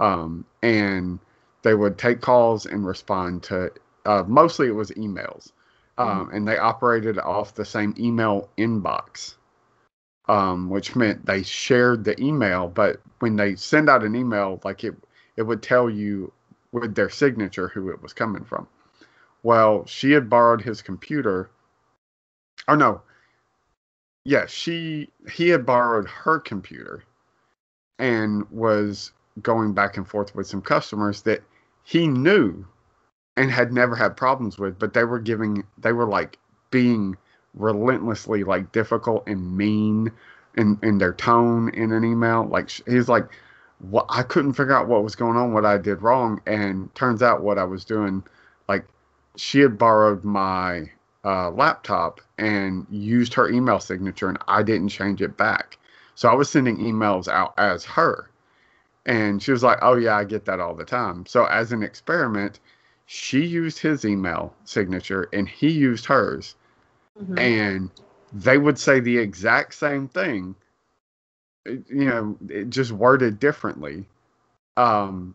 [0.00, 1.18] um, and
[1.62, 3.70] they would take calls and respond to.
[4.04, 5.52] Uh, mostly it was emails,
[5.98, 9.34] um, and they operated off the same email inbox
[10.28, 12.68] um, which meant they shared the email.
[12.68, 14.94] But when they send out an email, like it,
[15.36, 16.32] it would tell you
[16.72, 18.66] with their signature who it was coming from.
[19.42, 21.50] Well, she had borrowed his computer.
[22.68, 23.02] Oh no,
[24.24, 27.04] yeah, she he had borrowed her computer,
[27.98, 31.42] and was going back and forth with some customers that
[31.84, 32.66] he knew
[33.36, 36.38] and had never had problems with, but they were giving they were like
[36.70, 37.16] being
[37.54, 40.10] relentlessly like difficult and mean
[40.56, 42.44] in in their tone in an email.
[42.44, 43.26] Like he's like,
[43.78, 47.22] what I couldn't figure out what was going on, what I did wrong, and turns
[47.22, 48.24] out what I was doing,
[48.68, 48.86] like
[49.36, 50.90] she had borrowed my
[51.24, 55.78] uh, laptop and used her email signature, and I didn't change it back.
[56.14, 58.30] So I was sending emails out as her.
[59.06, 61.26] And she was like, Oh, yeah, I get that all the time.
[61.26, 62.60] So, as an experiment,
[63.06, 66.56] she used his email signature and he used hers
[67.16, 67.38] Mhm.
[67.38, 67.90] and
[68.32, 70.56] they would say the exact same thing
[71.66, 74.06] you know it just worded differently.
[74.76, 75.34] Um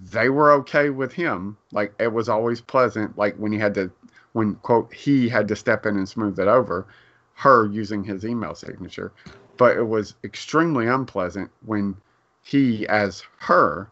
[0.00, 1.56] they were okay with him.
[1.72, 3.90] Like it was always pleasant like when he had to
[4.32, 6.86] when quote he had to step in and smooth it over
[7.34, 9.12] her using his email signature.
[9.56, 11.96] But it was extremely unpleasant when
[12.42, 13.90] he as her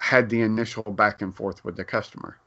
[0.00, 2.38] had the initial back and forth with the customer.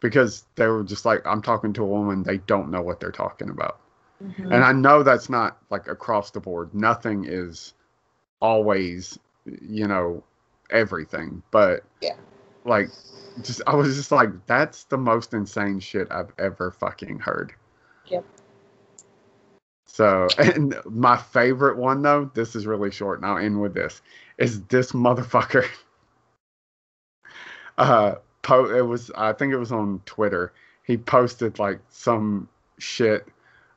[0.00, 2.22] Because they were just like i'm talking to a woman.
[2.22, 3.80] They don't know what they're talking about
[4.22, 4.52] Mhm.
[4.52, 7.74] and i know that's not like across the board nothing is
[8.40, 10.22] always you know
[10.70, 12.16] everything but Yeah.
[12.64, 12.88] like
[13.42, 17.52] just i was just like that's the most insane shit i've ever fucking heard
[18.06, 18.24] Yep.
[19.86, 24.00] so and my favorite one though this is really short and i'll end with this
[24.38, 25.66] is this motherfucker
[27.78, 30.52] uh po- it was i think it was on twitter
[30.84, 33.26] he posted like some shit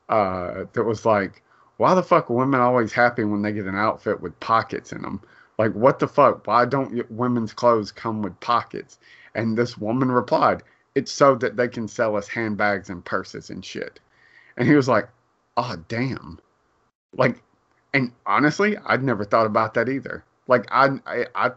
[0.08, 1.42] uh that was like
[1.76, 5.02] why the fuck are women always happy when they get an outfit with pockets in
[5.02, 5.20] them
[5.58, 6.46] like what the fuck?
[6.46, 8.98] Why don't women's clothes come with pockets?
[9.34, 10.62] And this woman replied
[10.94, 14.00] it's so that they can sell us handbags and purses and shit.
[14.56, 15.08] And he was like
[15.56, 16.38] oh damn.
[17.12, 17.42] Like
[17.92, 20.24] and honestly i'd never thought about that either.
[20.46, 21.50] Like i i, I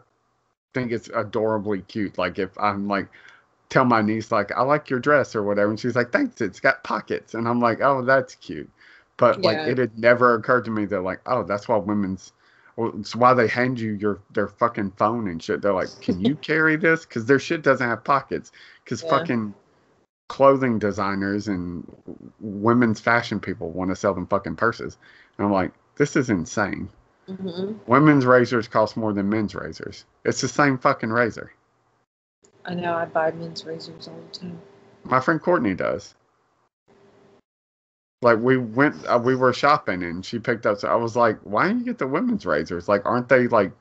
[0.73, 2.17] think it's adorably cute.
[2.17, 3.07] Like if i'm like
[3.71, 6.59] tell my niece like i like your dress or whatever and she's like thanks it's
[6.59, 8.69] got pockets and i'm like oh that's cute
[9.17, 12.33] but like it had never occurred to me that like oh that's why women's
[12.75, 15.61] well, it's why they hand you your their fucking phone and shit.
[15.61, 17.05] They're like can you carry this?
[17.05, 18.51] Because their shit doesn't have pockets
[18.83, 19.09] because Yeah.
[19.09, 19.53] fucking
[20.29, 21.85] clothing designers and
[22.39, 24.97] women's fashion people want to sell them fucking purses
[25.37, 26.89] and i'm like this is insane.
[27.29, 27.75] Mhm.
[27.87, 30.05] women's razors cost more than men's razors.
[30.25, 31.51] It's the same fucking razor
[32.65, 34.61] I know I buy men's razors all the time.
[35.03, 36.13] My friend Courtney does.
[38.21, 40.77] Like we went, uh, we were shopping, and she picked up.
[40.77, 42.87] So I was like, "Why don't you get the women's razors?
[42.87, 43.71] Like, aren't they like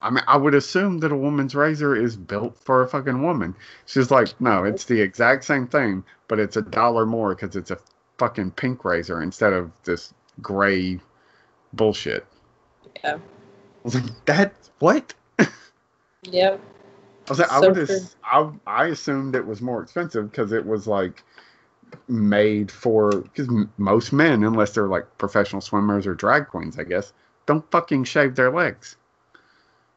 [0.00, 3.56] I mean, I would assume that a woman's razor is built for a fucking woman.
[3.86, 7.72] She's like, no, it's the exact same thing, but it's a dollar more because it's
[7.72, 7.78] a
[8.16, 11.00] fucking pink razor instead of this gray
[11.72, 12.26] bullshit.
[13.02, 13.16] Yeah.
[13.16, 13.20] I
[13.82, 15.14] was like, that what?
[16.24, 16.60] Yep.
[17.28, 20.64] I was like, I would, ass- I, I assumed it was more expensive because it
[20.66, 21.22] was like
[22.08, 27.12] made for because most men, unless they're like professional swimmers or drag queens, I guess,
[27.46, 28.96] don't fucking shave their legs.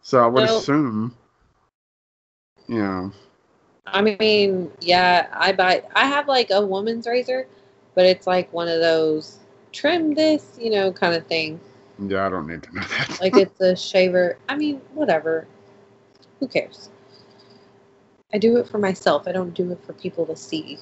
[0.01, 0.57] So I would No.
[0.57, 1.15] assume,
[2.67, 3.11] you know,
[3.87, 5.83] I mean, yeah, I buy.
[5.95, 7.47] I have like a woman's razor,
[7.95, 9.39] but it's like one of those
[9.71, 11.59] trim this, you know, kind of thing.
[11.99, 13.19] yeah, I don't need to know that.
[13.21, 14.37] Like it's a shaver.
[14.47, 15.47] I mean, whatever.
[16.39, 16.89] Who cares?
[18.33, 19.27] I do it for myself.
[19.27, 20.77] I don't do it for people to see.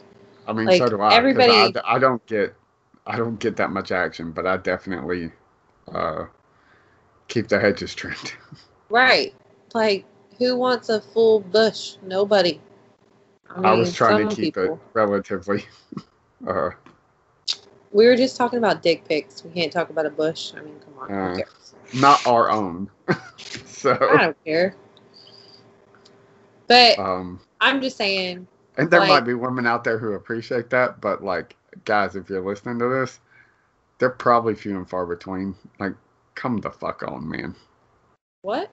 [0.48, 1.14] I mean, like, so do I.
[1.16, 2.56] everybody- I, I don't get,
[3.06, 5.32] I don't get that much action, but I definitely
[5.94, 6.26] uh,
[7.28, 8.34] keep the hedges trimmed.
[8.92, 9.36] Right.
[9.76, 10.04] Like,
[10.40, 11.98] who wants a full bush?
[12.02, 12.60] Nobody.
[13.48, 14.76] I was trying to keep people.
[14.76, 15.66] it relatively.
[16.48, 16.70] Uh,
[17.92, 19.44] We were just talking about dick pics.
[19.44, 20.54] We can't talk about a bush.
[20.56, 21.12] I mean, come on.
[21.12, 21.42] Uh,
[21.96, 22.90] not our own.
[23.66, 24.74] so, I don't care.
[26.70, 28.48] But um, I'm just saying,
[28.78, 32.30] and there like- might be women out there who appreciate that, but like, guys, if
[32.30, 33.20] you're listening to this,
[33.98, 35.56] they're probably few and far between.
[35.80, 35.94] Like,
[36.36, 37.56] come the fuck on, man.
[38.44, 38.72] what?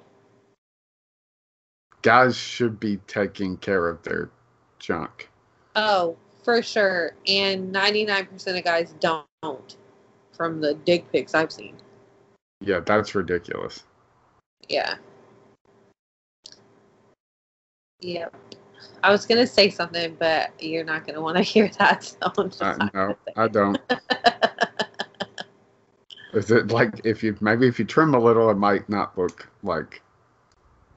[2.03, 4.31] Guys should be taking care of their
[4.79, 5.29] junk.
[5.75, 7.15] Oh, for sure.
[7.27, 9.77] And 99% of guys don't,
[10.33, 11.77] from the dick pics I've seen.
[12.61, 13.83] Yeah, that's ridiculous.
[14.69, 14.95] Yeah.
[18.01, 18.35] Yep.
[19.03, 22.05] I was gonna say something, but you're not gonna want to hear that.
[22.05, 23.79] So I'm just Uh, no, I don't.
[26.33, 29.49] Is it like if you maybe if you trim a little, it might not look
[29.63, 30.03] like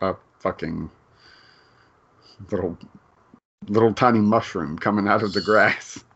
[0.02, 0.90] a fucking
[2.52, 2.78] little
[3.68, 6.04] little tiny mushroom coming out of the grass.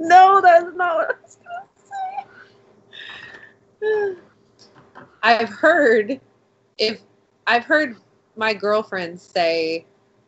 [0.00, 1.38] No, that's not what I was
[3.80, 4.16] gonna say.
[5.22, 6.20] I've heard
[6.78, 7.00] if
[7.46, 7.96] I've heard
[8.36, 9.84] my girlfriends say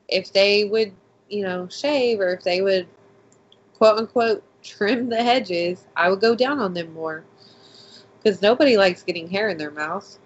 [0.09, 0.93] if they would,
[1.29, 2.87] you know, shave or if they would
[3.75, 7.25] quote unquote trim the hedges, I would go down on them more.
[8.19, 10.19] Because nobody likes getting hair in their mouth.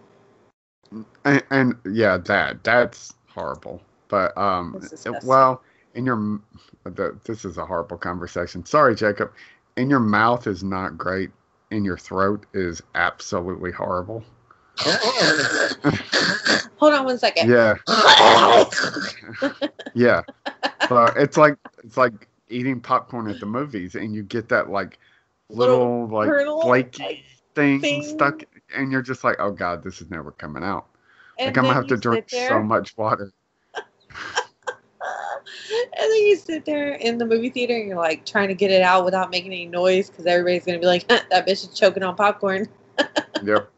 [1.24, 3.80] And, and yeah, that that's horrible.
[4.08, 4.82] But um,
[5.24, 5.62] well,
[5.94, 6.40] in your
[6.84, 8.64] the, this is a horrible conversation.
[8.64, 9.32] Sorry, Jacob.
[9.76, 11.30] In your mouth is not great.
[11.70, 14.24] In your throat is absolutely horrible.
[16.76, 17.50] Hold on one second.
[17.50, 17.74] Yeah,
[19.94, 20.22] yeah.
[20.88, 24.98] So it's like it's like eating popcorn at the movies, and you get that like
[25.50, 27.24] little, like kernel, flaky
[27.54, 28.02] thing, thing.
[28.02, 28.42] stuck,
[28.74, 30.86] and you're just like, oh god, this is never coming out.
[31.38, 33.32] and like I'm gonna have to drink so much water.
[35.72, 38.70] And then you sit there in the movie theater and you're like trying to get
[38.70, 42.02] it out without making any noise because everybody's gonna be like, that bitch is choking
[42.02, 42.68] on popcorn.
[43.42, 43.70] Yep,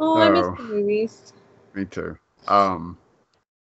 [0.00, 1.32] Oh, I miss the movies.
[1.74, 2.16] me too.
[2.48, 2.96] Um,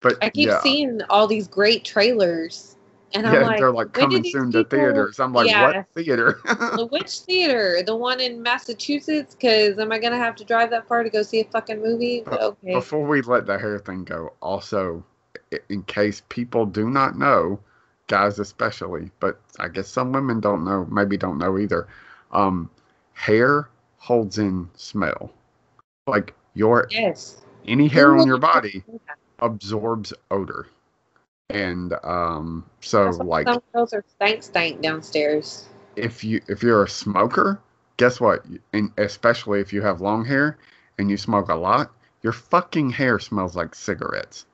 [0.00, 2.76] but I keep yeah, seeing all these great trailers,
[3.14, 5.20] and I'm like, they're like coming soon to people- theaters.
[5.20, 5.66] I'm like, Yeah.
[5.66, 6.40] what theater?
[6.76, 7.82] "Well, which theater?
[7.84, 9.34] The one in Massachusetts?
[9.34, 12.24] Because am I gonna have to drive that far to go see a fucking movie?
[12.26, 12.72] Uh, Okay.
[12.74, 15.04] Before we let the hair thing go, also,
[15.68, 17.58] in case people do not know,
[18.06, 21.88] guys especially, but I guess some women don't know, maybe don't know either.
[22.30, 22.70] Um,
[23.12, 23.68] hair
[23.98, 25.32] holds in smell.
[26.12, 27.42] Like your Yes.
[27.66, 28.84] any hair on your body
[29.40, 30.68] absorbs odor,
[31.50, 35.68] and um, so like some girls are stank stank downstairs.
[35.96, 37.60] if you if you're a smoker,
[37.96, 38.44] guess what?
[38.72, 40.58] And especially if you have long hair
[40.98, 44.46] and you smoke a lot, your fucking hair smells like cigarettes.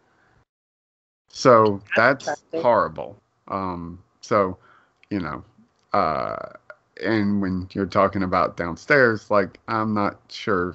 [1.28, 3.20] So That's that's horrible.
[3.48, 4.58] Um, so
[5.10, 5.44] you know,
[5.92, 6.36] uh,
[7.02, 10.74] and when you're talking about downstairs, like I'm not sure.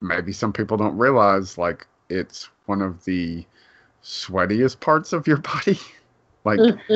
[0.00, 3.44] Maybe some people don't realize like it's one of the
[4.02, 5.78] sweatiest parts of your body.
[6.44, 6.60] like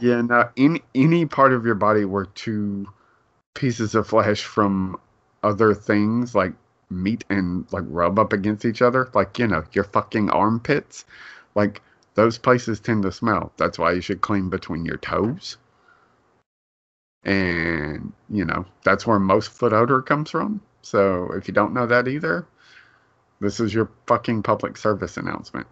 [0.00, 2.86] yeah, no, in any part of your body where two
[3.54, 4.98] pieces of flesh from
[5.42, 6.52] other things like
[6.90, 11.04] meet and like rub up against each other, like you know, your fucking armpits,
[11.54, 11.82] like
[12.14, 13.52] those places tend to smell.
[13.56, 15.56] That's why you should clean between your toes.
[17.24, 20.60] And you know, that's where most foot odor comes from.
[20.84, 22.46] So if you don't know that either,
[23.40, 25.66] this is your fucking public service announcement.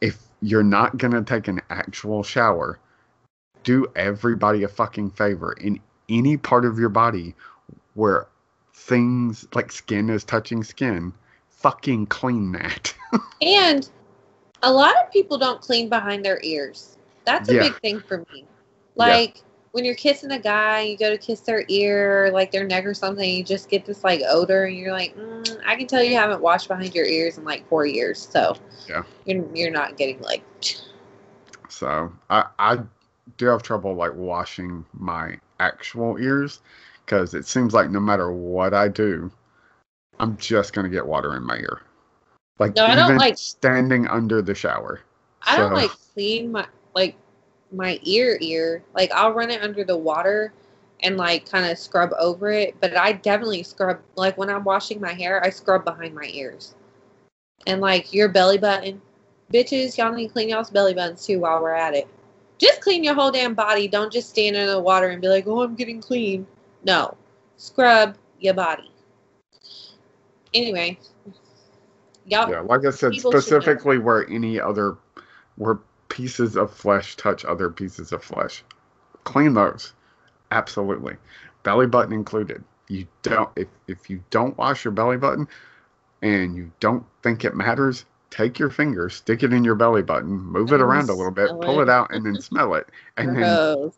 [0.00, 2.78] If you're not gonna take an actual shower,
[3.64, 5.78] do everybody a fucking favor in
[6.08, 7.34] any part of your body
[7.94, 8.26] where
[8.74, 11.12] things like skin is touching skin,
[11.50, 12.94] fucking clean that.
[13.42, 13.88] And
[14.62, 16.96] a lot of people don't clean behind their ears.
[17.26, 17.60] That's a Yeah.
[17.64, 18.46] big thing for me.
[18.96, 19.42] Like
[19.74, 22.94] when you're kissing a guy, you go to kiss their ear, like their neck or
[22.94, 26.14] something, you just get this like odor, and you're like, mm, I can tell you
[26.14, 28.54] haven't washed behind your ears in like four years, so
[28.88, 29.02] Yeah.
[29.24, 30.44] you're you're not getting like
[31.68, 32.78] So I I
[33.36, 36.60] do have trouble like washing my actual ears
[37.04, 39.28] because it seems like no matter what I do,
[40.20, 41.82] I'm just gonna get water in my ear.
[42.60, 45.00] Like No, I don't like- standing under the shower.
[45.42, 46.64] I don't like clean my
[46.94, 47.16] like
[47.76, 48.82] my ear ear.
[48.94, 50.52] Like I'll run it under the water
[51.00, 55.00] and like kind of scrub over it, but I definitely scrub like when I'm washing
[55.00, 56.74] my hair, I scrub behind my ears.
[57.66, 59.00] And like your belly button.
[59.52, 62.08] Bitches, y'all need to clean y'all's belly buttons too while we're at it.
[62.58, 63.88] Just clean your whole damn body.
[63.88, 66.46] Don't just stand in the water and be like, "Oh, I'm getting clean."
[66.84, 67.16] No.
[67.56, 68.90] Scrub your body.
[70.54, 70.98] Anyway,
[72.26, 74.96] y'all Yeah, like I said, people specifically where any other
[75.56, 75.78] where
[76.14, 78.62] pieces of flesh touch other pieces of flesh.
[79.24, 79.94] Clean those.
[80.52, 81.16] Absolutely.
[81.64, 82.62] Belly button included.
[82.88, 85.48] You don't if if you don't wash your belly button
[86.22, 90.30] and you don't think it matters, take your finger, stick it in your belly button,
[90.30, 91.84] move it around a little bit, smell pull it.
[91.84, 92.88] it out and then smell it.
[93.16, 93.90] And then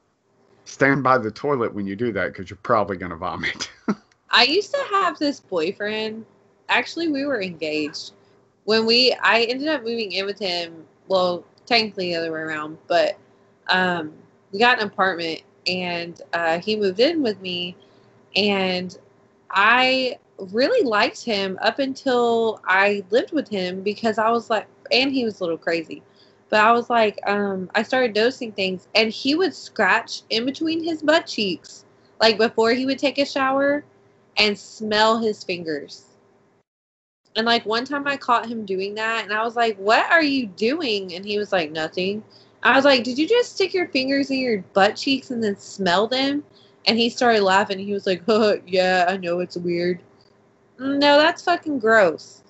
[0.65, 3.71] stand by the toilet when you do that because you're probably gonna vomit.
[4.31, 6.25] I used to have this boyfriend.
[6.71, 8.13] Actually, we were engaged.
[8.65, 10.87] When we, I ended up moving in with him.
[11.09, 13.19] Well, technically the other way around, but
[13.69, 14.13] um,
[14.53, 17.77] we got an apartment, and uh, he moved in with me,
[18.35, 18.97] and
[19.51, 25.13] I really liked him up until I lived with him because I was like, and
[25.13, 26.03] he was a little crazy.
[26.49, 30.85] But I was like, um, I started noticing things, and he would scratch in between
[30.85, 31.85] his butt cheeks,
[32.21, 33.85] like before he would take a shower
[34.39, 36.06] and smell his fingers.
[37.37, 40.23] And like one time I caught him doing that and I was like, What are
[40.23, 41.15] you doing?
[41.15, 42.25] And he was like, Nothing.
[42.63, 45.57] I was like, Did you just stick your fingers in your butt cheeks and then
[45.57, 46.43] smell them?
[46.87, 47.79] And he started laughing.
[47.79, 50.01] He was like, oh, Yeah, I know it's weird.
[50.81, 52.43] Mm, No, that's fucking gross.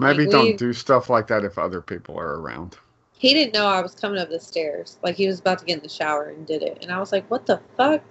[0.00, 2.76] Maybe Like, don't we- do stuff like that if other people are around.
[3.12, 4.98] He didn't know I was coming up the stairs.
[5.02, 6.78] Like he was about to get in the shower and did it.
[6.82, 8.02] And I was like, What the fuck?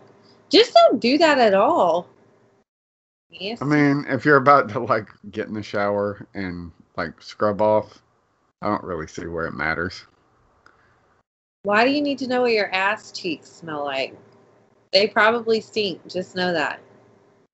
[0.50, 2.08] Just don't do that at all.
[3.30, 3.62] Yes.
[3.62, 8.02] I mean, if you're about to like get in the shower and like scrub off,
[8.62, 10.06] I don't really see where it matters.
[11.64, 14.18] Why do you need to know what your ass cheeks smell like?
[14.94, 16.08] They probably stink.
[16.08, 16.80] Just know that.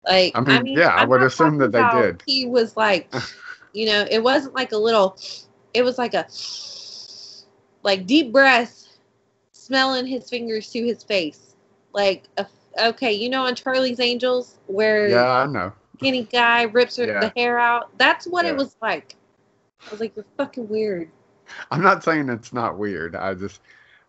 [0.05, 2.21] Like, I mean, yeah, I I'm would assume that they did.
[2.25, 3.13] He was like,
[3.73, 5.17] you know, it wasn't like a little.
[5.73, 6.27] It was like a,
[7.83, 8.85] like deep breath,
[9.53, 11.55] smelling his fingers to his face,
[11.93, 12.45] like a.
[12.79, 15.73] Okay, you know, on Charlie's Angels, where Yeah, I know.
[15.97, 17.19] skinny guy rips her Yeah.
[17.19, 17.95] the hair out.
[17.97, 18.51] That's what Yeah.
[18.51, 19.15] it was like.
[19.87, 21.09] I was like, you're fucking weird.
[21.71, 23.15] I'm not saying it's not weird.
[23.15, 23.61] I just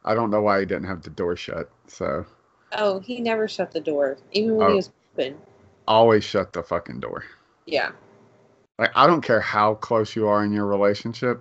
[0.04, 1.70] I don't know why he didn't have the door shut.
[1.86, 2.24] So
[2.72, 4.70] Oh, he never shut the door, even when Oh.
[4.70, 5.38] he was open.
[5.88, 7.24] always shut the fucking door.
[7.66, 7.90] Yeah.
[8.78, 11.40] Like I don't care how close you are in your relationship,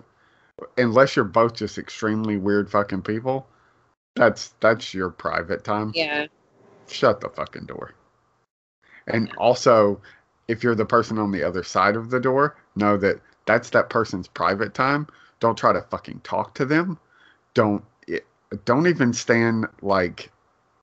[0.77, 3.47] unless you're both just extremely weird fucking people.
[4.15, 5.91] That's that's your private time.
[5.95, 6.27] Yeah.
[6.91, 7.93] Shut the fucking door.
[9.07, 10.01] And also,
[10.47, 13.89] if you're the person on the other side of the door, know that that's that
[13.89, 15.07] person's private time.
[15.39, 16.99] Don't try to fucking talk to them.
[17.53, 18.25] Don't it,
[18.65, 20.29] don't even stand like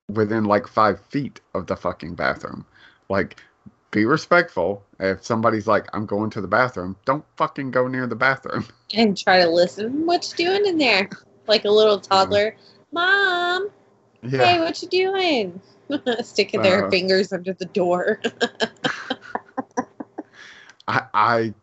[0.09, 2.65] within like five feet of the fucking bathroom.
[3.09, 3.43] Like,
[3.91, 4.83] be respectful.
[5.01, 8.67] If somebody's like, "I'm going to the bathroom," don't fucking go near the bathroom.
[8.95, 10.07] And try to listen.
[10.07, 11.11] What you doing in there?
[11.47, 12.57] Like a little toddler.
[12.91, 13.69] Mom,
[14.23, 14.55] Yeah.
[14.55, 15.61] hey, what you doing?
[16.23, 16.91] Sticking their Uh.
[16.91, 18.21] fingers under the door.
[20.89, 21.55] I, I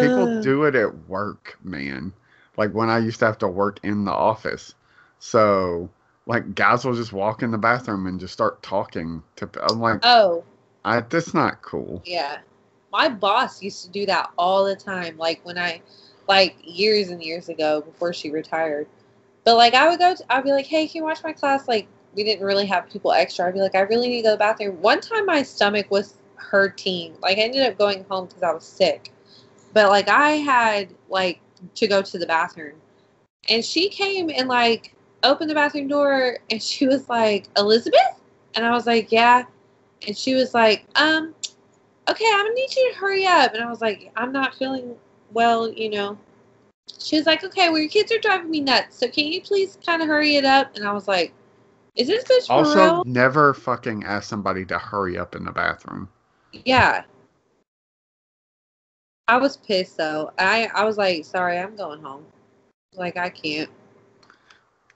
[0.00, 0.42] people Ugh.
[0.42, 2.12] do it at work, man.
[2.56, 4.74] Like when I used to have to work in the office.
[5.18, 5.90] So
[6.26, 10.00] like guys will just walk in the bathroom and just start talking to I'm like
[10.02, 10.44] Oh,
[10.84, 12.02] I that's not cool.
[12.04, 12.38] yeah.
[12.90, 15.18] My boss used to do that all the time.
[15.18, 15.82] Like when I,
[16.26, 18.86] like years and years ago before she retired.
[19.44, 21.68] But like I would go, to, I'd be like, hey, can you watch my class?
[21.68, 21.86] Like
[22.18, 23.46] we didn't really have people extra.
[23.46, 24.82] I'd be like, I really need to go to the bathroom.
[24.82, 27.14] One time my stomach was hurting.
[27.22, 29.12] Like I ended up going home because I was sick.
[29.72, 31.38] But like I had like
[31.76, 32.74] to go to the bathroom.
[33.48, 38.20] And she came and like opened the bathroom door and she was like, Elizabeth?
[38.56, 39.44] And I was like, yeah.
[40.04, 41.36] And she was like, um,
[42.10, 43.54] okay, I'm gonna need you to hurry up.
[43.54, 44.96] And I was like, I'm not feeling
[45.32, 46.18] well, you know.
[46.98, 48.98] She was like, okay, well, your kids are driving me nuts.
[48.98, 50.74] So can you please kind of hurry it up?
[50.74, 51.32] And I was like,
[51.94, 53.04] is this bitch Also, real?
[53.04, 56.08] never fucking ask somebody to hurry up in the bathroom.
[56.52, 57.04] Yeah.
[59.26, 60.32] I was pissed though.
[60.38, 62.24] I I was like, sorry, I'm going home.
[62.94, 63.70] Like I can't.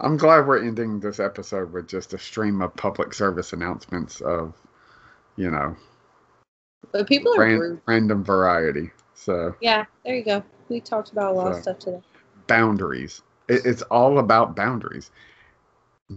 [0.01, 4.53] I'm glad we're ending this episode with just a stream of public service announcements of,
[5.37, 5.77] you know,
[6.91, 7.81] But people are ran- rude.
[7.87, 8.91] random variety.
[9.15, 10.43] So Yeah, there you go.
[10.69, 12.03] We talked about a lot So- of stuff today.
[12.49, 13.23] boundaries.
[13.49, 15.11] It, it's all about boundaries.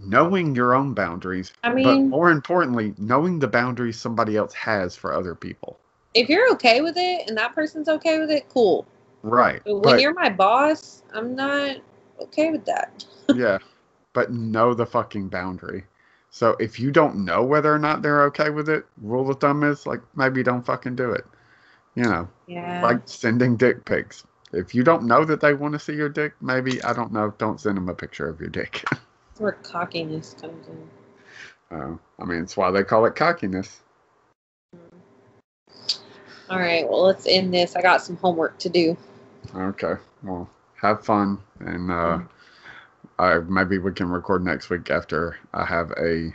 [0.04, 4.96] Knowing your own boundaries, I mean, but more importantly, knowing the boundaries somebody else has
[4.96, 5.78] for other people.
[6.14, 8.86] if you're okay with it and that person's okay with it, cool.
[9.22, 9.60] Right.
[9.64, 11.76] But when But- you're my boss, I'm not
[12.20, 13.04] okay with that.
[13.34, 13.58] yeah,
[14.14, 15.84] but know the fucking boundary.
[16.30, 19.62] So if you don't know whether or not they're okay with it, rule of thumb
[19.62, 21.24] is like maybe don't fucking do it.
[21.94, 22.80] You know, Yeah.
[22.82, 24.24] like sending dick pics.
[24.52, 27.34] If you don't know that they want to see your dick, maybe I don't know.
[27.38, 28.84] Don't send them a picture of your dick.
[29.36, 31.78] That's where cockiness comes in.
[31.78, 33.82] uh, I mean, it's why they call it cockiness.
[36.48, 37.76] All right, well, let's end this.
[37.76, 38.96] I got some homework to do.
[39.54, 39.92] Okay.
[40.22, 40.48] Well,
[40.80, 42.20] have fun, and uh,
[43.18, 46.32] I maybe we can record next week after I have a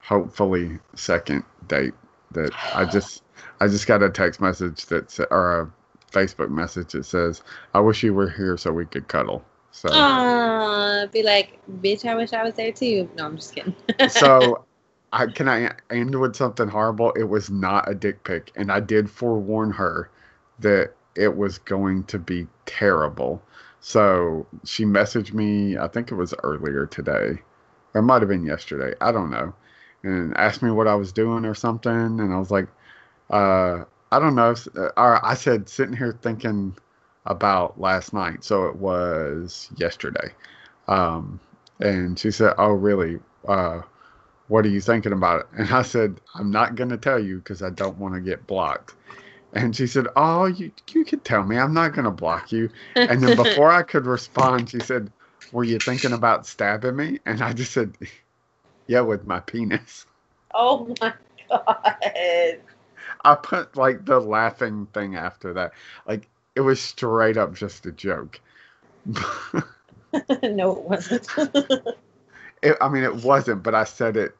[0.00, 1.94] hopefully second date.
[2.30, 3.24] That I just
[3.58, 5.72] I just got a text message that or a
[6.12, 7.42] Facebook message that says,
[7.74, 9.44] "I wish you were here so we could cuddle."
[9.74, 13.08] So Uh, be like, bitch, I wish I was there too.
[13.16, 13.74] No, I'm just kidding.
[14.08, 14.64] so
[15.12, 17.12] I can I end with something horrible.
[17.12, 20.10] It was not a dick pic, and I did forewarn her
[20.60, 23.42] that it was going to be terrible.
[23.80, 25.78] So she messaged me.
[25.78, 27.40] I think it was earlier today,
[27.94, 28.96] or it might have been yesterday.
[29.00, 29.54] I don't know,
[30.04, 32.68] and asked me what I was doing or something, and I was like,
[33.30, 34.54] uh, I don't know.
[34.76, 36.76] Uh, Or I said sitting here thinking
[37.26, 38.44] about last night.
[38.44, 40.34] So it was yesterday.
[40.88, 41.40] Um,
[41.80, 43.18] and she said, "Oh, really?
[43.48, 43.82] Uh,
[44.48, 47.38] what are you thinking about it?" And I said, "I'm not going to tell you
[47.38, 48.94] because I don't want to get blocked."
[49.54, 51.58] And she said, "Oh, you you can tell me.
[51.58, 55.12] I'm not going to block you." And then before I could respond, she said,
[55.52, 57.96] "Were you thinking about stabbing me?" And I just said,
[58.86, 60.06] "Yeah, with my penis."
[60.54, 61.14] oh my
[61.50, 62.60] god.
[63.24, 65.72] I put like the laughing thing after that.
[66.06, 68.40] Like it was straight up just a joke.
[69.06, 71.28] no, it wasn't.
[72.62, 74.34] It, I mean, it wasn't, but I said it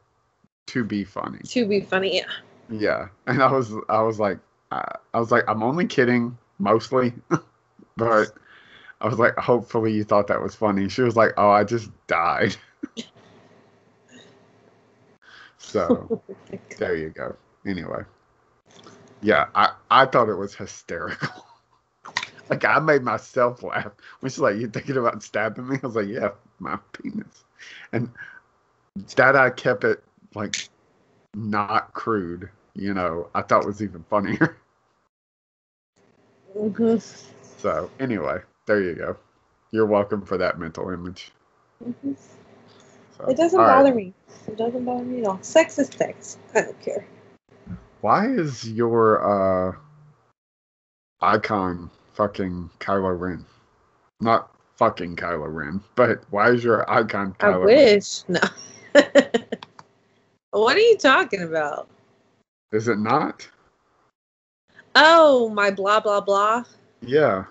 [0.65, 1.37] to be funny.
[1.43, 2.25] to be funny, yeah.
[2.69, 4.39] Yeah, and I was, I was like,
[4.71, 7.13] I, I was like, I'm only kidding, mostly,
[7.97, 8.31] but
[8.99, 10.89] I was like, hopefully you thought that was funny.
[10.89, 12.57] She was like, oh, I just died.
[15.59, 16.21] so oh
[16.79, 17.35] there you go.
[17.67, 18.01] Anyway,
[19.21, 21.44] yeah, I, I thought it was hysterical.
[22.49, 25.95] Like I made myself laugh when she's like, "You're thinking about stabbing me?" I was
[25.95, 27.43] like, "Yeah, my penis,"
[27.91, 28.09] and
[29.15, 30.03] that I kept it
[30.35, 30.69] like
[31.35, 32.49] not crude.
[32.75, 34.57] You know, I thought was even funnier.
[36.55, 37.01] Mhm.
[37.57, 39.17] So anyway, there you go.
[39.71, 41.31] You're welcome for that mental image.
[41.83, 42.15] Mhm.
[43.17, 43.83] So, It doesn't all right.
[43.83, 44.13] bother me.
[44.47, 45.39] It doesn't bother me at all.
[45.41, 46.37] Sex is sex.
[46.53, 47.05] I don't care.
[48.01, 49.21] Why is your
[49.71, 49.75] uh
[51.21, 53.45] icon fucking Kylo Ren?
[54.21, 57.65] Not fucking Kylo Ren, but why is your icon Kylo I Ren?
[57.65, 58.23] wish.
[58.29, 58.39] No.
[60.51, 61.89] what are you talking about?
[62.71, 63.47] Is it not?
[64.95, 66.63] Oh, my blah blah blah.
[67.01, 67.43] Yeah.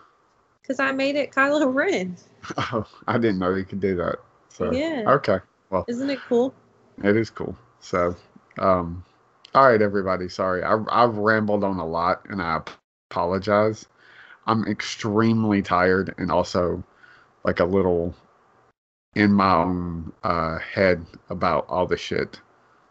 [0.62, 2.16] Because I made it Kylo Ren.
[2.58, 4.16] Oh, I didn't know you could do that.
[4.50, 5.04] So Yeah.
[5.06, 5.38] okay,
[5.70, 6.54] Well, Isn't it cool?
[7.02, 7.56] it is cool.
[7.80, 8.14] So,
[8.58, 9.02] um,
[9.54, 10.28] all right, everybody.
[10.28, 12.60] Sorry, I, I've rambled on a lot, and I
[13.10, 13.86] apologize.
[14.46, 16.82] I'm extremely tired, and also
[17.44, 18.14] like a little
[19.14, 22.40] in my own uh, head about all the shit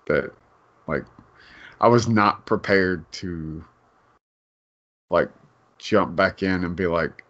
[0.07, 0.31] that,
[0.87, 1.03] like,
[1.81, 3.63] I was not prepared to,
[5.09, 5.29] like,
[5.79, 7.23] jump back in and be like,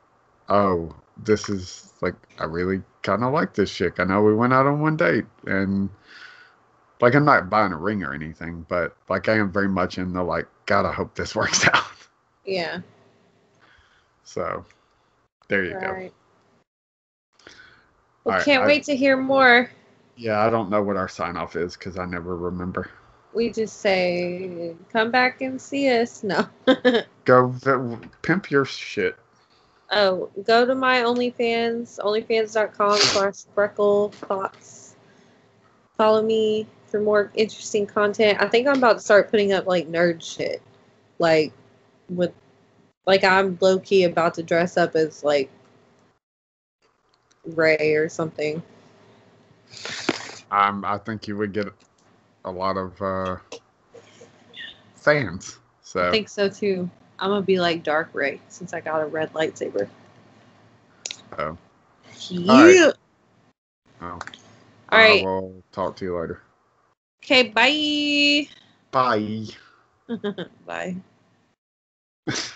[0.50, 4.00] oh, this is like I really kind of like this chick.
[4.00, 5.90] I know we went out on one date, and
[7.02, 10.14] like I'm not buying a ring or anything, but like I am very much in
[10.14, 11.84] the like, God, I hope this works out.
[12.46, 12.82] Yeah.
[14.24, 14.66] So
[15.48, 15.92] there you go.
[15.92, 16.14] Right.
[18.24, 19.70] Well, can't I- wait to hear more.
[20.16, 22.90] Yeah, I don't know what our sign off is because I never remember.
[23.34, 26.24] We just say, come back and see us.
[26.24, 26.48] No.
[27.26, 29.16] Go v- pimp your shit.
[29.90, 34.96] Oh, go to my OnlyFans, onlyfans.com slash freckle thoughts.
[35.98, 38.40] Follow me for more interesting content.
[38.40, 40.62] I think I'm about to start putting up like nerd shit.
[41.18, 41.54] Like
[42.10, 42.32] with
[43.06, 45.50] like I'm low key about to dress up as like
[47.46, 48.62] Rey or something.
[50.52, 51.68] Um, I think you would get
[52.46, 53.38] a lot of uh,
[54.96, 55.60] fans.
[55.82, 56.90] So I think so too.
[57.20, 59.88] I'm gonna be like Dark Rey since I got a red lightsaber.
[61.38, 61.58] Oh.
[62.30, 62.52] Yeah.
[62.52, 62.94] All right.
[64.02, 64.20] Oh.
[64.90, 65.22] All right.
[65.22, 66.42] I will talk to you later.
[67.24, 67.50] Okay.
[67.50, 68.48] Bye.
[68.92, 69.48] Bye.
[70.66, 70.96] bye.